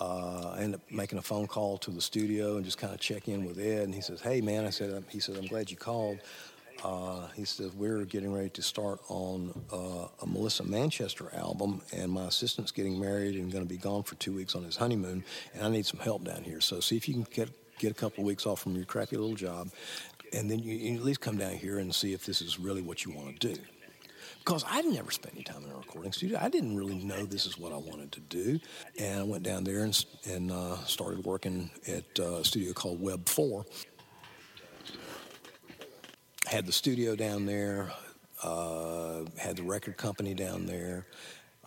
Uh, 0.00 0.54
I 0.56 0.60
ended 0.60 0.80
up 0.80 0.90
making 0.90 1.18
a 1.18 1.22
phone 1.22 1.46
call 1.46 1.78
to 1.78 1.90
the 1.90 2.00
studio 2.00 2.56
and 2.56 2.64
just 2.64 2.78
kind 2.78 2.92
of 2.92 2.98
check 2.98 3.28
in 3.28 3.44
with 3.44 3.58
Ed, 3.58 3.84
and 3.84 3.94
he 3.94 4.00
says, 4.00 4.20
"Hey, 4.20 4.40
man," 4.40 4.64
I 4.64 4.70
said, 4.70 5.04
"He 5.08 5.20
said 5.20 5.36
I'm 5.36 5.46
glad 5.46 5.70
you 5.70 5.76
called." 5.76 6.18
Uh, 6.82 7.28
he 7.34 7.44
says, 7.44 7.72
We're 7.74 8.04
getting 8.04 8.32
ready 8.32 8.48
to 8.50 8.62
start 8.62 9.00
on 9.08 9.52
uh, 9.72 10.08
a 10.20 10.26
Melissa 10.26 10.64
Manchester 10.64 11.30
album, 11.34 11.80
and 11.92 12.10
my 12.10 12.24
assistant's 12.24 12.72
getting 12.72 12.98
married 12.98 13.36
and 13.36 13.52
going 13.52 13.64
to 13.64 13.68
be 13.68 13.76
gone 13.76 14.02
for 14.02 14.16
two 14.16 14.32
weeks 14.32 14.54
on 14.54 14.64
his 14.64 14.76
honeymoon, 14.76 15.24
and 15.54 15.64
I 15.64 15.68
need 15.68 15.86
some 15.86 16.00
help 16.00 16.24
down 16.24 16.42
here. 16.42 16.60
So 16.60 16.80
see 16.80 16.96
if 16.96 17.08
you 17.08 17.14
can 17.14 17.26
get, 17.32 17.50
get 17.78 17.92
a 17.92 17.94
couple 17.94 18.22
of 18.22 18.26
weeks 18.26 18.46
off 18.46 18.60
from 18.60 18.74
your 18.74 18.84
crappy 18.84 19.16
little 19.16 19.36
job, 19.36 19.70
and 20.32 20.50
then 20.50 20.58
you, 20.58 20.74
you 20.74 20.96
at 20.96 21.04
least 21.04 21.20
come 21.20 21.36
down 21.36 21.52
here 21.52 21.78
and 21.78 21.94
see 21.94 22.12
if 22.12 22.26
this 22.26 22.40
is 22.40 22.58
really 22.58 22.82
what 22.82 23.04
you 23.04 23.12
want 23.12 23.40
to 23.40 23.54
do. 23.54 23.60
Because 24.38 24.64
I'd 24.68 24.86
never 24.86 25.12
spent 25.12 25.36
any 25.36 25.44
time 25.44 25.62
in 25.64 25.70
a 25.70 25.76
recording 25.76 26.10
studio. 26.10 26.38
I 26.42 26.48
didn't 26.48 26.76
really 26.76 26.96
know 26.96 27.24
this 27.24 27.46
is 27.46 27.58
what 27.58 27.72
I 27.72 27.76
wanted 27.76 28.10
to 28.12 28.20
do. 28.20 28.58
And 28.98 29.20
I 29.20 29.22
went 29.22 29.44
down 29.44 29.62
there 29.62 29.84
and, 29.84 30.04
and 30.28 30.50
uh, 30.50 30.78
started 30.84 31.24
working 31.24 31.70
at 31.86 32.04
uh, 32.18 32.38
a 32.38 32.44
studio 32.44 32.72
called 32.72 33.00
Web 33.00 33.28
4 33.28 33.64
had 36.52 36.66
the 36.66 36.72
studio 36.72 37.16
down 37.16 37.46
there, 37.46 37.90
uh, 38.42 39.20
had 39.38 39.56
the 39.56 39.62
record 39.62 39.96
company 39.96 40.34
down 40.34 40.66
there, 40.66 41.06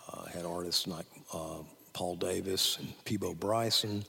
uh, 0.08 0.26
had 0.26 0.45
artists 0.45 0.86
like 0.86 1.08
uh, 1.34 1.63
Paul 1.93 2.15
Davis 2.15 2.78
and 2.78 2.93
Peabo 3.04 3.34
Bryson. 3.34 4.06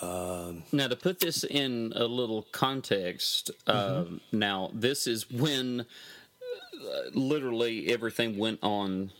Um, 0.00 0.62
now, 0.72 0.88
to 0.88 0.96
put 0.96 1.20
this 1.20 1.44
in 1.44 1.92
a 1.94 2.06
little 2.06 2.46
context, 2.52 3.50
uh, 3.66 3.74
mm-hmm. 3.74 4.16
now 4.32 4.70
this 4.72 5.06
is 5.06 5.30
when 5.30 5.80
uh, 5.80 7.00
literally 7.12 7.92
everything 7.92 8.38
went 8.38 8.60
on 8.62 9.10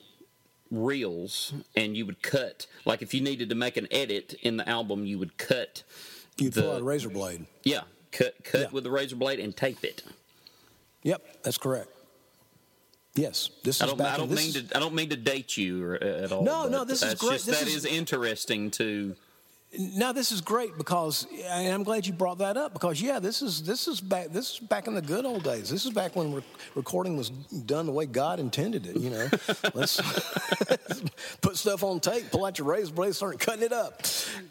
reels, 0.70 1.52
and 1.76 1.98
you 1.98 2.06
would 2.06 2.22
cut. 2.22 2.66
Like 2.86 3.02
if 3.02 3.12
you 3.12 3.20
needed 3.20 3.50
to 3.50 3.54
make 3.54 3.76
an 3.76 3.88
edit 3.90 4.36
in 4.40 4.56
the 4.56 4.66
album, 4.66 5.04
you 5.04 5.18
would 5.18 5.36
cut. 5.36 5.82
You'd 6.38 6.54
the, 6.54 6.62
pull 6.62 6.72
out 6.72 6.80
a 6.80 6.84
razor 6.84 7.10
blade. 7.10 7.44
Yeah, 7.62 7.82
cut 8.10 8.42
cut 8.42 8.60
yeah. 8.60 8.68
with 8.72 8.86
a 8.86 8.90
razor 8.90 9.16
blade 9.16 9.38
and 9.38 9.54
tape 9.54 9.84
it. 9.84 10.02
Yep, 11.04 11.42
that's 11.42 11.58
correct. 11.58 11.88
Yes, 13.14 13.50
this 13.62 13.76
is. 13.76 13.82
I 13.82 13.86
don't, 13.86 13.98
back 13.98 14.14
I 14.14 14.16
don't 14.16 14.30
mean 14.30 14.38
is, 14.38 14.62
to. 14.64 14.76
I 14.76 14.80
don't 14.80 14.94
mean 14.94 15.10
to 15.10 15.16
date 15.16 15.56
you 15.56 15.96
uh, 16.00 16.04
at 16.04 16.32
all. 16.32 16.42
No, 16.42 16.68
no, 16.68 16.84
this 16.84 17.02
is 17.02 17.14
great. 17.14 17.34
Just, 17.34 17.46
this 17.46 17.60
that 17.60 17.68
is, 17.68 17.84
is 17.84 17.86
interesting 17.86 18.72
to. 18.72 19.14
Now 19.76 20.12
this 20.12 20.30
is 20.30 20.40
great 20.40 20.76
because 20.78 21.26
and 21.46 21.74
I'm 21.74 21.82
glad 21.82 22.06
you 22.06 22.12
brought 22.12 22.38
that 22.38 22.56
up 22.56 22.72
because 22.72 23.02
yeah 23.02 23.18
this 23.18 23.42
is 23.42 23.60
this 23.64 23.88
is 23.88 24.00
back 24.00 24.28
this 24.28 24.52
is 24.52 24.58
back 24.60 24.86
in 24.86 24.94
the 24.94 25.02
good 25.02 25.24
old 25.26 25.42
days 25.42 25.68
this 25.68 25.84
is 25.84 25.90
back 25.90 26.14
when 26.14 26.32
re- 26.32 26.44
recording 26.76 27.16
was 27.16 27.30
done 27.30 27.86
the 27.86 27.90
way 27.90 28.06
God 28.06 28.38
intended 28.38 28.86
it 28.86 28.96
you 28.96 29.10
know 29.10 29.28
let's 29.74 30.00
put 31.40 31.56
stuff 31.56 31.82
on 31.82 31.98
tape 31.98 32.30
pull 32.30 32.46
out 32.46 32.56
your 32.56 32.68
razor 32.68 32.92
blade 32.92 33.16
start 33.16 33.40
cutting 33.40 33.64
it 33.64 33.72
up 33.72 34.00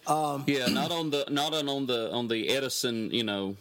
um, 0.08 0.44
yeah 0.46 0.66
not 0.66 0.92
on 0.92 1.10
the 1.10 1.26
not 1.32 1.54
on, 1.54 1.70
on 1.70 1.86
the 1.86 2.12
on 2.12 2.28
the 2.28 2.50
Edison 2.50 3.10
you 3.12 3.24
know 3.24 3.56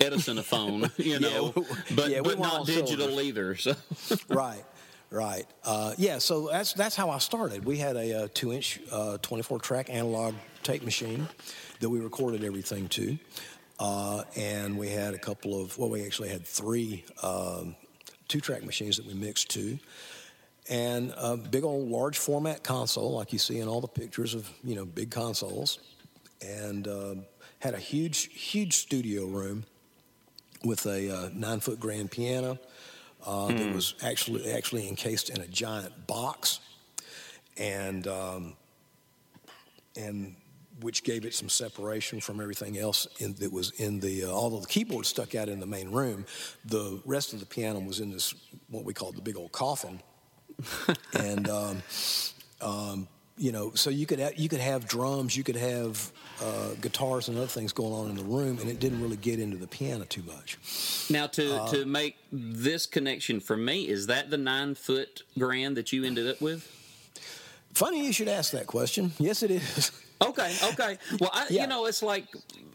Edison 0.00 0.38
a 0.38 0.42
phone, 0.42 0.90
you 0.96 1.18
know, 1.18 1.52
yeah, 1.56 1.62
but, 1.94 2.10
yeah, 2.10 2.20
but 2.22 2.38
not 2.38 2.66
digital 2.66 3.20
either. 3.20 3.56
So. 3.56 3.74
right, 4.28 4.64
right. 5.10 5.44
Uh, 5.64 5.94
yeah, 5.98 6.18
so 6.18 6.48
that's 6.48 6.72
that's 6.72 6.94
how 6.94 7.10
I 7.10 7.18
started. 7.18 7.64
We 7.64 7.78
had 7.78 7.96
a, 7.96 8.10
a 8.10 8.24
uh, 8.24 8.28
two-inch, 8.32 8.80
uh, 8.92 9.18
24-track 9.20 9.90
analog 9.90 10.34
tape 10.62 10.82
machine 10.84 11.28
that 11.80 11.88
we 11.88 12.00
recorded 12.00 12.44
everything 12.44 12.88
to, 12.90 13.18
uh, 13.80 14.22
and 14.36 14.78
we 14.78 14.88
had 14.88 15.14
a 15.14 15.18
couple 15.18 15.60
of 15.60 15.76
well, 15.78 15.90
we 15.90 16.04
actually 16.04 16.28
had 16.28 16.46
three 16.46 17.04
um, 17.22 17.74
two-track 18.28 18.64
machines 18.64 18.96
that 18.98 19.06
we 19.06 19.14
mixed 19.14 19.50
to. 19.50 19.78
And 20.70 21.14
a 21.16 21.36
big 21.36 21.64
old 21.64 21.88
large 21.88 22.18
format 22.18 22.62
console, 22.62 23.12
like 23.12 23.32
you 23.32 23.38
see 23.38 23.58
in 23.58 23.68
all 23.68 23.80
the 23.80 23.88
pictures 23.88 24.34
of 24.34 24.48
you 24.62 24.76
know 24.76 24.84
big 24.84 25.10
consoles, 25.10 25.78
and 26.42 26.86
uh, 26.86 27.14
had 27.58 27.74
a 27.74 27.78
huge, 27.78 28.32
huge 28.32 28.76
studio 28.76 29.24
room 29.24 29.64
with 30.64 30.86
a 30.86 31.10
uh, 31.10 31.28
nine 31.34 31.60
foot 31.60 31.80
grand 31.80 32.10
piano 32.10 32.58
uh, 33.26 33.30
mm. 33.30 33.58
that 33.58 33.66
hmm. 33.66 33.74
was 33.74 33.94
actually 34.02 34.50
actually 34.52 34.88
encased 34.88 35.30
in 35.30 35.40
a 35.40 35.46
giant 35.46 36.06
box, 36.06 36.60
and 37.56 38.06
um, 38.06 38.54
and 39.96 40.34
which 40.80 41.02
gave 41.02 41.24
it 41.24 41.34
some 41.34 41.48
separation 41.48 42.20
from 42.20 42.40
everything 42.40 42.78
else 42.78 43.08
in, 43.18 43.34
that 43.34 43.52
was 43.52 43.70
in 43.72 44.00
the. 44.00 44.24
Uh, 44.24 44.28
although 44.28 44.60
the 44.60 44.66
keyboard 44.66 45.06
stuck 45.06 45.34
out 45.34 45.48
in 45.48 45.60
the 45.60 45.66
main 45.66 45.90
room, 45.90 46.24
the 46.64 47.00
rest 47.04 47.32
of 47.32 47.40
the 47.40 47.46
piano 47.46 47.80
was 47.80 48.00
in 48.00 48.10
this 48.10 48.34
what 48.68 48.84
we 48.84 48.94
called 48.94 49.16
the 49.16 49.22
big 49.22 49.36
old 49.36 49.52
coffin, 49.52 50.00
and. 51.14 51.48
Um, 51.48 51.82
um, 52.60 53.06
you 53.36 53.52
know, 53.52 53.72
so 53.74 53.88
you 53.88 54.04
could 54.04 54.18
ha- 54.18 54.32
you 54.36 54.48
could 54.48 54.60
have 54.60 54.88
drums, 54.88 55.36
you 55.36 55.44
could 55.44 55.56
have 55.56 56.12
uh, 56.42 56.74
guitars 56.80 57.28
and 57.28 57.36
other 57.36 57.46
things 57.46 57.72
going 57.72 57.92
on 57.92 58.10
in 58.10 58.16
the 58.16 58.24
room, 58.24 58.58
and 58.60 58.68
it 58.70 58.78
didn't 58.80 59.00
really 59.02 59.16
get 59.16 59.38
into 59.40 59.56
the 59.56 59.66
piano 59.66 60.04
too 60.04 60.22
much. 60.22 60.58
Now, 61.10 61.26
to 61.28 61.56
uh, 61.56 61.70
to 61.72 61.84
make 61.84 62.16
this 62.32 62.86
connection 62.86 63.40
for 63.40 63.56
me, 63.56 63.88
is 63.88 64.06
that 64.06 64.30
the 64.30 64.38
nine 64.38 64.74
foot 64.74 65.22
grand 65.38 65.76
that 65.76 65.92
you 65.92 66.04
ended 66.04 66.28
up 66.28 66.40
with? 66.40 66.66
Funny 67.74 68.04
you 68.06 68.12
should 68.12 68.28
ask 68.28 68.52
that 68.52 68.66
question. 68.66 69.12
Yes, 69.18 69.42
it 69.42 69.50
is. 69.50 69.90
Okay, 70.20 70.52
okay. 70.72 70.98
Well, 71.20 71.30
I, 71.32 71.46
Yeah. 71.48 71.62
you 71.62 71.68
know, 71.68 71.86
it's 71.86 72.02
like 72.02 72.24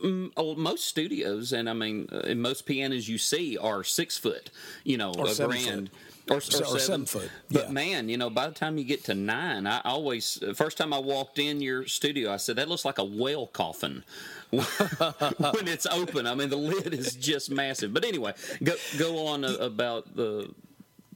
mm, 0.02 0.32
oh, 0.38 0.56
most 0.56 0.86
studios, 0.86 1.52
and 1.52 1.70
I 1.70 1.74
mean, 1.74 2.08
uh, 2.10 2.34
most 2.36 2.66
pianos 2.66 3.10
you 3.10 3.18
see 3.18 3.58
are 3.58 3.84
six 3.84 4.18
foot, 4.18 4.50
you 4.86 4.96
know, 4.96 5.12
Or 5.18 5.28
a 5.28 5.36
grand. 5.36 5.90
foot. 5.90 6.00
Or, 6.30 6.38
or, 6.38 6.42
So- 6.42 6.60
or 6.60 6.66
seven. 6.66 6.80
seven 6.80 7.06
foot, 7.06 7.30
But 7.52 7.66
yeah. 7.66 7.72
man, 7.72 8.10
you 8.10 8.18
know, 8.18 8.30
by 8.30 8.48
the 8.48 8.54
time 8.54 8.78
you 8.78 8.86
get 8.86 9.04
to 9.06 9.14
nine, 9.14 9.68
I 9.68 9.82
always 9.84 10.42
first 10.56 10.78
time 10.78 10.94
I 10.94 11.00
walked 11.00 11.38
in 11.38 11.60
your 11.62 11.86
studio, 11.88 12.32
I 12.32 12.38
said 12.38 12.56
that 12.56 12.70
looks 12.70 12.86
like 12.86 12.98
a 12.98 13.04
whale 13.04 13.48
coffin 13.48 14.04
when 14.52 15.68
it's 15.68 15.86
open. 15.88 16.28
I 16.28 16.36
mean, 16.36 16.50
the 16.50 16.56
lid 16.58 16.94
is 16.94 17.16
just 17.16 17.52
massive. 17.52 17.94
But 17.94 18.06
anyway, 18.06 18.34
go 18.64 18.74
go 18.98 19.28
on 19.28 19.44
about 19.44 20.16
the 20.16 20.50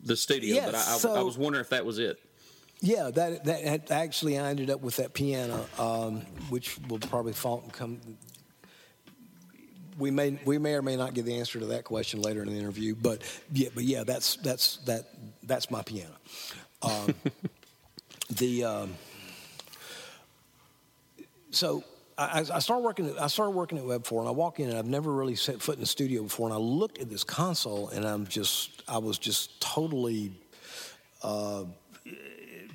the 0.03 0.15
studio. 0.17 0.55
Yeah, 0.55 0.65
but 0.71 0.75
I, 0.75 1.13
I, 1.15 1.19
I 1.19 1.21
was 1.23 1.37
wondering 1.37 1.61
if 1.61 1.69
that 1.69 1.85
was 1.85 1.99
it. 1.99 2.19
Yeah, 2.81 3.09
that 3.11 3.45
that 3.45 3.91
actually 3.91 4.37
I 4.37 4.49
ended 4.49 4.69
up 4.69 4.81
with 4.81 4.97
that 4.97 5.13
piano, 5.13 5.65
um, 5.79 6.21
which 6.49 6.77
will 6.89 6.99
probably 6.99 7.33
fall 7.33 7.61
and 7.63 7.71
come. 7.73 7.99
We 9.97 10.11
may 10.11 10.39
we 10.45 10.57
may 10.57 10.73
or 10.73 10.81
may 10.81 10.95
not 10.95 11.13
get 11.13 11.25
the 11.25 11.39
answer 11.39 11.59
to 11.59 11.65
that 11.67 11.83
question 11.83 12.21
later 12.21 12.43
in 12.43 12.49
the 12.49 12.57
interview, 12.57 12.95
but 12.95 13.23
yeah, 13.51 13.69
but 13.73 13.83
yeah, 13.83 14.03
that's 14.03 14.35
that's 14.37 14.77
that 14.85 15.05
that's 15.43 15.71
my 15.71 15.81
piano. 15.81 16.13
Um, 16.81 17.13
the 18.29 18.63
um, 18.63 18.95
so 21.51 21.83
I, 22.17 22.45
I 22.53 22.59
started 22.59 22.83
working. 22.83 23.09
At, 23.09 23.21
I 23.21 23.27
started 23.27 23.51
working 23.51 23.77
at 23.77 23.85
Web 23.85 24.05
Four, 24.05 24.21
and 24.21 24.27
I 24.27 24.31
walk 24.31 24.59
in, 24.59 24.69
and 24.69 24.77
I've 24.77 24.85
never 24.85 25.11
really 25.11 25.35
set 25.35 25.61
foot 25.61 25.75
in 25.75 25.81
the 25.81 25.87
studio 25.87 26.23
before. 26.23 26.47
And 26.47 26.53
I 26.53 26.59
looked 26.59 26.99
at 26.99 27.09
this 27.09 27.23
console, 27.23 27.89
and 27.89 28.05
I'm 28.05 28.27
just 28.27 28.83
I 28.87 28.99
was 28.99 29.17
just 29.17 29.59
totally 29.61 30.31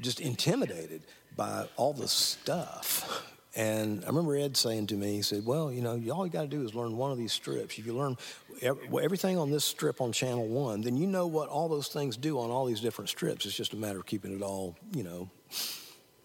just 0.02 0.20
intimidated 0.20 1.02
by 1.36 1.66
all 1.76 1.92
the 1.92 2.08
stuff. 2.08 3.31
And 3.54 4.02
I 4.04 4.06
remember 4.06 4.34
Ed 4.34 4.56
saying 4.56 4.86
to 4.88 4.94
me, 4.94 5.16
he 5.16 5.22
said, 5.22 5.44
"Well, 5.44 5.70
you 5.70 5.82
know, 5.82 6.00
all 6.10 6.24
you 6.24 6.32
got 6.32 6.42
to 6.42 6.48
do 6.48 6.64
is 6.64 6.74
learn 6.74 6.96
one 6.96 7.12
of 7.12 7.18
these 7.18 7.32
strips. 7.32 7.78
If 7.78 7.86
you 7.86 7.92
learn 7.92 8.16
everything 8.62 9.36
on 9.36 9.50
this 9.50 9.64
strip 9.64 10.00
on 10.00 10.12
channel 10.12 10.46
one, 10.48 10.80
then 10.80 10.96
you 10.96 11.06
know 11.06 11.26
what 11.26 11.48
all 11.50 11.68
those 11.68 11.88
things 11.88 12.16
do 12.16 12.38
on 12.38 12.50
all 12.50 12.64
these 12.64 12.80
different 12.80 13.10
strips. 13.10 13.44
It's 13.44 13.54
just 13.54 13.74
a 13.74 13.76
matter 13.76 13.98
of 13.98 14.06
keeping 14.06 14.34
it 14.34 14.42
all, 14.42 14.76
you 14.94 15.02
know, 15.02 15.28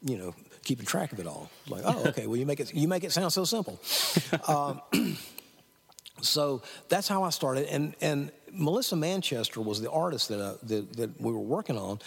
you 0.02 0.18
know, 0.18 0.36
keeping 0.64 0.86
track 0.86 1.12
of 1.12 1.20
it 1.20 1.28
all. 1.28 1.50
Like, 1.68 1.82
oh, 1.86 2.06
okay, 2.08 2.28
well, 2.28 2.38
you 2.38 2.46
make 2.46 2.62
it 2.62 2.74
you 2.74 2.88
make 2.88 3.04
it 3.04 3.12
sound 3.12 3.34
so 3.34 3.44
simple." 3.44 3.80
Um, 4.48 4.82
so 6.22 6.62
that's 6.90 7.08
how 7.08 7.24
I 7.24 7.30
started. 7.30 7.68
And 7.68 7.96
and 8.02 8.32
Melissa 8.52 8.96
Manchester 8.96 9.62
was 9.62 9.82
the 9.82 9.92
artist 9.92 10.30
that, 10.30 10.42
I, 10.42 10.66
that 10.68 10.94
that 10.94 11.22
we 11.22 11.32
were 11.32 11.40
working 11.40 11.78
on, 11.78 12.00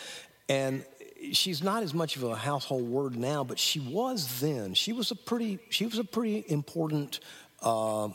and 0.49 0.85
she's 1.33 1.63
not 1.63 1.83
as 1.83 1.93
much 1.95 2.17
of 2.17 2.23
a 2.23 2.35
household 2.37 2.89
word 2.89 3.17
now, 3.17 3.45
but 3.45 3.59
she 3.59 3.81
was 3.81 4.41
then. 4.41 4.75
She 4.75 4.93
was 4.93 5.11
a 5.11 5.17
pretty 5.17 5.59
she 5.71 5.87
was 5.87 5.99
a 5.99 6.05
pretty 6.05 6.45
important. 6.49 7.21
Uh, 7.63 8.09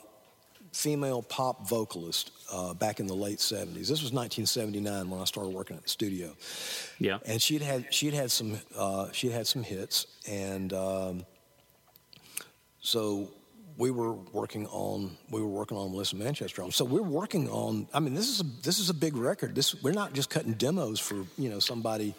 Female 0.73 1.21
pop 1.21 1.69
vocalist 1.69 2.32
uh, 2.51 2.73
back 2.73 2.99
in 2.99 3.08
the 3.08 3.13
late 3.13 3.38
70s. 3.38 3.88
This 3.88 4.01
was 4.04 4.12
1979 4.12 5.10
when 5.10 5.21
I 5.21 5.23
started 5.23 5.54
working 5.54 5.78
at 5.78 5.84
the 5.84 5.88
studio 5.89 6.36
Yeah. 6.99 7.19
and 7.25 7.41
she'd 7.41 7.62
had 7.62 7.93
she'd 7.93 8.13
had 8.13 8.30
some 8.30 8.60
uh, 8.78 9.10
she'd 9.13 9.32
had 9.32 9.47
some 9.47 9.63
hits, 9.63 10.06
and 10.28 10.73
um, 10.73 11.25
so 12.82 13.30
we 13.77 13.91
were 13.91 14.13
working 14.13 14.67
on 14.67 15.17
we 15.29 15.41
were 15.41 15.47
working 15.47 15.77
on 15.77 15.91
Melissa 15.91 16.15
Manchester. 16.15 16.61
album. 16.61 16.71
So 16.71 16.85
we're 16.85 17.01
working 17.01 17.49
on. 17.49 17.88
I 17.93 17.99
mean, 17.99 18.13
this 18.13 18.29
is 18.29 18.41
a 18.41 18.43
this 18.63 18.79
is 18.79 18.89
a 18.89 18.93
big 18.93 19.15
record. 19.15 19.55
This 19.55 19.81
we're 19.83 19.91
not 19.91 20.13
just 20.13 20.29
cutting 20.29 20.53
demos 20.53 20.99
for 20.99 21.15
you 21.38 21.49
know 21.49 21.59
somebody, 21.59 22.13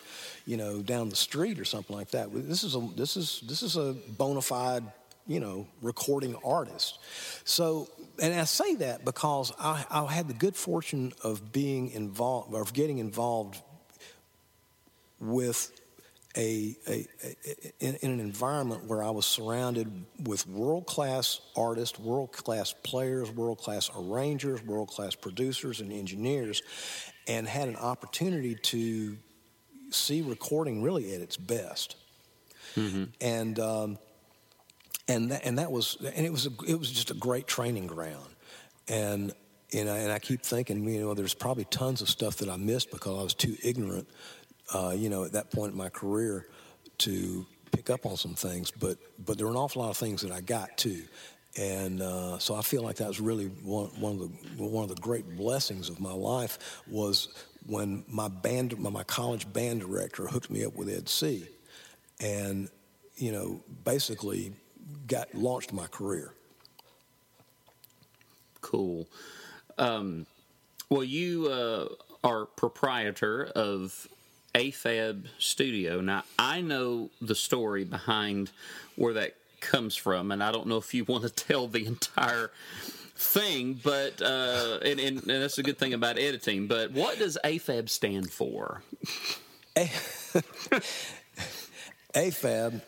you 0.45 0.57
know, 0.57 0.83
down 0.83 1.09
the 1.09 1.16
street 1.16 1.59
or 1.59 1.64
something 1.64 1.97
like 1.97 2.11
that. 2.11 2.29
This 2.33 2.62
is 2.62 2.75
a 2.75 2.88
this 2.97 3.16
is 3.16 3.42
this 3.47 3.62
is 3.62 3.77
a 3.77 3.95
bona 4.19 4.42
fide 4.42 4.85
you 5.27 5.40
know 5.40 5.66
recording 5.83 6.37
artist. 6.45 6.99
So. 7.45 7.88
And 8.19 8.33
I 8.33 8.45
say 8.45 8.77
that 8.77 9.05
because 9.05 9.53
I, 9.59 9.85
I 9.90 10.11
had 10.11 10.27
the 10.27 10.33
good 10.33 10.57
fortune 10.57 11.12
of 11.23 11.53
being 11.53 11.90
involved, 11.90 12.55
of 12.55 12.73
getting 12.73 12.97
involved 12.97 13.61
with 15.21 15.76
a, 16.37 16.77
a, 16.88 17.07
a 17.25 17.37
in, 17.81 17.94
in 17.96 18.11
an 18.12 18.20
environment 18.20 18.85
where 18.85 19.03
I 19.03 19.11
was 19.11 19.27
surrounded 19.27 19.90
with 20.25 20.46
world 20.46 20.87
class 20.87 21.40
artists, 21.57 21.99
world 21.99 22.33
class 22.33 22.75
players, 22.83 23.31
world 23.31 23.59
class 23.59 23.90
arrangers, 23.96 24.62
world 24.62 24.88
class 24.88 25.14
producers, 25.14 25.81
and 25.81 25.92
engineers, 25.92 26.62
and 27.27 27.46
had 27.49 27.68
an 27.68 27.77
opportunity 27.77 28.55
to 28.55 29.16
see 29.90 30.22
recording 30.22 30.83
really 30.83 31.14
at 31.14 31.20
its 31.20 31.37
best. 31.37 31.96
And 33.20 33.59
um, 33.59 33.99
and 35.09 35.31
that, 35.31 35.44
and 35.44 35.59
that 35.59 35.70
was 35.70 35.96
and 36.14 36.27
it 36.27 36.33
was 36.33 36.46
a, 36.46 36.51
it 36.66 36.79
was 36.79 36.90
just 36.90 37.11
a 37.11 37.14
great 37.14 37.46
training 37.46 37.87
ground 37.87 38.29
and 38.88 39.33
and 39.72 39.90
I, 39.90 39.99
and 39.99 40.12
I 40.12 40.18
keep 40.18 40.42
thinking 40.42 40.87
you 40.88 41.01
know 41.01 41.14
there's 41.14 41.35
probably 41.35 41.64
tons 41.64 42.01
of 42.01 42.09
stuff 42.09 42.37
that 42.37 42.49
I 42.49 42.57
missed 42.57 42.90
because 42.90 43.18
I 43.18 43.22
was 43.22 43.35
too 43.35 43.57
ignorant 43.62 44.09
uh, 44.75 44.93
you 44.95 45.09
know 45.09 45.25
at 45.25 45.33
that 45.33 45.51
point 45.51 45.73
in 45.73 45.79
my 45.79 45.89
career 45.89 46.47
to 46.99 47.47
pick 47.73 47.91
up 47.91 48.07
on 48.07 48.17
some 48.17 48.35
things 48.35 48.71
but 48.71 48.99
but 49.25 49.37
there 49.37 49.47
were 49.47 49.53
an 49.53 49.59
awful 49.59 49.83
lot 49.83 49.91
of 49.91 49.97
things 49.97 50.23
that 50.23 50.33
I 50.33 50.41
got 50.41 50.77
too 50.79 51.03
and 51.59 52.03
uh, 52.03 52.39
so 52.39 52.55
I 52.55 52.61
feel 52.61 52.83
like 52.83 52.97
that 52.97 53.09
was 53.09 53.19
really 53.19 53.47
one, 53.47 53.87
one 54.01 54.13
of 54.13 54.19
the 54.21 54.63
one 54.63 54.83
of 54.85 54.95
the 54.95 55.01
great 55.01 55.37
blessings 55.37 55.89
of 55.89 56.01
my 56.01 56.13
life 56.13 56.83
was 56.87 57.29
when 57.67 58.05
my 58.09 58.29
band 58.29 58.79
my, 58.79 58.91
my 58.91 59.05
college 59.05 59.51
band 59.53 59.81
director 59.81 60.27
hooked 60.27 60.51
me 60.51 60.65
up 60.65 60.75
with 60.77 60.89
Ed 60.89 61.09
Seay 61.09 61.49
and 62.21 62.69
you 63.17 63.33
know 63.33 63.61
basically 63.85 64.53
got 65.07 65.35
launched 65.35 65.73
my 65.73 65.87
career 65.87 66.33
Cool. 68.67 69.07
Um, 69.79 70.27
well, 70.91 71.05
you 71.05 71.47
uh, 71.47 71.87
are 72.25 72.47
proprietor 72.47 73.45
of 73.55 74.09
AFAB 74.57 75.27
Studio. 75.38 76.01
Now, 76.01 76.25
I 76.38 76.62
know 76.62 77.11
the 77.21 77.35
story 77.35 77.85
behind 77.85 78.51
where 78.97 79.12
that 79.12 79.35
comes 79.61 79.95
from, 79.97 80.33
and 80.33 80.42
I 80.42 80.51
don't 80.51 80.66
know 80.66 80.79
if 80.79 80.95
you 80.95 81.05
want 81.09 81.25
to 81.25 81.31
tell 81.31 81.69
the 81.69 81.85
entire 81.85 82.51
thing, 83.14 83.79
but 83.83 84.23
uh, 84.23 84.79
and, 84.83 84.99
and, 84.99 85.19
and 85.19 85.42
that's 85.42 85.59
a 85.59 85.62
good 85.62 85.79
thing 85.79 85.92
about 85.92 86.19
editing. 86.19 86.66
But 86.66 86.92
what 86.92 87.19
does 87.19 87.37
AFAB 87.45 87.90
stand 87.90 88.31
for? 88.33 88.83
AFAB, 92.14 92.81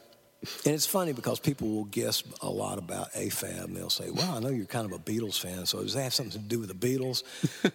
and 0.64 0.74
it's 0.74 0.87
funny 0.87 1.12
because 1.12 1.40
people 1.40 1.68
will 1.68 1.85
guess 1.85 2.22
a 2.42 2.48
lot 2.48 2.79
about 2.79 3.12
AFAB, 3.12 3.64
and 3.64 3.77
they'll 3.77 3.90
say, 3.90 4.11
"Well, 4.11 4.37
I 4.37 4.40
know 4.40 4.51
you're 4.51 4.66
kind 4.66 4.87
of 4.87 4.92
a 4.92 4.98
Beatles 4.98 5.40
fan, 5.40 5.66
so 5.66 5.83
does 5.83 5.94
that 5.94 6.03
have 6.03 6.14
something 6.14 6.40
to 6.40 6.46
do 6.46 6.61
with 6.61 6.68
the 6.68 6.74
Beatles?" 6.74 7.22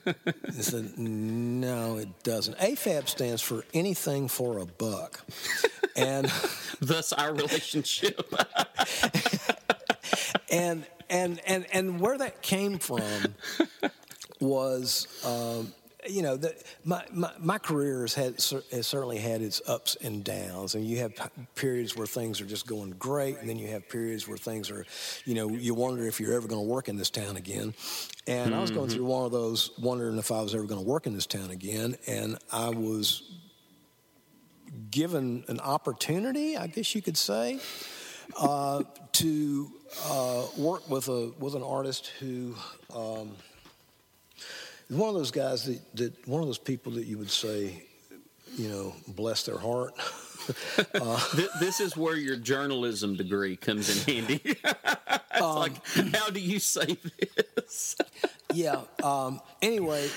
I 0.48 0.62
said, 0.62 0.98
"No, 0.98 1.98
it 1.98 2.24
doesn't." 2.24 2.58
AFAB 2.58 3.10
stands 3.10 3.42
for 3.42 3.66
anything 3.74 4.28
for 4.28 4.60
a 4.60 4.66
buck, 4.66 5.26
and 5.96 6.32
Thus, 6.84 7.14
our 7.14 7.34
relationship. 7.34 8.32
and 10.52 10.86
and 11.10 11.40
and 11.46 11.66
and 11.72 12.00
where 12.00 12.18
that 12.18 12.42
came 12.42 12.80
from 12.80 13.36
was, 14.42 15.08
um, 15.26 15.74
you 16.08 16.22
know, 16.22 16.38
the, 16.38 16.56
my, 16.84 17.04
my 17.12 17.32
my 17.40 17.58
career 17.58 18.02
has 18.02 18.14
had 18.14 18.36
has 18.72 18.88
certainly 18.88 19.18
had 19.18 19.42
its 19.42 19.62
ups 19.68 19.96
and 20.02 20.24
downs, 20.24 20.76
and 20.76 20.86
you 20.86 21.00
have 21.00 21.14
periods 21.56 21.96
where 21.96 22.08
things 22.08 22.42
are 22.42 22.46
just 22.46 22.68
going 22.68 22.92
great, 22.92 23.38
and 23.38 23.50
then 23.50 23.58
you 23.58 23.68
have 23.70 23.88
periods 23.90 24.28
where 24.28 24.38
things 24.38 24.70
are, 24.72 24.86
you 25.26 25.34
know, 25.34 25.50
you 25.50 25.74
wonder 25.74 26.06
if 26.08 26.20
you're 26.20 26.34
ever 26.34 26.48
going 26.48 26.62
to 26.62 26.68
work 26.68 26.90
in 26.90 26.96
this 26.96 27.10
town 27.10 27.38
again. 27.38 27.74
And 28.28 28.56
I 28.56 28.62
was 28.62 28.72
going 28.72 28.90
through 28.90 29.06
one 29.06 29.26
of 29.26 29.32
those, 29.32 29.72
wondering 29.80 30.18
if 30.18 30.32
I 30.32 30.42
was 30.42 30.56
ever 30.56 30.66
going 30.66 30.82
to 30.82 30.88
work 30.88 31.08
in 31.08 31.14
this 31.14 31.28
town 31.28 31.52
again, 31.52 31.98
and 32.08 32.38
I 32.52 32.70
was 32.70 33.40
given 34.92 35.44
an 35.48 35.60
opportunity, 35.60 36.58
I 36.58 36.68
guess 36.68 36.96
you 36.96 37.02
could 37.02 37.18
say, 37.18 37.60
uh, 38.40 38.84
to 39.14 39.72
uh, 40.06 40.46
work 40.58 40.90
with 40.90 41.08
a 41.08 41.32
with 41.40 41.56
an 41.56 41.64
artist 41.64 42.12
who 42.20 42.56
um, 42.94 43.32
one 44.94 45.10
of 45.10 45.16
those 45.16 45.32
guys 45.32 45.66
that, 45.66 45.96
that 45.96 46.28
one 46.28 46.42
of 46.42 46.48
those 46.48 46.58
people 46.58 46.94
that 46.94 47.06
you 47.06 47.18
would 47.18 47.32
say, 47.32 47.84
you 48.56 48.70
know, 48.70 48.94
bless 49.08 49.44
their 49.44 49.58
heart. 49.58 49.94
Th- 51.36 51.50
this 51.60 51.80
is 51.80 51.96
where 51.96 52.16
your 52.16 52.36
journalism 52.36 53.16
degree 53.16 53.56
comes 53.56 54.08
in 54.08 54.16
handy. 54.16 54.42
it's 54.46 55.42
like, 55.42 55.86
how 56.14 56.30
do 56.30 56.40
you 56.40 56.60
say 56.60 56.98
this? 57.56 57.96
yeah. 58.54 58.82
Um, 59.02 59.40
anyway, 59.62 60.10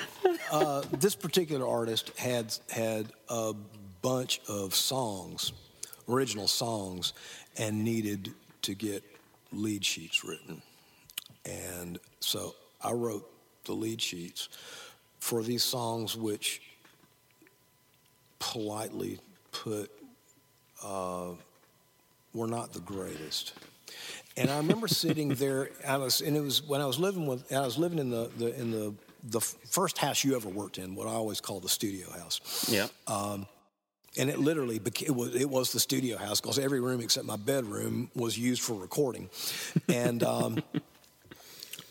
uh, 0.50 0.82
this 0.92 1.14
particular 1.14 1.66
artist 1.66 2.16
had 2.18 2.56
had 2.70 3.12
a 3.28 3.54
bunch 4.02 4.40
of 4.48 4.74
songs, 4.74 5.52
original 6.08 6.48
songs, 6.48 7.12
and 7.56 7.84
needed 7.84 8.34
to 8.62 8.74
get 8.74 9.04
lead 9.52 9.84
sheets 9.84 10.24
written. 10.24 10.60
And 11.44 11.98
so 12.20 12.54
I 12.82 12.92
wrote 12.92 13.30
the 13.66 13.72
lead 13.72 14.00
sheets 14.00 14.48
for 15.18 15.42
these 15.42 15.62
songs, 15.62 16.16
which 16.16 16.62
politely 18.38 19.18
put 19.52 19.90
uh, 20.84 21.30
were 22.32 22.46
not 22.46 22.72
the 22.72 22.80
greatest. 22.80 23.52
And 24.36 24.50
I 24.50 24.58
remember 24.58 24.88
sitting 24.88 25.30
there. 25.30 25.70
I 25.86 25.96
was, 25.96 26.20
and 26.20 26.36
it 26.36 26.40
was 26.40 26.62
when 26.62 26.80
I 26.80 26.86
was 26.86 26.98
living 26.98 27.26
with. 27.26 27.50
I 27.52 27.60
was 27.60 27.78
living 27.78 27.98
in 27.98 28.10
the, 28.10 28.30
the 28.36 28.60
in 28.60 28.70
the 28.70 28.94
the 29.28 29.40
first 29.40 29.98
house 29.98 30.22
you 30.24 30.36
ever 30.36 30.48
worked 30.48 30.78
in, 30.78 30.94
what 30.94 31.08
I 31.08 31.12
always 31.12 31.40
call 31.40 31.60
the 31.60 31.68
studio 31.68 32.10
house. 32.10 32.68
Yeah. 32.70 32.86
Um, 33.06 33.46
and 34.18 34.30
it 34.30 34.38
literally 34.38 34.78
became, 34.78 35.08
it 35.08 35.14
was, 35.14 35.34
it 35.34 35.50
was 35.50 35.72
the 35.72 35.80
studio 35.80 36.16
house 36.16 36.40
because 36.40 36.58
every 36.58 36.80
room 36.80 37.00
except 37.00 37.26
my 37.26 37.36
bedroom 37.36 38.10
was 38.14 38.38
used 38.38 38.62
for 38.62 38.74
recording. 38.74 39.28
And 39.88 40.22
um, 40.22 40.62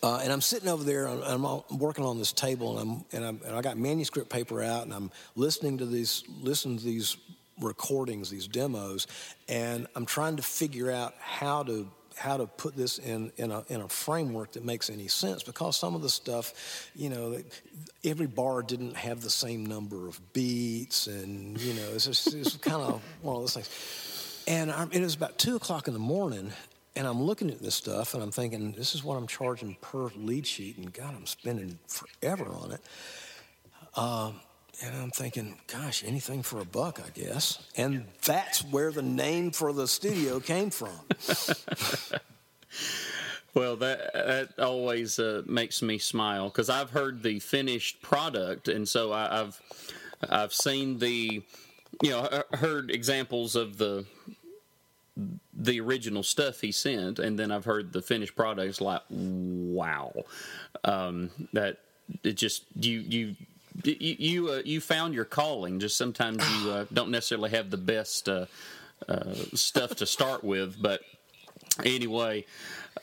uh, 0.05 0.19
and 0.23 0.31
I'm 0.31 0.41
sitting 0.41 0.69
over 0.69 0.83
there, 0.83 1.07
I'm, 1.07 1.43
I'm 1.43 1.79
working 1.79 2.05
on 2.05 2.19
this 2.19 2.31
table, 2.31 2.77
and 2.77 3.05
I'm, 3.11 3.23
and 3.25 3.41
and 3.43 3.55
I 3.55 3.61
got 3.61 3.75
manuscript 3.75 4.29
paper 4.29 4.61
out, 4.61 4.83
and 4.83 4.93
I'm 4.93 5.09
listening 5.35 5.79
to 5.79 5.85
these 5.87 6.23
listening 6.43 6.77
to 6.77 6.83
these 6.85 7.17
recordings, 7.59 8.29
these 8.29 8.47
demos, 8.47 9.07
and 9.49 9.87
I'm 9.95 10.05
trying 10.05 10.35
to 10.35 10.43
figure 10.43 10.91
out 10.91 11.15
how 11.19 11.63
to 11.63 11.87
how 12.15 12.37
to 12.37 12.45
put 12.45 12.75
this 12.75 12.99
in 12.99 13.31
in 13.37 13.51
a 13.51 13.63
in 13.67 13.81
a 13.81 13.87
framework 13.87 14.51
that 14.51 14.63
makes 14.63 14.91
any 14.91 15.07
sense 15.07 15.41
because 15.41 15.75
some 15.75 15.95
of 15.95 16.03
the 16.03 16.09
stuff, 16.09 16.91
you 16.95 17.09
know, 17.09 17.41
every 18.03 18.27
bar 18.27 18.61
didn't 18.61 18.95
have 18.95 19.21
the 19.21 19.29
same 19.31 19.65
number 19.65 20.07
of 20.07 20.21
beats, 20.33 21.07
and 21.07 21.59
you 21.59 21.73
know, 21.73 21.89
it's 21.95 22.05
it's 22.07 22.57
kind 22.57 22.81
of 22.81 23.01
one 23.23 23.37
of 23.37 23.41
those 23.41 23.55
things. 23.55 24.43
And 24.47 24.71
I'm, 24.71 24.91
it 24.91 25.01
was 25.01 25.15
about 25.15 25.39
two 25.39 25.55
o'clock 25.55 25.87
in 25.87 25.93
the 25.93 25.99
morning, 25.99 26.53
and 26.95 27.07
I'm 27.07 27.21
looking 27.21 27.49
at 27.49 27.61
this 27.61 27.75
stuff, 27.75 28.13
and 28.13 28.23
I'm 28.23 28.31
thinking, 28.31 28.71
this 28.71 28.95
is 28.95 29.03
what 29.03 29.15
I'm 29.15 29.27
charging 29.27 29.75
per 29.81 30.09
lead 30.15 30.47
sheet, 30.47 30.77
and 30.77 30.93
God, 30.93 31.13
I'm 31.15 31.25
spending 31.25 31.77
forever 31.87 32.45
on 32.45 32.71
it. 32.71 32.81
Um, 33.97 34.39
and 34.83 34.95
I'm 34.95 35.11
thinking, 35.11 35.57
gosh, 35.67 36.03
anything 36.05 36.43
for 36.43 36.59
a 36.59 36.65
buck, 36.65 37.01
I 37.05 37.09
guess. 37.09 37.59
And 37.77 38.05
that's 38.25 38.63
where 38.63 38.91
the 38.91 39.01
name 39.01 39.51
for 39.51 39.71
the 39.71 39.87
studio 39.87 40.39
came 40.39 40.69
from. 40.69 40.89
well, 43.53 43.77
that 43.77 44.13
that 44.13 44.59
always 44.59 45.17
uh, 45.17 45.43
makes 45.45 45.81
me 45.81 45.97
smile 45.97 46.49
because 46.49 46.69
I've 46.69 46.89
heard 46.89 47.23
the 47.23 47.39
finished 47.39 48.01
product, 48.01 48.67
and 48.67 48.87
so 48.87 49.13
I, 49.13 49.41
I've 49.41 49.61
I've 50.29 50.53
seen 50.53 50.99
the 50.99 51.41
you 52.03 52.09
know 52.09 52.43
heard 52.53 52.91
examples 52.91 53.55
of 53.55 53.77
the 53.77 54.05
the 55.55 55.79
original 55.79 56.23
stuff 56.23 56.61
he 56.61 56.71
sent, 56.71 57.19
and 57.19 57.39
then 57.39 57.51
I've 57.51 57.65
heard 57.65 57.93
the 57.93 58.01
finished 58.01 58.35
product. 58.35 58.67
It's 58.67 58.81
like, 58.81 59.01
wow, 59.09 60.13
um, 60.83 61.31
that 61.53 61.79
it 62.23 62.33
just 62.33 62.63
you 62.75 62.99
you 62.99 63.35
you 63.83 63.95
you, 63.99 64.49
uh, 64.49 64.61
you 64.65 64.81
found 64.81 65.13
your 65.13 65.25
calling. 65.25 65.79
Just 65.79 65.97
sometimes 65.97 66.43
you 66.59 66.71
uh, 66.71 66.85
don't 66.93 67.11
necessarily 67.11 67.51
have 67.51 67.69
the 67.69 67.77
best 67.77 68.29
uh, 68.29 68.45
uh 69.07 69.33
stuff 69.53 69.95
to 69.95 70.05
start 70.05 70.43
with, 70.43 70.81
but 70.81 71.01
anyway. 71.83 72.45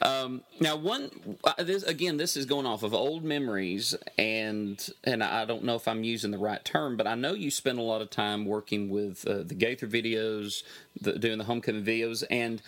Um, 0.00 0.42
now, 0.60 0.76
one 0.76 1.10
uh, 1.44 1.62
this, 1.62 1.82
again, 1.82 2.16
this 2.16 2.36
is 2.36 2.46
going 2.46 2.66
off 2.66 2.82
of 2.82 2.94
old 2.94 3.24
memories, 3.24 3.94
and 4.18 4.88
and 5.04 5.22
I 5.22 5.44
don't 5.44 5.64
know 5.64 5.76
if 5.76 5.86
I'm 5.86 6.02
using 6.04 6.30
the 6.30 6.38
right 6.38 6.64
term, 6.64 6.96
but 6.96 7.06
I 7.06 7.14
know 7.14 7.34
you 7.34 7.50
spent 7.50 7.78
a 7.78 7.82
lot 7.82 8.00
of 8.00 8.10
time 8.10 8.46
working 8.46 8.88
with 8.88 9.26
uh, 9.26 9.42
the 9.44 9.54
Gaither 9.54 9.86
videos, 9.86 10.62
the, 11.00 11.18
doing 11.18 11.38
the 11.38 11.44
homecoming 11.44 11.84
videos, 11.84 12.24
and 12.30 12.62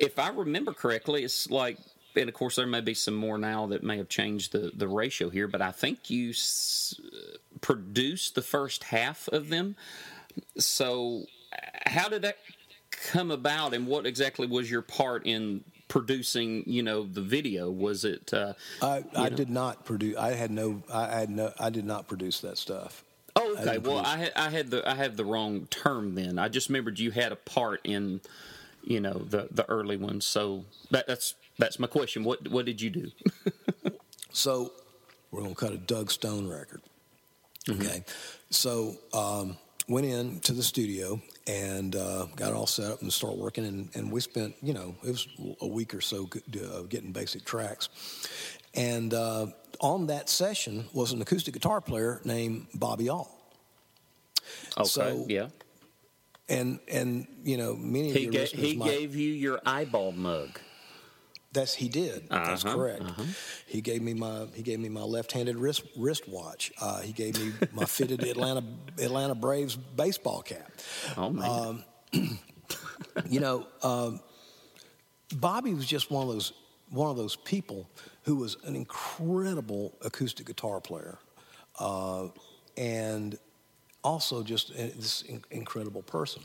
if 0.00 0.18
I 0.18 0.28
remember 0.28 0.72
correctly, 0.72 1.24
it's 1.24 1.50
like 1.50 1.78
and 2.16 2.28
of 2.28 2.34
course 2.34 2.56
there 2.56 2.66
may 2.66 2.80
be 2.80 2.94
some 2.94 3.14
more 3.14 3.38
now 3.38 3.66
that 3.66 3.82
may 3.82 3.96
have 3.96 4.08
changed 4.08 4.52
the, 4.52 4.72
the 4.74 4.88
ratio 4.88 5.28
here, 5.30 5.48
but 5.48 5.62
I 5.62 5.70
think 5.70 6.10
you 6.10 6.30
s- 6.30 7.00
produced 7.60 8.34
the 8.34 8.42
first 8.42 8.84
half 8.84 9.28
of 9.28 9.48
them. 9.48 9.76
So, 10.58 11.24
how 11.86 12.08
did 12.08 12.22
that 12.22 12.38
come 13.10 13.30
about, 13.30 13.74
and 13.74 13.86
what 13.86 14.06
exactly 14.06 14.46
was 14.46 14.70
your 14.70 14.82
part 14.82 15.26
in 15.26 15.64
producing? 15.88 16.64
You 16.66 16.82
know, 16.82 17.04
the 17.04 17.22
video 17.22 17.70
was 17.70 18.04
it? 18.04 18.32
Uh, 18.32 18.54
I, 18.82 19.04
I 19.16 19.28
did 19.28 19.50
not 19.50 19.84
produce. 19.84 20.16
I 20.16 20.32
had 20.32 20.50
no. 20.50 20.82
I 20.92 21.06
had 21.06 21.30
no. 21.30 21.52
I 21.58 21.70
did 21.70 21.84
not 21.84 22.08
produce 22.08 22.40
that 22.40 22.58
stuff. 22.58 23.04
Oh, 23.38 23.56
okay. 23.58 23.74
I 23.74 23.78
well, 23.78 23.98
I 23.98 24.16
had 24.16 24.32
I 24.34 24.50
had 24.50 24.70
the 24.70 24.88
I 24.88 24.94
had 24.94 25.16
the 25.16 25.24
wrong 25.24 25.66
term 25.70 26.14
then. 26.14 26.38
I 26.38 26.48
just 26.48 26.68
remembered 26.68 26.98
you 26.98 27.10
had 27.10 27.30
a 27.30 27.36
part 27.36 27.80
in, 27.84 28.20
you 28.82 29.00
know, 29.00 29.14
the 29.14 29.48
the 29.50 29.68
early 29.68 29.96
ones. 29.96 30.24
So 30.24 30.64
that, 30.90 31.06
that's 31.06 31.34
that's 31.56 31.78
my 31.78 31.86
question. 31.86 32.24
What 32.24 32.48
what 32.48 32.66
did 32.66 32.80
you 32.80 32.90
do? 32.90 33.10
so 34.32 34.72
we're 35.30 35.42
gonna 35.42 35.54
cut 35.54 35.72
a 35.72 35.78
Doug 35.78 36.10
Stone 36.10 36.48
record. 36.48 36.82
Mm-hmm. 37.66 37.80
Okay, 37.82 38.04
so 38.50 38.96
um, 39.12 39.56
went 39.88 40.06
in 40.06 40.40
to 40.40 40.52
the 40.52 40.62
studio 40.62 41.20
and 41.48 41.96
uh, 41.96 42.26
got 42.36 42.52
all 42.52 42.66
set 42.66 42.90
up 42.92 43.02
and 43.02 43.12
start 43.12 43.36
working. 43.36 43.64
And, 43.64 43.88
and, 43.94 44.12
we 44.12 44.20
spent, 44.20 44.54
you 44.62 44.74
know, 44.74 44.94
it 45.02 45.10
was 45.10 45.26
a 45.62 45.66
week 45.66 45.94
or 45.94 46.02
so 46.02 46.28
getting 46.88 47.10
basic 47.10 47.44
tracks. 47.44 47.88
And 48.74 49.14
uh, 49.14 49.46
on 49.80 50.06
that 50.08 50.28
session 50.28 50.84
was 50.92 51.12
an 51.12 51.22
acoustic 51.22 51.54
guitar 51.54 51.80
player 51.80 52.20
named 52.24 52.66
Bobby 52.74 53.08
All. 53.08 53.34
Okay. 54.76 54.88
So, 54.88 55.24
yeah. 55.28 55.48
And 56.50 56.80
and 56.88 57.26
you 57.44 57.58
know 57.58 57.76
many 57.76 58.10
he 58.10 58.26
of 58.26 58.32
your 58.32 58.46
ga- 58.46 58.56
he 58.56 58.76
gave 58.76 59.14
you 59.14 59.30
your 59.32 59.60
eyeball 59.66 60.12
mug. 60.12 60.58
That's 61.52 61.74
he 61.74 61.88
did. 61.88 62.28
Uh-huh, 62.30 62.44
That's 62.44 62.62
correct. 62.64 63.02
Uh-huh. 63.02 63.22
He 63.66 63.80
gave 63.80 64.02
me 64.02 64.14
my 64.14 64.46
he 64.54 64.62
gave 64.62 64.78
me 64.80 64.88
my 64.88 65.02
left-handed 65.02 65.56
wrist 65.56 65.82
wristwatch. 65.96 66.72
Uh, 66.80 67.00
he 67.00 67.12
gave 67.12 67.38
me 67.40 67.52
my 67.72 67.84
fitted 67.84 68.22
Atlanta 68.22 68.62
Atlanta 68.98 69.34
Braves 69.34 69.76
baseball 69.76 70.42
cap. 70.42 70.70
Oh 71.16 71.30
man. 71.30 71.84
Um, 72.12 72.38
you 73.30 73.40
know, 73.40 73.66
um, 73.82 74.20
Bobby 75.34 75.72
was 75.74 75.86
just 75.86 76.10
one 76.10 76.26
of 76.26 76.32
those 76.32 76.52
one 76.90 77.10
of 77.10 77.16
those 77.16 77.36
people 77.36 77.88
who 78.22 78.36
was 78.36 78.56
an 78.64 78.76
incredible 78.76 79.94
acoustic 80.02 80.46
guitar 80.46 80.80
player, 80.80 81.18
uh, 81.78 82.28
and 82.76 83.38
also 84.04 84.42
just 84.42 84.74
this 84.76 85.22
incredible 85.50 86.02
person. 86.02 86.42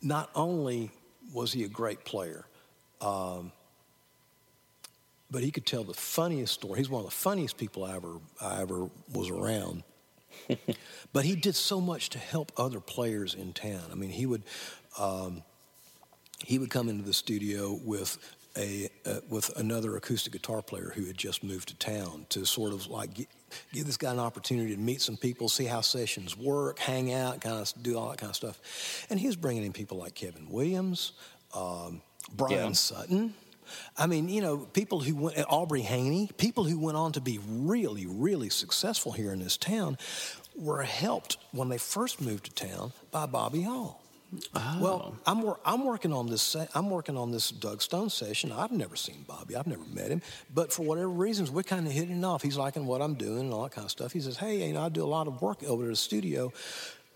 Not 0.00 0.30
only 0.34 0.90
was 1.34 1.52
he 1.52 1.64
a 1.64 1.68
great 1.68 2.04
player. 2.04 2.46
Um, 3.00 3.52
but 5.30 5.42
he 5.42 5.50
could 5.50 5.66
tell 5.66 5.84
the 5.84 5.94
funniest 5.94 6.54
story. 6.54 6.78
He's 6.78 6.88
one 6.88 7.04
of 7.04 7.10
the 7.10 7.16
funniest 7.16 7.56
people 7.56 7.84
I 7.84 7.96
ever 7.96 8.18
I 8.40 8.60
ever 8.62 8.88
was 9.12 9.30
around. 9.30 9.82
but 11.12 11.24
he 11.24 11.34
did 11.34 11.54
so 11.54 11.80
much 11.80 12.10
to 12.10 12.18
help 12.18 12.52
other 12.56 12.80
players 12.80 13.34
in 13.34 13.52
town. 13.52 13.82
I 13.90 13.94
mean, 13.94 14.10
he 14.10 14.26
would 14.26 14.42
um, 14.98 15.42
he 16.44 16.58
would 16.58 16.70
come 16.70 16.88
into 16.88 17.04
the 17.04 17.12
studio 17.12 17.78
with 17.84 18.18
a 18.56 18.88
uh, 19.06 19.20
with 19.28 19.56
another 19.58 19.96
acoustic 19.96 20.32
guitar 20.32 20.62
player 20.62 20.92
who 20.94 21.04
had 21.04 21.16
just 21.16 21.44
moved 21.44 21.68
to 21.68 21.76
town 21.76 22.26
to 22.30 22.44
sort 22.44 22.72
of 22.72 22.86
like 22.88 23.14
get, 23.14 23.28
give 23.72 23.86
this 23.86 23.96
guy 23.96 24.12
an 24.12 24.18
opportunity 24.18 24.74
to 24.74 24.80
meet 24.80 25.00
some 25.00 25.16
people, 25.16 25.48
see 25.48 25.64
how 25.64 25.80
sessions 25.80 26.36
work, 26.36 26.78
hang 26.78 27.12
out, 27.12 27.40
kind 27.40 27.56
of 27.56 27.72
do 27.82 27.98
all 27.98 28.10
that 28.10 28.18
kind 28.18 28.30
of 28.30 28.36
stuff. 28.36 29.06
And 29.10 29.20
he 29.20 29.26
was 29.26 29.36
bringing 29.36 29.64
in 29.64 29.72
people 29.72 29.98
like 29.98 30.14
Kevin 30.14 30.48
Williams, 30.48 31.12
um, 31.54 32.02
Bryan 32.32 32.68
yeah. 32.68 32.72
Sutton. 32.72 33.34
I 33.96 34.06
mean, 34.06 34.28
you 34.28 34.40
know, 34.40 34.58
people 34.58 35.00
who 35.00 35.14
went, 35.14 35.38
Aubrey 35.48 35.82
Haynie, 35.82 36.30
people 36.36 36.64
who 36.64 36.78
went 36.78 36.96
on 36.96 37.12
to 37.12 37.20
be 37.20 37.38
really, 37.48 38.06
really 38.06 38.48
successful 38.48 39.12
here 39.12 39.32
in 39.32 39.40
this 39.40 39.56
town 39.56 39.98
were 40.56 40.82
helped 40.82 41.38
when 41.52 41.68
they 41.68 41.78
first 41.78 42.20
moved 42.20 42.44
to 42.44 42.68
town 42.68 42.92
by 43.10 43.26
Bobby 43.26 43.64
All. 43.66 44.02
Oh. 44.54 44.78
Well, 44.80 45.16
I'm, 45.26 45.54
I'm 45.64 45.84
working 45.86 46.12
on 46.12 46.26
this. 46.26 46.54
I'm 46.74 46.90
working 46.90 47.16
on 47.16 47.30
this 47.30 47.50
Doug 47.50 47.80
Stone 47.80 48.10
session. 48.10 48.52
I've 48.52 48.72
never 48.72 48.94
seen 48.94 49.24
Bobby. 49.26 49.56
I've 49.56 49.66
never 49.66 49.84
met 49.94 50.10
him, 50.10 50.20
but 50.52 50.70
for 50.70 50.82
whatever 50.82 51.08
reasons, 51.08 51.50
we're 51.50 51.62
kind 51.62 51.86
of 51.86 51.92
hitting 51.92 52.18
it 52.18 52.24
off. 52.24 52.42
He's 52.42 52.56
liking 52.56 52.84
what 52.84 53.00
I'm 53.00 53.14
doing 53.14 53.40
and 53.40 53.52
all 53.54 53.62
that 53.62 53.72
kind 53.72 53.86
of 53.86 53.90
stuff. 53.90 54.12
He 54.12 54.20
says, 54.20 54.36
"Hey, 54.36 54.66
you 54.66 54.74
know, 54.74 54.82
I 54.82 54.90
do 54.90 55.02
a 55.02 55.06
lot 55.06 55.28
of 55.28 55.40
work 55.40 55.62
over 55.62 55.84
at 55.84 55.88
the 55.88 55.96
studio 55.96 56.52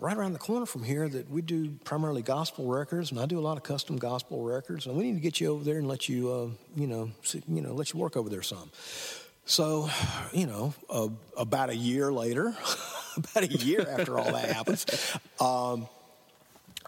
right 0.03 0.17
around 0.17 0.33
the 0.33 0.39
corner 0.39 0.67
from 0.67 0.83
here 0.83 1.09
that 1.09 1.31
we 1.31 1.41
do 1.41 1.71
primarily 1.85 2.23
gospel 2.23 2.67
records, 2.67 3.13
and 3.13 3.21
I 3.21 3.27
do 3.27 3.39
a 3.39 3.41
lot 3.41 3.57
of 3.57 3.63
custom 3.63 3.99
gospel 3.99 4.43
records, 4.43 4.87
and 4.87 4.97
we 4.97 5.05
need 5.05 5.15
to 5.15 5.21
get 5.21 5.41
you 5.41 5.53
over 5.53 5.63
there 5.63 5.79
and 5.79 5.87
let 5.87 6.09
you, 6.09 6.31
uh, 6.31 6.49
you 6.75 6.89
know, 6.89 7.13
see, 7.23 7.41
you 7.47 7.63
know, 7.63 7.73
let 7.73 7.93
you 7.93 8.01
work 8.01 8.17
over 8.17 8.29
there 8.29 8.43
some. 8.43 8.69
So, 9.47 9.89
you 10.33 10.47
know, 10.47 10.75
uh, 10.91 11.09
about 11.37 11.71
a 11.71 11.77
year 11.77 12.13
later, 12.13 12.53
about 13.17 13.45
a 13.45 13.47
year 13.47 13.87
after 13.89 14.19
all 14.19 14.33
that 14.33 14.51
happens, 14.51 14.87
um, 15.41 15.87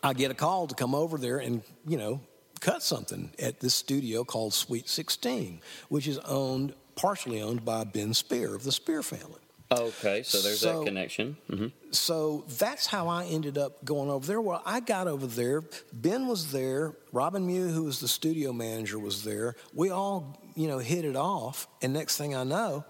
I 0.03 0.13
get 0.13 0.33
a 0.33 0.35
call 0.35 0.67
to 0.67 0.75
come 0.75 0.95
over 0.95 1.17
there 1.17 1.39
and, 1.39 1.63
you 1.87 1.97
know, 1.97 2.21
cut 2.61 2.83
something 2.83 3.31
at 3.39 3.61
this 3.61 3.75
studio 3.75 4.25
called 4.25 4.55
Sweet 4.55 4.89
16, 4.89 5.61
which 5.89 6.09
is 6.09 6.19
owned, 6.19 6.75
partially 6.97 7.41
owned 7.41 7.65
by 7.65 7.85
Ben 7.85 8.13
Speer 8.13 8.57
of 8.57 8.65
the 8.65 8.73
Speer 8.73 9.05
family. 9.05 9.44
Okay, 9.71 10.23
so 10.23 10.39
there's 10.41 10.61
so, 10.61 10.81
that 10.81 10.87
connection. 10.87 11.37
Mm-hmm. 11.51 11.67
So 11.91 12.45
that's 12.59 12.87
how 12.87 13.09
I 13.09 13.25
ended 13.25 13.57
up 13.57 13.85
going 13.85 14.11
over 14.11 14.27
there. 14.27 14.41
Well, 14.41 14.63
I 14.65 14.81
got 14.81 15.09
over 15.09 15.27
there. 15.27 15.63
Ben 15.93 16.27
was 16.27 16.53
there. 16.53 16.95
Robin 17.13 17.47
Mew, 17.47 17.69
who 17.69 17.85
was 17.85 18.01
the 18.01 18.09
studio 18.09 18.53
manager, 18.53 18.99
was 18.99 19.25
there. 19.25 19.57
We 19.73 19.91
all, 19.91 20.41
you 20.55 20.69
know, 20.69 20.79
hit 20.79 21.05
it 21.05 21.17
off. 21.17 21.67
And 21.83 21.93
next 21.93 22.19
thing 22.19 22.37
I 22.37 22.45
know, 22.45 22.85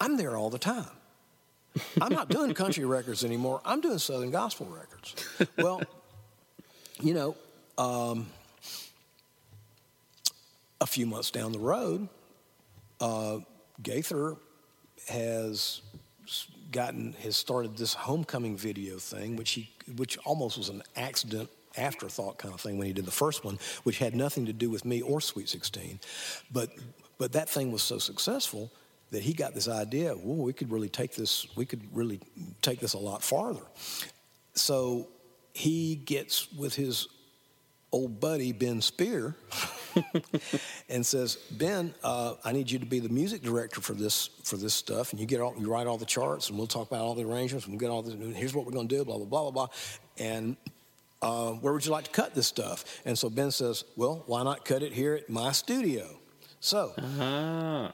I'm 0.00 0.16
there 0.16 0.36
all 0.36 0.50
the 0.50 0.58
time. 0.58 0.90
I'm 2.00 2.12
not 2.12 2.28
doing 2.28 2.52
country 2.54 2.84
records 2.84 3.24
anymore. 3.24 3.60
I'm 3.64 3.80
doing 3.80 3.98
Southern 3.98 4.30
gospel 4.30 4.66
records. 4.66 5.14
Well, 5.56 5.82
you 7.00 7.14
know, 7.14 7.36
um, 7.78 8.26
a 10.80 10.86
few 10.86 11.06
months 11.06 11.30
down 11.30 11.52
the 11.52 11.58
road, 11.58 12.08
uh, 13.00 13.38
Gaither 13.82 14.36
has 15.08 15.82
gotten 16.72 17.14
has 17.22 17.36
started 17.36 17.76
this 17.76 17.94
homecoming 17.94 18.56
video 18.56 18.98
thing, 18.98 19.36
which 19.36 19.52
he 19.52 19.70
which 19.96 20.18
almost 20.18 20.58
was 20.58 20.68
an 20.68 20.82
accident 20.96 21.48
afterthought 21.76 22.38
kind 22.38 22.54
of 22.54 22.60
thing 22.60 22.78
when 22.78 22.86
he 22.86 22.92
did 22.92 23.04
the 23.04 23.10
first 23.10 23.44
one, 23.44 23.58
which 23.84 23.98
had 23.98 24.14
nothing 24.14 24.46
to 24.46 24.52
do 24.52 24.70
with 24.70 24.84
me 24.84 25.02
or 25.02 25.20
Sweet 25.20 25.48
16. 25.48 26.00
But 26.52 26.70
but 27.18 27.32
that 27.32 27.48
thing 27.48 27.72
was 27.72 27.82
so 27.82 27.98
successful 27.98 28.70
that 29.10 29.22
he 29.22 29.32
got 29.32 29.54
this 29.54 29.68
idea, 29.68 30.14
well, 30.16 30.36
we 30.36 30.52
could 30.52 30.70
really 30.70 30.88
take 30.88 31.14
this, 31.14 31.46
we 31.56 31.64
could 31.64 31.82
really 31.92 32.20
take 32.62 32.80
this 32.80 32.94
a 32.94 32.98
lot 32.98 33.22
farther. 33.22 33.62
So 34.54 35.08
he 35.52 35.94
gets 35.96 36.52
with 36.52 36.74
his 36.74 37.08
old 37.92 38.20
buddy 38.20 38.52
Ben 38.52 38.80
Speer 38.82 39.36
and 40.88 41.04
says, 41.04 41.36
Ben, 41.50 41.94
uh, 42.02 42.34
I 42.44 42.52
need 42.52 42.70
you 42.70 42.78
to 42.78 42.86
be 42.86 43.00
the 43.00 43.08
music 43.08 43.42
director 43.42 43.80
for 43.80 43.94
this 43.94 44.30
for 44.44 44.56
this 44.56 44.74
stuff, 44.74 45.12
and 45.12 45.20
you 45.20 45.26
get 45.26 45.40
all, 45.40 45.54
you 45.58 45.70
write 45.70 45.86
all 45.86 45.98
the 45.98 46.06
charts, 46.06 46.48
and 46.48 46.58
we'll 46.58 46.66
talk 46.66 46.88
about 46.88 47.00
all 47.00 47.14
the 47.14 47.24
arrangements, 47.24 47.66
and 47.66 47.74
we'll 47.74 47.80
get 47.80 47.90
all 47.90 48.02
this. 48.02 48.14
Here's 48.36 48.54
what 48.54 48.66
we're 48.66 48.72
going 48.72 48.88
to 48.88 48.96
do, 48.96 49.04
blah 49.04 49.16
blah 49.16 49.26
blah 49.26 49.42
blah 49.42 49.50
blah, 49.50 49.68
and. 50.18 50.56
Uh, 51.22 51.52
where 51.52 51.72
would 51.72 51.84
you 51.84 51.90
like 51.90 52.04
to 52.04 52.10
cut 52.10 52.34
this 52.34 52.46
stuff? 52.46 52.84
And 53.06 53.18
so 53.18 53.30
Ben 53.30 53.50
says, 53.50 53.84
Well, 53.96 54.22
why 54.26 54.42
not 54.42 54.66
cut 54.66 54.82
it 54.82 54.92
here 54.92 55.14
at 55.14 55.30
my 55.30 55.50
studio? 55.52 56.06
So, 56.60 56.92
uh-huh. 56.98 57.92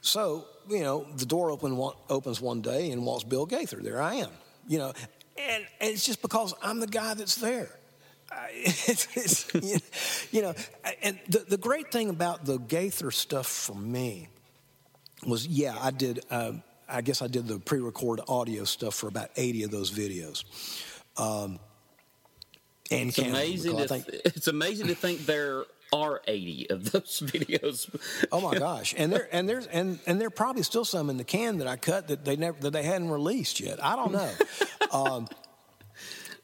so 0.00 0.46
you 0.70 0.80
know, 0.80 1.04
the 1.16 1.26
door 1.26 1.50
open, 1.50 1.76
opens 2.08 2.40
one 2.40 2.62
day 2.62 2.92
and 2.92 3.04
walks 3.04 3.24
Bill 3.24 3.46
Gaither. 3.46 3.78
There 3.82 4.00
I 4.00 4.14
am, 4.14 4.30
you 4.68 4.78
know, 4.78 4.92
and, 5.36 5.66
and 5.80 5.90
it's 5.90 6.06
just 6.06 6.22
because 6.22 6.54
I'm 6.62 6.80
the 6.80 6.86
guy 6.86 7.14
that's 7.14 7.36
there. 7.36 7.70
It's, 8.54 9.08
it's, 9.54 10.32
you 10.32 10.42
know, 10.42 10.54
and 11.02 11.18
the, 11.28 11.40
the 11.40 11.56
great 11.56 11.90
thing 11.90 12.10
about 12.10 12.44
the 12.44 12.58
Gaither 12.58 13.10
stuff 13.10 13.46
for 13.46 13.74
me 13.74 14.28
was, 15.26 15.46
yeah, 15.46 15.76
I 15.80 15.90
did. 15.90 16.20
Uh, 16.30 16.52
I 16.88 17.00
guess 17.00 17.22
I 17.22 17.26
did 17.26 17.48
the 17.48 17.58
pre-record 17.58 18.20
audio 18.28 18.64
stuff 18.64 18.94
for 18.94 19.08
about 19.08 19.30
80 19.36 19.62
of 19.64 19.70
those 19.70 19.90
videos. 19.90 20.44
Um, 21.16 21.58
and 22.90 23.08
it's 23.08 23.18
amazing. 23.18 23.76
To, 23.78 23.88
think, 23.88 24.04
it's 24.08 24.48
amazing 24.48 24.88
to 24.88 24.94
think 24.94 25.24
there 25.24 25.64
are 25.92 26.20
80 26.26 26.70
of 26.70 26.92
those 26.92 27.20
videos. 27.24 27.88
oh 28.30 28.40
my 28.40 28.58
gosh. 28.58 28.94
And 28.96 29.12
there 29.12 29.28
and 29.32 29.48
there's 29.48 29.66
and 29.66 29.98
and 30.06 30.20
there 30.20 30.28
are 30.28 30.30
probably 30.30 30.62
still 30.62 30.84
some 30.84 31.10
in 31.10 31.16
the 31.16 31.24
can 31.24 31.58
that 31.58 31.66
I 31.66 31.76
cut 31.76 32.08
that 32.08 32.24
they 32.24 32.36
never 32.36 32.58
that 32.60 32.72
they 32.72 32.82
hadn't 32.82 33.10
released 33.10 33.60
yet. 33.60 33.82
I 33.82 33.96
don't 33.96 34.12
know. 34.12 34.32
um, 34.92 35.28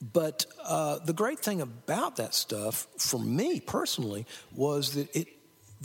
but 0.01 0.47
uh, 0.65 0.99
the 1.05 1.13
great 1.13 1.41
thing 1.41 1.61
about 1.61 2.17
that 2.17 2.35
stuff, 2.35 2.87
for 2.99 3.21
me 3.21 3.61
personally, 3.61 4.27
was 4.55 4.95
that 4.95 5.15
it 5.15 5.29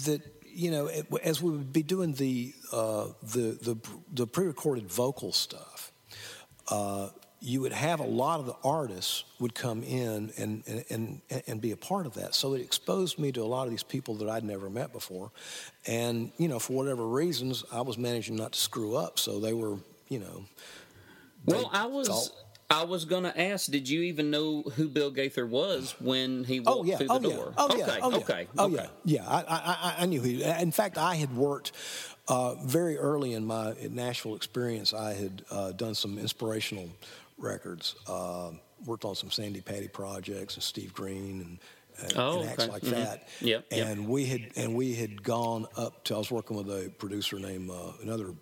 that 0.05 0.21
you 0.45 0.71
know 0.71 0.87
it, 0.87 1.07
as 1.23 1.41
we 1.41 1.51
would 1.51 1.73
be 1.73 1.83
doing 1.83 2.13
the 2.13 2.53
uh, 2.71 3.07
the 3.23 3.57
the, 3.61 3.77
the 4.11 4.27
pre-recorded 4.27 4.87
vocal 4.89 5.31
stuff. 5.31 5.91
Uh, 6.69 7.09
you 7.43 7.59
would 7.59 7.73
have 7.73 7.99
a 7.99 8.05
lot 8.05 8.39
of 8.39 8.45
the 8.45 8.55
artists 8.63 9.25
would 9.37 9.53
come 9.53 9.83
in 9.83 10.31
and, 10.37 10.63
and, 10.65 10.85
and, 10.89 11.21
and, 11.45 11.59
be 11.59 11.71
a 11.71 11.77
part 11.77 12.05
of 12.05 12.13
that. 12.13 12.33
So 12.33 12.53
it 12.53 12.61
exposed 12.61 13.19
me 13.19 13.33
to 13.33 13.41
a 13.41 13.43
lot 13.43 13.65
of 13.65 13.71
these 13.71 13.83
people 13.83 14.15
that 14.15 14.29
I'd 14.29 14.45
never 14.45 14.69
met 14.69 14.93
before. 14.93 15.29
And, 15.85 16.31
you 16.37 16.47
know, 16.47 16.57
for 16.57 16.71
whatever 16.71 17.05
reasons, 17.05 17.65
I 17.69 17.81
was 17.81 17.97
managing 17.97 18.37
not 18.37 18.53
to 18.53 18.59
screw 18.59 18.95
up. 18.95 19.19
So 19.19 19.41
they 19.41 19.51
were, 19.51 19.75
you 20.07 20.19
know. 20.19 20.45
Well, 21.43 21.69
I 21.73 21.85
was. 21.85 22.31
I 22.73 22.83
was 22.83 23.05
going 23.05 23.23
to 23.23 23.39
ask, 23.39 23.69
did 23.69 23.87
you 23.87 24.01
even 24.01 24.31
know 24.31 24.63
who 24.63 24.87
Bill 24.87 25.11
Gaither 25.11 25.45
was 25.45 25.95
when 25.99 26.43
he 26.43 26.59
walked 26.59 26.79
oh, 26.79 26.83
yeah. 26.83 26.97
through 26.97 27.07
the 27.07 27.13
oh, 27.13 27.19
door? 27.19 27.45
Yeah. 27.47 27.53
Oh, 27.57 27.65
okay, 27.65 27.77
yeah. 27.77 27.99
Oh, 28.01 28.15
okay. 28.15 28.41
Yeah. 28.41 28.61
Oh, 28.61 28.65
okay. 28.65 28.75
yeah. 29.05 29.23
Yeah, 29.23 29.29
I, 29.29 29.43
I, 29.47 29.95
I 29.99 30.05
knew 30.05 30.21
who. 30.21 30.43
In 30.43 30.71
fact, 30.71 30.97
I 30.97 31.15
had 31.15 31.35
worked 31.35 31.71
uh, 32.27 32.55
very 32.55 32.97
early 32.97 33.33
in 33.33 33.45
my 33.45 33.73
Nashville 33.89 34.35
experience. 34.35 34.93
I 34.93 35.13
had 35.13 35.43
uh, 35.51 35.71
done 35.73 35.93
some 35.93 36.17
inspirational 36.17 36.89
records. 37.37 37.95
Uh, 38.07 38.51
worked 38.85 39.05
on 39.05 39.15
some 39.15 39.31
Sandi 39.31 39.61
Patty 39.61 39.87
projects 39.87 40.55
and 40.55 40.63
Steve 40.63 40.93
Green 40.93 41.41
and, 41.41 41.59
and, 42.01 42.17
oh, 42.17 42.41
and 42.41 42.49
acts 42.49 42.63
okay. 42.63 42.71
like 42.71 42.81
mm-hmm. 42.81 42.95
that. 42.95 43.27
Yep, 43.41 43.65
and 43.71 43.99
yep. 43.99 44.09
we 44.09 44.25
had 44.25 44.41
and 44.55 44.75
we 44.75 44.95
had 44.95 45.21
gone 45.21 45.67
up 45.77 46.03
to. 46.05 46.15
I 46.15 46.17
was 46.17 46.31
working 46.31 46.57
with 46.57 46.69
a 46.69 46.89
producer 46.97 47.37
named 47.39 47.69
uh, 47.69 47.91
another 48.01 48.33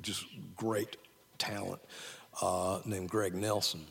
just 0.00 0.24
great 0.56 0.96
talent 1.38 1.80
uh, 2.42 2.80
named 2.84 3.08
Greg 3.08 3.34
Nelson, 3.34 3.86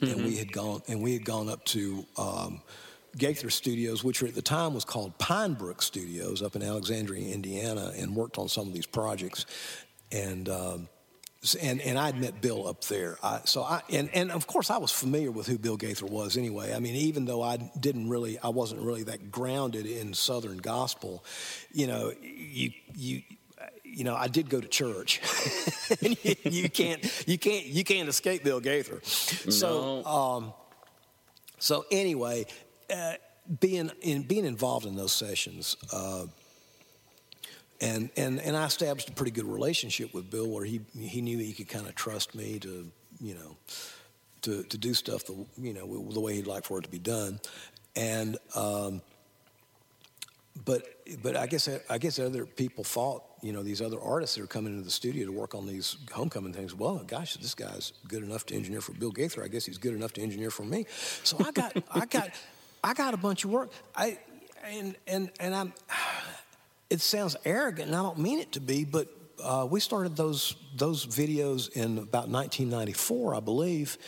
mm-hmm. 0.00 0.12
and 0.12 0.24
we 0.24 0.36
had 0.36 0.52
gone 0.52 0.82
and 0.86 1.02
we 1.02 1.14
had 1.14 1.24
gone 1.24 1.48
up 1.48 1.64
to. 1.66 2.06
Um, 2.16 2.62
Gaither 3.14 3.50
Studios, 3.50 4.02
which 4.02 4.22
at 4.22 4.34
the 4.34 4.40
time 4.40 4.72
was 4.72 4.86
called 4.86 5.18
Pinebrook 5.18 5.82
Studios 5.82 6.40
up 6.40 6.56
in 6.56 6.62
Alexandria, 6.62 7.30
Indiana, 7.34 7.92
and 7.94 8.16
worked 8.16 8.38
on 8.38 8.48
some 8.48 8.66
of 8.66 8.72
these 8.72 8.86
projects. 8.86 9.44
And 10.10 10.48
um, 10.48 10.88
and 11.60 11.80
and 11.80 11.98
I'd 11.98 12.20
met 12.20 12.40
Bill 12.40 12.68
up 12.68 12.84
there. 12.84 13.18
I, 13.22 13.40
so 13.44 13.62
I 13.62 13.82
and 13.90 14.08
and 14.14 14.30
of 14.30 14.46
course 14.46 14.70
I 14.70 14.78
was 14.78 14.92
familiar 14.92 15.30
with 15.30 15.46
who 15.46 15.58
Bill 15.58 15.76
Gaither 15.76 16.06
was 16.06 16.36
anyway. 16.36 16.72
I 16.72 16.78
mean, 16.78 16.94
even 16.94 17.24
though 17.24 17.42
I 17.42 17.56
didn't 17.78 18.08
really, 18.08 18.38
I 18.38 18.48
wasn't 18.48 18.82
really 18.82 19.02
that 19.04 19.30
grounded 19.32 19.86
in 19.86 20.14
Southern 20.14 20.58
gospel. 20.58 21.24
You 21.72 21.88
know, 21.88 22.12
you 22.22 22.70
you 22.94 23.22
you 23.92 24.04
know, 24.04 24.14
I 24.14 24.28
did 24.28 24.48
go 24.48 24.60
to 24.60 24.68
church. 24.68 25.20
you, 26.00 26.16
you, 26.44 26.70
can't 26.70 27.24
you 27.26 27.38
can't 27.38 27.66
you 27.66 27.84
can't 27.84 28.08
escape 28.08 28.42
Bill 28.42 28.60
Gaither. 28.60 28.94
No. 28.94 29.50
So 29.50 30.04
um, 30.04 30.54
so 31.58 31.84
anyway, 31.90 32.46
uh, 32.92 33.14
being 33.60 33.90
in 34.00 34.22
being 34.22 34.44
involved 34.44 34.86
in 34.86 34.96
those 34.96 35.12
sessions. 35.12 35.76
Uh, 35.92 36.26
and 37.80 38.10
and 38.16 38.40
and 38.40 38.56
I 38.56 38.64
established 38.64 39.08
a 39.08 39.12
pretty 39.12 39.32
good 39.32 39.44
relationship 39.44 40.14
with 40.14 40.30
Bill, 40.30 40.48
where 40.48 40.64
he 40.64 40.80
he 40.96 41.20
knew 41.20 41.38
he 41.38 41.52
could 41.52 41.68
kind 41.68 41.86
of 41.86 41.94
trust 41.94 42.34
me 42.34 42.58
to 42.60 42.90
you 43.20 43.34
know 43.34 43.56
to 44.42 44.62
to 44.62 44.78
do 44.78 44.94
stuff 44.94 45.26
the 45.26 45.44
you 45.58 45.74
know 45.74 46.10
the 46.12 46.20
way 46.20 46.34
he'd 46.34 46.46
like 46.46 46.64
for 46.64 46.78
it 46.78 46.82
to 46.82 46.88
be 46.88 47.00
done, 47.00 47.40
and 47.96 48.38
um, 48.54 49.02
but 50.64 50.84
but 51.22 51.36
I 51.36 51.46
guess 51.46 51.68
I 51.90 51.98
guess 51.98 52.20
other 52.20 52.46
people 52.46 52.84
thought 52.84 53.24
you 53.42 53.52
know 53.52 53.62
these 53.62 53.82
other 53.82 54.00
artists 54.00 54.36
that 54.36 54.42
are 54.42 54.46
coming 54.46 54.72
into 54.72 54.84
the 54.84 54.90
studio 54.90 55.26
to 55.26 55.32
work 55.32 55.54
on 55.54 55.66
these 55.66 55.96
homecoming 56.12 56.52
things. 56.52 56.74
Well, 56.74 57.02
gosh, 57.06 57.34
this 57.34 57.54
guy's 57.54 57.92
good 58.08 58.22
enough 58.22 58.46
to 58.46 58.54
engineer 58.54 58.80
for 58.80 58.92
Bill 58.92 59.10
Gaither. 59.10 59.42
I 59.42 59.48
guess 59.48 59.66
he's 59.66 59.78
good 59.78 59.94
enough 59.94 60.12
to 60.14 60.22
engineer 60.22 60.50
for 60.50 60.62
me. 60.62 60.86
So 61.24 61.36
I 61.44 61.50
got 61.50 61.76
I 61.90 62.06
got 62.06 62.30
I 62.82 62.94
got 62.94 63.14
a 63.14 63.16
bunch 63.16 63.44
of 63.44 63.50
work. 63.50 63.70
I 63.96 64.18
and 64.64 64.96
and 65.06 65.30
and 65.40 65.54
I'm 65.54 65.72
it 66.90 67.00
sounds 67.00 67.36
arrogant, 67.44 67.88
and 67.88 67.96
I 67.96 68.02
don't 68.02 68.18
mean 68.18 68.38
it 68.38 68.52
to 68.52 68.60
be, 68.60 68.84
but 68.84 69.08
uh, 69.42 69.66
we 69.68 69.80
started 69.80 70.16
those 70.16 70.54
those 70.76 71.04
videos 71.04 71.70
in 71.72 71.98
about 71.98 72.28
1994, 72.28 73.34
I 73.34 73.40
believe, 73.40 73.98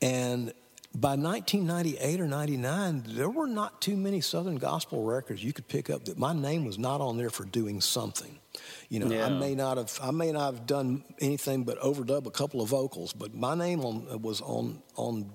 and 0.00 0.52
by 0.94 1.14
1998 1.14 2.20
or 2.20 2.26
99, 2.26 3.04
there 3.06 3.30
were 3.30 3.46
not 3.46 3.80
too 3.80 3.96
many 3.96 4.20
Southern 4.20 4.56
gospel 4.56 5.04
records 5.04 5.42
you 5.42 5.52
could 5.52 5.68
pick 5.68 5.88
up 5.88 6.06
that 6.06 6.18
my 6.18 6.32
name 6.32 6.64
was 6.64 6.78
not 6.78 7.00
on 7.00 7.16
there 7.16 7.30
for 7.30 7.44
doing 7.44 7.80
something. 7.80 8.38
You 8.88 9.00
know, 9.00 9.14
yeah. 9.14 9.26
I 9.26 9.28
may 9.28 9.54
not 9.54 9.76
have 9.76 9.98
I 10.02 10.10
may 10.10 10.32
not 10.32 10.54
have 10.54 10.66
done 10.66 11.04
anything 11.20 11.64
but 11.64 11.78
overdub 11.80 12.26
a 12.26 12.30
couple 12.30 12.60
of 12.60 12.68
vocals, 12.68 13.12
but 13.12 13.34
my 13.34 13.54
name 13.54 13.80
on, 13.80 14.22
was 14.22 14.40
on 14.40 14.82
on 14.96 15.30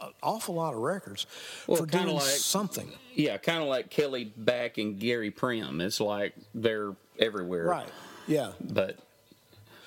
an 0.00 0.12
awful 0.22 0.54
lot 0.54 0.74
of 0.74 0.80
records 0.80 1.26
well, 1.66 1.78
for 1.78 1.86
doing 1.86 2.08
like, 2.08 2.22
something. 2.22 2.90
Yeah, 3.14 3.36
kind 3.36 3.62
of 3.62 3.68
like 3.68 3.90
Kelly 3.90 4.32
Back 4.36 4.78
and 4.78 4.98
Gary 4.98 5.30
Prim. 5.30 5.80
It's 5.80 6.00
like 6.00 6.34
they're 6.54 6.94
everywhere. 7.18 7.66
Right. 7.66 7.88
Yeah. 8.26 8.52
But 8.60 8.98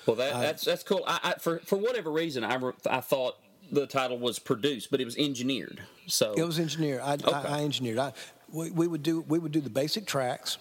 well, 0.06 0.16
that, 0.16 0.40
that's 0.40 0.64
that's 0.64 0.82
cool. 0.82 1.02
I, 1.06 1.18
I, 1.22 1.32
for 1.34 1.58
for 1.60 1.76
whatever 1.76 2.10
reason, 2.10 2.44
I 2.44 2.58
I 2.88 3.00
thought 3.00 3.36
the 3.70 3.86
title 3.86 4.18
was 4.18 4.38
produced, 4.38 4.90
but 4.90 5.00
it 5.00 5.04
was 5.04 5.16
engineered. 5.16 5.82
So 6.06 6.34
it 6.36 6.44
was 6.44 6.58
engineered. 6.58 7.00
I, 7.00 7.14
okay. 7.14 7.32
I, 7.32 7.58
I 7.58 7.64
engineered. 7.64 7.98
I, 7.98 8.12
we, 8.52 8.70
we, 8.70 8.86
would 8.86 9.02
do 9.02 9.22
we 9.22 9.38
would 9.38 9.52
do 9.52 9.60
the 9.60 9.70
basic 9.70 10.06
tracks, 10.06 10.58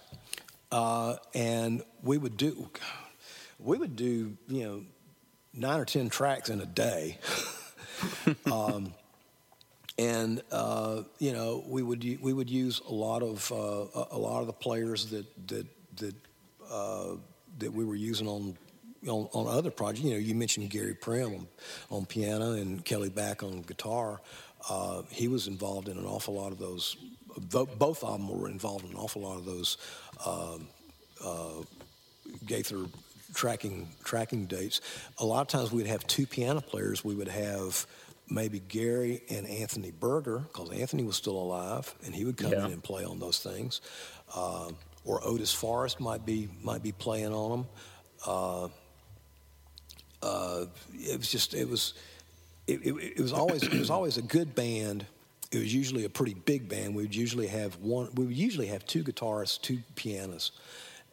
uh, 0.75 1.15
and 1.33 1.81
we 2.03 2.17
would 2.17 2.35
do 2.35 2.69
we 3.59 3.77
would 3.77 3.95
do 3.95 4.35
you 4.49 4.63
know 4.63 4.83
nine 5.53 5.79
or 5.79 5.85
ten 5.85 6.09
tracks 6.09 6.49
in 6.49 6.59
a 6.59 6.65
day. 6.65 7.17
um, 8.51 8.93
and 9.97 10.41
uh, 10.51 11.03
you 11.17 11.31
know 11.31 11.63
we 11.65 11.81
would 11.81 12.03
we 12.21 12.33
would 12.33 12.49
use 12.49 12.81
a 12.89 12.93
lot 12.93 13.23
of 13.23 13.49
uh, 13.53 14.05
a 14.11 14.17
lot 14.17 14.41
of 14.41 14.47
the 14.47 14.53
players 14.53 15.05
that 15.11 15.47
that 15.47 15.65
that 15.95 16.15
uh, 16.69 17.15
that 17.59 17.71
we 17.71 17.85
were 17.85 17.95
using 17.95 18.27
on, 18.27 18.57
on, 19.07 19.29
on 19.33 19.47
other 19.47 19.71
projects. 19.71 20.03
You 20.03 20.11
know, 20.11 20.17
you 20.17 20.35
mentioned 20.35 20.69
Gary 20.69 20.93
Prim 20.93 21.35
on, 21.35 21.47
on 21.89 22.05
piano 22.05 22.51
and 22.51 22.83
Kelly 22.83 23.09
Back 23.09 23.43
on 23.43 23.61
guitar. 23.61 24.19
Uh, 24.69 25.03
he 25.09 25.29
was 25.29 25.47
involved 25.47 25.87
in 25.87 25.97
an 25.97 26.05
awful 26.05 26.33
lot 26.33 26.51
of 26.51 26.59
those. 26.59 26.97
Both 27.49 28.03
of 28.03 28.19
them 28.19 28.27
were 28.27 28.49
involved 28.49 28.85
in 28.85 28.91
an 28.91 28.97
awful 28.97 29.21
lot 29.21 29.37
of 29.37 29.45
those 29.45 29.77
Gaither 32.45 32.85
tracking 33.33 33.87
tracking 34.03 34.45
dates. 34.45 34.81
A 35.17 35.25
lot 35.25 35.41
of 35.41 35.47
times 35.47 35.71
we'd 35.71 35.87
have 35.87 36.05
two 36.07 36.25
piano 36.25 36.61
players. 36.61 37.03
We 37.03 37.15
would 37.15 37.27
have 37.27 37.85
maybe 38.29 38.59
Gary 38.59 39.21
and 39.29 39.45
Anthony 39.47 39.91
Berger, 39.91 40.39
because 40.39 40.71
Anthony 40.71 41.03
was 41.03 41.15
still 41.15 41.37
alive, 41.37 41.93
and 42.05 42.15
he 42.15 42.25
would 42.25 42.37
come 42.37 42.51
Yeah. 42.51 42.65
in 42.65 42.71
and 42.71 42.83
play 42.83 43.03
on 43.03 43.19
those 43.19 43.39
things. 43.39 43.81
Uh, 44.33 44.71
or 45.03 45.21
Otis 45.23 45.53
Forrest 45.53 45.99
might 45.99 46.25
be 46.25 46.49
might 46.63 46.81
be 46.81 46.91
playing 46.91 47.33
on 47.33 47.51
them. 47.51 47.67
Uh, 48.25 48.67
uh, 50.23 50.65
it 50.93 51.17
was 51.17 51.29
just 51.31 51.53
it 51.53 51.69
was 51.69 51.93
it, 52.67 52.81
it, 52.83 52.95
it 53.17 53.21
was 53.21 53.31
always 53.33 53.61
it 53.63 53.73
was 53.73 53.89
always 53.91 54.17
a 54.17 54.23
good 54.23 54.55
band. 54.55 55.05
It 55.55 55.59
was 55.59 55.73
usually 55.73 56.03
a 56.03 56.09
pretty 56.09 56.33
big 56.33 56.67
band. 56.67 56.93
We 56.95 57.03
would 57.03 57.15
usually 57.15 57.47
have 57.47 57.77
one. 57.77 58.09
We 58.15 58.25
would 58.25 58.35
usually 58.35 58.67
have 58.67 58.85
two 58.85 59.03
guitarists, 59.03 59.61
two 59.61 59.79
pianists, 59.95 60.51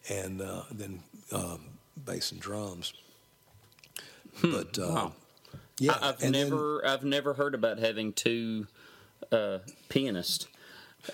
and 0.09 0.43
uh, 0.43 0.63
then 0.73 1.03
um, 1.31 1.61
bass 2.05 2.33
and 2.33 2.41
drums. 2.41 2.93
But 4.43 4.79
uh, 4.79 4.83
Hmm. 4.89 4.95
Wow. 4.95 5.13
yeah, 5.79 5.99
I, 6.01 6.09
I've 6.09 6.23
and 6.23 6.35
then- 6.35 6.49
never 6.51 6.85
I've 6.87 7.05
never 7.05 7.35
heard 7.35 7.55
about 7.55 7.79
having 7.79 8.13
two 8.13 8.67
uh, 9.31 9.59
pianists 9.89 10.49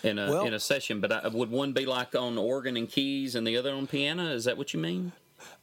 in 0.03 0.19
a 0.19 0.31
Well- 0.31 0.47
in 0.47 0.55
a 0.55 0.61
session. 0.61 1.01
But 1.01 1.13
I, 1.13 1.29
would 1.29 1.51
one 1.51 1.73
be 1.73 1.85
like 1.85 2.15
on 2.15 2.39
organ 2.39 2.77
and 2.79 2.89
keys 2.89 3.35
and 3.35 3.47
the 3.47 3.57
other 3.59 3.73
on 3.75 3.87
piano? 3.87 4.31
Is 4.31 4.45
that 4.45 4.57
what 4.57 4.73
you 4.73 4.81
mean? 4.81 5.13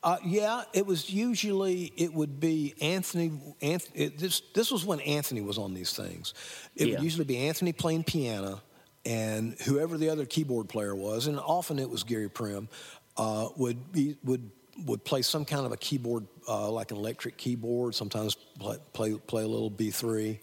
Uh, 0.04 0.18
yeah, 0.26 0.64
it 0.74 0.86
was 0.86 1.10
usually 1.10 1.92
it 1.98 2.14
would 2.14 2.40
be 2.40 2.74
Anthony. 2.82 3.32
Anthony 3.62 4.06
it, 4.06 4.18
this 4.18 4.42
this 4.54 4.72
was 4.72 4.86
when 4.86 5.00
Anthony 5.02 5.42
was 5.42 5.58
on 5.58 5.74
these 5.74 5.94
things. 5.94 6.34
It 6.76 6.88
Yeah. 6.88 6.96
would 6.96 7.04
usually 7.04 7.26
be 7.26 7.38
Anthony 7.48 7.74
playing 7.74 8.04
piano, 8.04 8.62
and 9.06 9.56
whoever 9.66 9.98
the 9.98 10.10
other 10.10 10.26
keyboard 10.26 10.70
player 10.70 10.96
was, 10.96 11.28
and 11.28 11.40
often 11.40 11.80
it 11.80 11.90
was 11.90 12.04
Gary 12.04 12.30
Prim, 12.30 12.70
uh, 13.18 13.50
would 13.58 13.92
be 13.92 14.18
would 14.24 14.52
would 14.86 15.04
play 15.06 15.22
some 15.22 15.46
kind 15.46 15.66
of 15.66 15.72
a 15.72 15.78
keyboard, 15.78 16.28
uh, 16.50 16.70
like 16.70 16.92
an 16.92 16.98
electric 16.98 17.38
keyboard. 17.38 17.96
Sometimes 17.96 18.36
play 18.60 18.78
play, 18.94 19.14
play 19.14 19.44
a 19.44 19.48
little 19.48 19.70
B 19.70 19.90
three. 19.90 20.40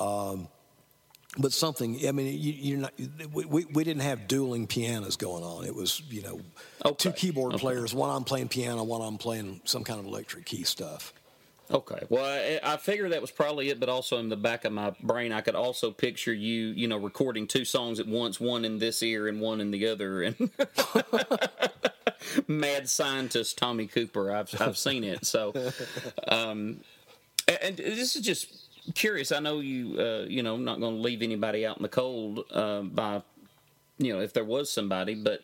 Um, 0.00 0.48
but 1.38 1.52
something, 1.52 2.06
I 2.06 2.12
mean, 2.12 2.26
you, 2.40 2.52
you're 2.52 2.78
not. 2.78 2.92
We, 3.32 3.64
we, 3.64 3.84
didn't 3.84 4.02
have 4.02 4.28
dueling 4.28 4.66
pianos 4.66 5.16
going 5.16 5.42
on. 5.42 5.64
It 5.64 5.74
was, 5.74 6.00
you 6.08 6.22
know, 6.22 6.40
Okay. 6.84 6.94
two 6.96 7.12
keyboard 7.12 7.54
Okay. 7.54 7.60
players. 7.60 7.94
One 7.94 8.10
I'm 8.10 8.24
playing 8.24 8.48
piano, 8.48 8.84
one 8.84 9.02
I'm 9.02 9.18
playing 9.18 9.60
some 9.64 9.84
kind 9.84 9.98
of 9.98 10.06
electric 10.06 10.46
key 10.46 10.64
stuff. 10.64 11.12
Okay. 11.70 12.00
Well, 12.10 12.24
I, 12.24 12.74
I 12.74 12.76
figured 12.76 13.12
that 13.12 13.22
was 13.22 13.30
probably 13.30 13.70
it, 13.70 13.80
but 13.80 13.88
also 13.88 14.18
in 14.18 14.28
the 14.28 14.36
back 14.36 14.64
of 14.64 14.72
my 14.72 14.94
brain, 15.02 15.32
I 15.32 15.40
could 15.40 15.54
also 15.54 15.90
picture 15.90 16.32
you, 16.32 16.66
you 16.68 16.86
know, 16.86 16.98
recording 16.98 17.46
two 17.46 17.64
songs 17.64 17.98
at 18.00 18.06
once, 18.06 18.38
one 18.38 18.64
in 18.64 18.78
this 18.78 19.02
ear 19.02 19.28
and 19.28 19.40
one 19.40 19.60
in 19.60 19.70
the 19.70 19.88
other, 19.88 20.22
and 20.22 20.50
mad 22.48 22.88
scientist 22.88 23.56
Tommy 23.56 23.86
Cooper. 23.86 24.30
I've 24.30 24.60
I've 24.60 24.76
seen 24.76 25.04
it. 25.04 25.24
So, 25.24 25.54
um, 26.28 26.80
and 27.62 27.76
this 27.76 28.14
is 28.16 28.22
just 28.22 28.63
curious. 28.94 29.32
I 29.32 29.40
know 29.40 29.60
you, 29.60 29.98
uh, 29.98 30.26
you 30.28 30.42
know, 30.42 30.56
not 30.56 30.80
going 30.80 30.96
to 30.96 31.00
leave 31.00 31.22
anybody 31.22 31.64
out 31.66 31.76
in 31.76 31.82
the 31.82 31.88
cold 31.88 32.44
uh, 32.50 32.82
by, 32.82 33.22
you 33.98 34.12
know, 34.12 34.20
if 34.20 34.32
there 34.32 34.44
was 34.44 34.70
somebody, 34.70 35.14
but. 35.14 35.42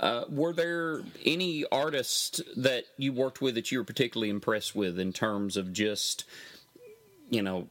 Uh, 0.00 0.24
were 0.28 0.52
there 0.52 1.02
any 1.26 1.64
artists 1.72 2.40
that 2.56 2.84
you 2.98 3.12
worked 3.12 3.40
with 3.40 3.56
that 3.56 3.72
you 3.72 3.78
were 3.78 3.84
particularly 3.84 4.30
impressed 4.30 4.76
with 4.76 4.96
in 4.96 5.12
terms 5.12 5.56
of 5.56 5.72
just, 5.72 6.22
you 7.30 7.42
know, 7.42 7.66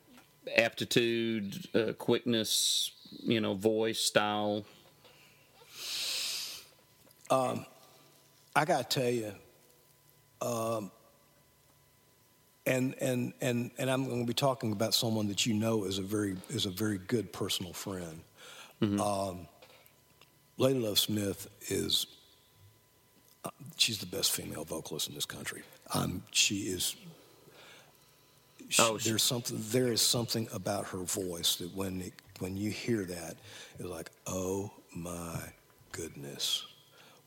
aptitude, 0.57 1.67
uh, 1.73 1.93
quickness, 1.93 2.91
you 3.23 3.39
know, 3.39 3.53
voice, 3.53 3.99
style? 3.99 4.65
Um, 7.29 7.65
I 8.53 8.65
got 8.65 8.89
to 8.89 8.99
tell 8.99 9.09
you, 9.09 9.33
um, 10.41 10.91
and 12.67 12.93
and 13.01 13.33
and 13.41 13.71
and 13.77 13.89
I'm 13.89 14.05
going 14.05 14.21
to 14.21 14.27
be 14.27 14.33
talking 14.33 14.71
about 14.71 14.93
someone 14.93 15.27
that 15.29 15.45
you 15.45 15.53
know 15.53 15.85
is 15.85 15.97
a 15.97 16.01
very 16.03 16.35
is 16.49 16.65
a 16.65 16.69
very 16.69 16.97
good 16.99 17.31
personal 17.33 17.73
friend. 17.73 18.21
Um, 18.81 19.47
Lady 20.57 20.77
Love 20.79 20.99
Smith 20.99 21.47
is 21.69 22.05
uh, 23.43 23.49
she's 23.77 23.97
the 23.97 24.05
best 24.05 24.31
female 24.31 24.65
vocalist 24.65 25.07
in 25.09 25.15
this 25.15 25.25
country. 25.25 25.63
Um, 25.93 26.21
she 26.31 26.57
is. 26.67 26.95
She, 28.69 28.81
Oh, 28.81 28.97
she- 28.97 29.09
there's 29.09 29.23
something. 29.23 29.57
There 29.71 29.91
is 29.91 30.01
something 30.01 30.47
about 30.53 30.85
her 30.89 30.99
voice 30.99 31.55
that 31.55 31.73
when 31.75 32.01
it, 32.01 32.13
when 32.39 32.55
you 32.57 32.69
hear 32.69 33.03
that, 33.05 33.37
it's 33.79 33.87
like, 33.87 34.11
oh 34.27 34.71
my 34.93 35.39
goodness. 35.91 36.65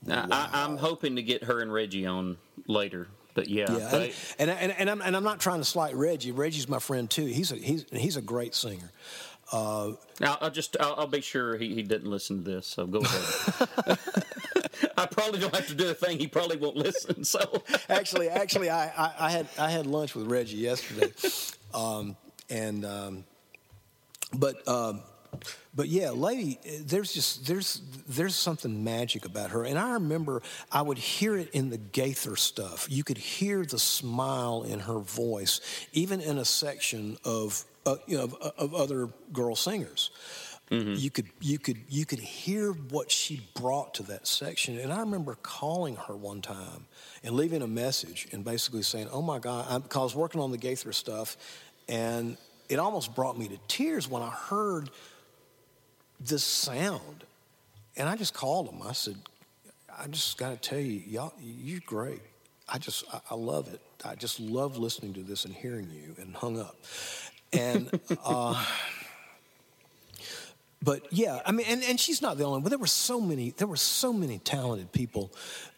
Now, 0.05 0.27
I, 0.31 0.49
I'm 0.53 0.77
hoping 0.77 1.17
to 1.17 1.23
get 1.23 1.45
her 1.45 1.61
and 1.61 1.73
Reggie 1.73 2.07
on 2.07 2.37
later, 2.67 3.09
but 3.35 3.49
yeah, 3.49 3.71
Yeah, 3.77 3.89
they- 3.91 4.13
and, 4.39 4.51
and, 4.51 4.73
and, 4.73 4.91
I'm, 4.91 5.03
and 5.03 5.17
I'm 5.17 5.25
not 5.25 5.41
trying 5.41 5.59
to 5.61 5.65
slight 5.65 5.95
Reggie. 5.95 6.33
Reggie's 6.33 6.69
my 6.69 6.79
friend 6.79 7.09
too. 7.11 7.27
He's 7.27 7.53
a, 7.53 7.57
he's, 7.57 7.85
he's 7.93 8.17
a 8.17 8.23
great 8.23 8.55
singer. 8.55 8.91
Uh, 9.53 9.95
I'll, 10.21 10.39
I'll 10.43 10.51
just 10.51 10.77
I'll, 10.79 10.95
I'll 10.97 11.07
be 11.09 11.21
sure 11.21 11.57
he, 11.57 11.75
he 11.75 11.83
didn't 11.83 12.09
listen 12.09 12.45
to 12.45 12.51
this. 12.51 12.67
So 12.69 12.87
go 12.87 13.01
ahead. 13.01 13.99
I 14.97 15.07
probably 15.07 15.41
don't 15.41 15.55
have 15.55 15.67
to 15.67 15.75
do 15.75 15.89
a 15.91 15.95
thing. 15.95 16.19
He 16.21 16.29
probably 16.29 16.57
won't 16.57 16.77
listen. 16.77 17.25
So 17.25 17.41
actually, 17.89 18.29
actually, 18.29 18.71
I, 18.71 18.87
I, 18.87 19.15
I 19.19 19.31
had 19.31 19.49
I 19.59 19.71
had 19.71 19.87
lunch 19.87 20.15
with 20.15 20.31
Reggie 20.31 20.59
yesterday, 20.59 21.13
um, 21.75 22.17
and 22.49 22.85
um, 22.85 23.25
but 24.33 24.67
um, 24.69 25.03
but 25.75 25.89
yeah, 25.89 26.11
lady, 26.11 26.59
there's 26.81 27.13
just 27.13 27.47
there's 27.47 27.81
there's 28.09 28.35
something 28.35 28.83
magic 28.83 29.25
about 29.25 29.51
her, 29.51 29.65
and 29.65 29.79
I 29.79 29.93
remember 29.93 30.43
I 30.71 30.83
would 30.83 30.99
hear 30.99 31.37
it 31.37 31.51
in 31.51 31.71
the 31.71 31.79
Gaither 31.79 32.37
stuff. 32.37 32.87
You 32.91 33.05
could 33.05 33.19
hear 33.19 33.65
the 33.65 33.79
smile 33.79 34.65
in 34.65 34.81
her 34.81 34.99
voice, 34.99 35.61
even 35.93 36.21
in 36.21 36.39
a 36.39 36.45
section 36.45 37.17
of 37.25 37.65
uh, 37.87 37.97
you 38.07 38.19
know 38.19 38.25
of, 38.25 38.35
of 38.59 38.75
other 38.75 39.09
girl 39.33 39.55
singers. 39.55 40.11
You 40.97 41.11
could 41.11 41.27
you 41.41 41.59
could 41.59 41.79
you 41.89 42.07
could 42.07 42.21
hear 42.21 42.73
what 42.73 43.11
she 43.11 43.43
brought 43.55 43.95
to 43.95 44.05
that 44.05 44.27
section, 44.27 44.79
and 44.79 44.93
I 44.93 45.01
remember 45.01 45.37
calling 45.43 45.97
her 45.97 46.15
one 46.15 46.43
time 46.43 46.87
and 47.25 47.35
leaving 47.35 47.63
a 47.63 47.67
message 47.67 48.29
and 48.33 48.45
basically 48.45 48.83
saying, 48.83 49.09
"Oh 49.11 49.23
my 49.23 49.41
God," 49.41 49.83
because 49.83 49.99
I 49.99 50.03
was 50.03 50.15
working 50.15 50.41
on 50.41 50.53
the 50.53 50.59
Gaither 50.59 50.93
stuff, 50.93 51.37
and 51.89 52.37
it 52.69 52.79
almost 52.79 53.17
brought 53.17 53.37
me 53.37 53.49
to 53.49 53.59
tears 53.67 54.09
when 54.09 54.23
I 54.23 54.31
heard 54.31 54.91
this 56.21 56.45
sound, 56.45 57.25
and 57.97 58.09
I 58.09 58.17
just 58.17 58.35
called 58.35 58.69
them. 58.69 58.81
I 58.87 58.93
said, 58.93 59.17
"I 59.99 60.07
just 60.07 60.37
got 60.39 60.51
to 60.51 60.69
tell 60.69 60.79
you, 60.79 61.03
y'all, 61.07 61.33
you're 61.41 61.81
great. 61.85 62.21
I 62.69 62.79
just 62.79 63.05
I, 63.13 63.21
I 63.31 63.35
love 63.35 63.73
it. 63.73 63.81
I 64.05 64.15
just 64.15 64.39
love 64.39 64.77
listening 64.77 65.15
to 65.15 65.23
this 65.23 65.45
and 65.45 65.55
hearing 65.55 65.91
you." 65.91 66.15
And 66.23 66.35
hung 66.35 66.59
up, 66.61 66.77
and. 67.53 67.91
uh, 68.25 68.65
but 70.83 71.13
yeah, 71.13 71.41
I 71.45 71.53
mean, 71.53 71.67
and, 71.69 71.83
and 71.83 72.01
she's 72.01 72.23
not 72.23 72.39
the 72.39 72.45
only. 72.45 72.57
one, 72.57 72.63
But 72.63 72.71
there 72.71 72.79
were 72.79 72.87
so 72.87 73.21
many. 73.21 73.51
There 73.51 73.67
were 73.67 73.77
so 73.77 74.15
many 74.15 74.39
talented 74.39 74.93
people 74.93 75.31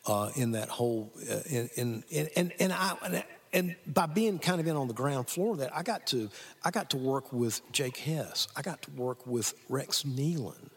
uh, 0.07 0.31
in 0.37 0.53
that 0.53 0.69
whole. 0.69 1.11
Uh, 1.29 1.41
in, 1.51 1.71
in, 1.75 2.05
in 2.09 2.29
and 2.37 2.53
and 2.61 2.73
I 2.73 3.25
and, 3.53 3.77
by 3.87 4.07
being 4.07 4.39
kind 4.39 4.61
of 4.61 4.67
in 4.67 4.77
on 4.77 4.89
the 4.89 4.95
ground 4.95 5.29
floor 5.29 5.53
of 5.53 5.59
that, 5.59 5.75
I 5.77 5.83
got 5.83 6.07
to 6.09 6.29
I 6.65 6.71
got 6.71 6.91
to 6.91 6.97
work 6.97 7.33
with 7.33 7.61
Jake 7.73 7.97
Hess. 7.99 8.49
I 8.57 8.63
got 8.63 8.83
to 8.83 8.91
work 8.93 9.27
with 9.27 9.55
Rex 9.69 10.05
Nelon. 10.05 10.69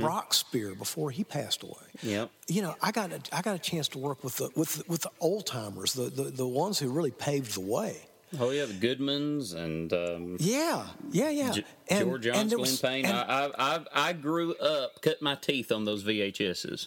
Brock 0.00 0.32
Speer 0.32 0.74
before 0.74 1.10
he 1.10 1.22
passed 1.22 1.62
away. 1.62 1.74
Yep. 2.02 2.30
You 2.48 2.62
know, 2.62 2.74
I 2.80 2.92
got 2.92 3.12
a, 3.12 3.20
I 3.30 3.42
got 3.42 3.56
a 3.56 3.58
chance 3.58 3.88
to 3.88 3.98
work 3.98 4.24
with 4.24 4.36
the 4.36 4.48
with 4.56 4.74
the, 4.76 4.84
with 4.88 5.02
the 5.02 5.10
old 5.20 5.44
timers, 5.46 5.92
the, 5.92 6.04
the 6.04 6.24
the 6.24 6.46
ones 6.46 6.78
who 6.78 6.88
really 6.90 7.10
paved 7.10 7.52
the 7.54 7.60
way. 7.60 7.96
oh 8.40 8.50
yeah, 8.50 8.64
the 8.64 8.72
Goodmans 8.72 9.54
and 9.54 9.92
um, 9.92 10.36
Yeah, 10.40 10.86
yeah, 11.10 11.28
yeah. 11.28 11.50
J- 11.52 11.64
And- 11.88 12.08
George 12.08 12.24
there 12.24 12.44
Glenn 12.44 12.76
Payne. 12.78 13.04
I 13.06 13.50
I 13.58 13.80
I 13.92 14.12
grew 14.14 14.54
up, 14.54 15.02
cut 15.02 15.20
my 15.20 15.34
teeth 15.34 15.70
on 15.70 15.84
those 15.84 16.04
VHSs. 16.04 16.86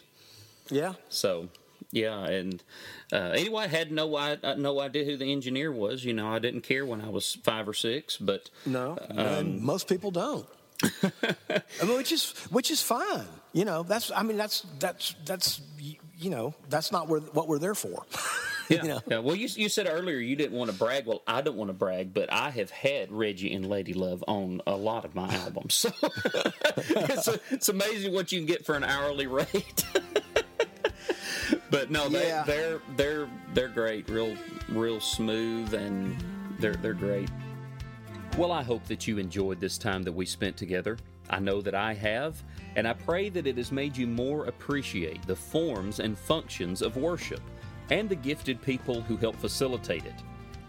yeah. 0.72 0.94
So, 1.10 1.50
yeah, 1.92 2.26
and 2.26 2.64
uh, 3.12 3.34
anyway, 3.36 3.64
I 3.64 3.68
had 3.68 3.92
no 3.92 4.16
I, 4.16 4.38
uh, 4.44 4.56
no 4.56 4.80
idea 4.80 5.06
who 5.06 5.18
the 5.18 5.32
engineer 5.32 5.72
was. 5.72 6.06
You 6.06 6.14
know, 6.14 6.28
I 6.28 6.40
didn't 6.40 6.62
care 6.62 6.86
when 6.86 7.02
I 7.02 7.10
was 7.10 7.36
five 7.44 7.68
or 7.68 7.74
six, 7.74 8.18
but 8.18 8.50
No, 8.66 8.98
Um, 9.10 9.18
and 9.18 9.62
most 9.62 9.88
people 9.88 10.12
don't. 10.12 10.46
I 10.84 11.86
mean, 11.86 11.98
which 11.98 12.12
is 12.12 12.32
which 12.52 12.72
is 12.72 12.82
fine. 12.82 13.28
You 13.54 13.66
know, 13.66 13.84
that's 13.84 14.12
I 14.12 14.24
mean 14.24 14.38
that's 14.38 14.66
that's 14.80 15.16
that's 15.26 15.62
you 16.18 16.30
know 16.30 16.54
that's 16.70 16.92
not 16.92 17.08
where, 17.08 17.20
what 17.20 17.48
we're 17.48 17.60
there 17.60 17.76
for. 17.76 18.06
yeah, 18.70 18.84
you 18.84 18.88
know? 18.90 19.02
yeah. 19.08 19.20
Well, 19.20 19.36
you 19.36 19.48
you 19.56 19.68
said 19.68 19.88
earlier 19.90 20.18
you 20.18 20.36
didn't 20.36 20.58
want 20.58 20.72
to 20.72 20.78
brag. 20.78 21.06
Well, 21.06 21.22
I 21.28 21.42
don't 21.42 21.58
want 21.58 21.70
to 21.70 21.74
brag, 21.74 22.14
but 22.14 22.32
I 22.32 22.52
have 22.52 22.70
had 22.70 23.12
Reggie 23.12 23.54
and 23.54 23.68
Lady 23.68 23.94
Love 23.94 24.24
on 24.28 24.62
a 24.68 24.76
lot 24.76 25.04
of 25.06 25.16
my 25.16 25.34
albums, 25.34 25.74
so 25.74 25.92
it's, 26.78 27.28
it's 27.50 27.70
amazing 27.70 28.14
what 28.14 28.32
you 28.32 28.40
can 28.40 28.46
get 28.46 28.66
for 28.66 28.76
an 28.76 28.84
hourly 28.84 29.28
rate. 29.28 29.84
But 31.70 31.92
no, 31.92 32.10
they, 32.10 32.28
Yeah. 32.28 32.44
they're 32.44 32.82
they're 32.96 33.30
they're 33.54 33.68
great, 33.70 34.10
real 34.10 34.36
real 34.70 35.00
smooth, 35.00 35.74
and 35.74 36.16
they're 36.60 36.76
they're 36.76 36.94
great. 36.94 37.30
Well, 38.38 38.52
I 38.52 38.64
hope 38.64 38.86
that 38.86 39.08
you 39.08 39.18
enjoyed 39.18 39.60
this 39.60 39.78
time 39.78 40.04
that 40.04 40.12
we 40.12 40.26
spent 40.26 40.56
together. 40.56 40.98
I 41.30 41.40
know 41.40 41.62
that 41.62 41.76
I 41.76 41.94
have, 41.94 42.42
and 42.76 42.88
I 42.88 42.94
pray 42.94 43.30
that 43.30 43.46
it 43.48 43.58
has 43.58 43.72
made 43.72 43.96
you 43.98 44.08
more 44.08 44.46
appreciate 44.46 45.26
the 45.28 45.36
forms 45.36 46.00
and 46.00 46.18
functions 46.18 46.82
of 46.82 46.96
worship 46.98 47.42
and 47.92 48.08
the 48.10 48.16
gifted 48.16 48.62
people 48.62 49.02
who 49.02 49.18
help 49.18 49.36
facilitate 49.36 50.06
it. 50.06 50.14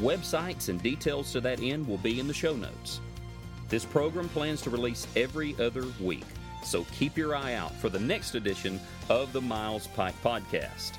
Websites 0.00 0.68
and 0.68 0.82
details 0.82 1.32
to 1.32 1.40
that 1.40 1.60
end 1.60 1.86
will 1.86 1.98
be 1.98 2.20
in 2.20 2.26
the 2.26 2.34
show 2.34 2.54
notes. 2.54 3.00
This 3.68 3.84
program 3.84 4.28
plans 4.30 4.62
to 4.62 4.70
release 4.70 5.06
every 5.14 5.54
other 5.60 5.84
week, 6.00 6.24
so 6.64 6.84
keep 6.92 7.16
your 7.16 7.34
eye 7.34 7.54
out 7.54 7.74
for 7.76 7.88
the 7.88 7.98
next 7.98 8.34
edition 8.34 8.80
of 9.08 9.32
the 9.32 9.40
Miles 9.40 9.86
Pike 9.88 10.20
Podcast. 10.22 10.92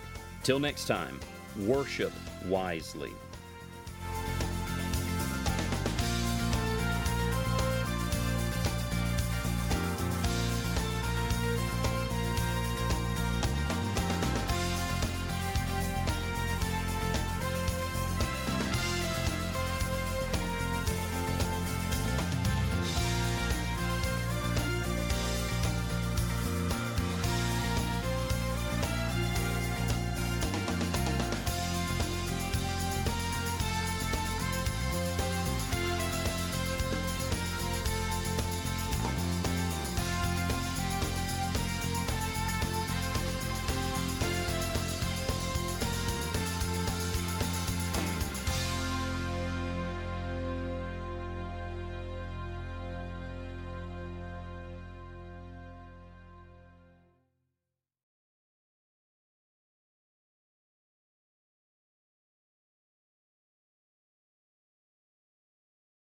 Till 0.43 0.59
next 0.59 0.85
time, 0.85 1.19
worship 1.65 2.13
wisely. 2.45 3.11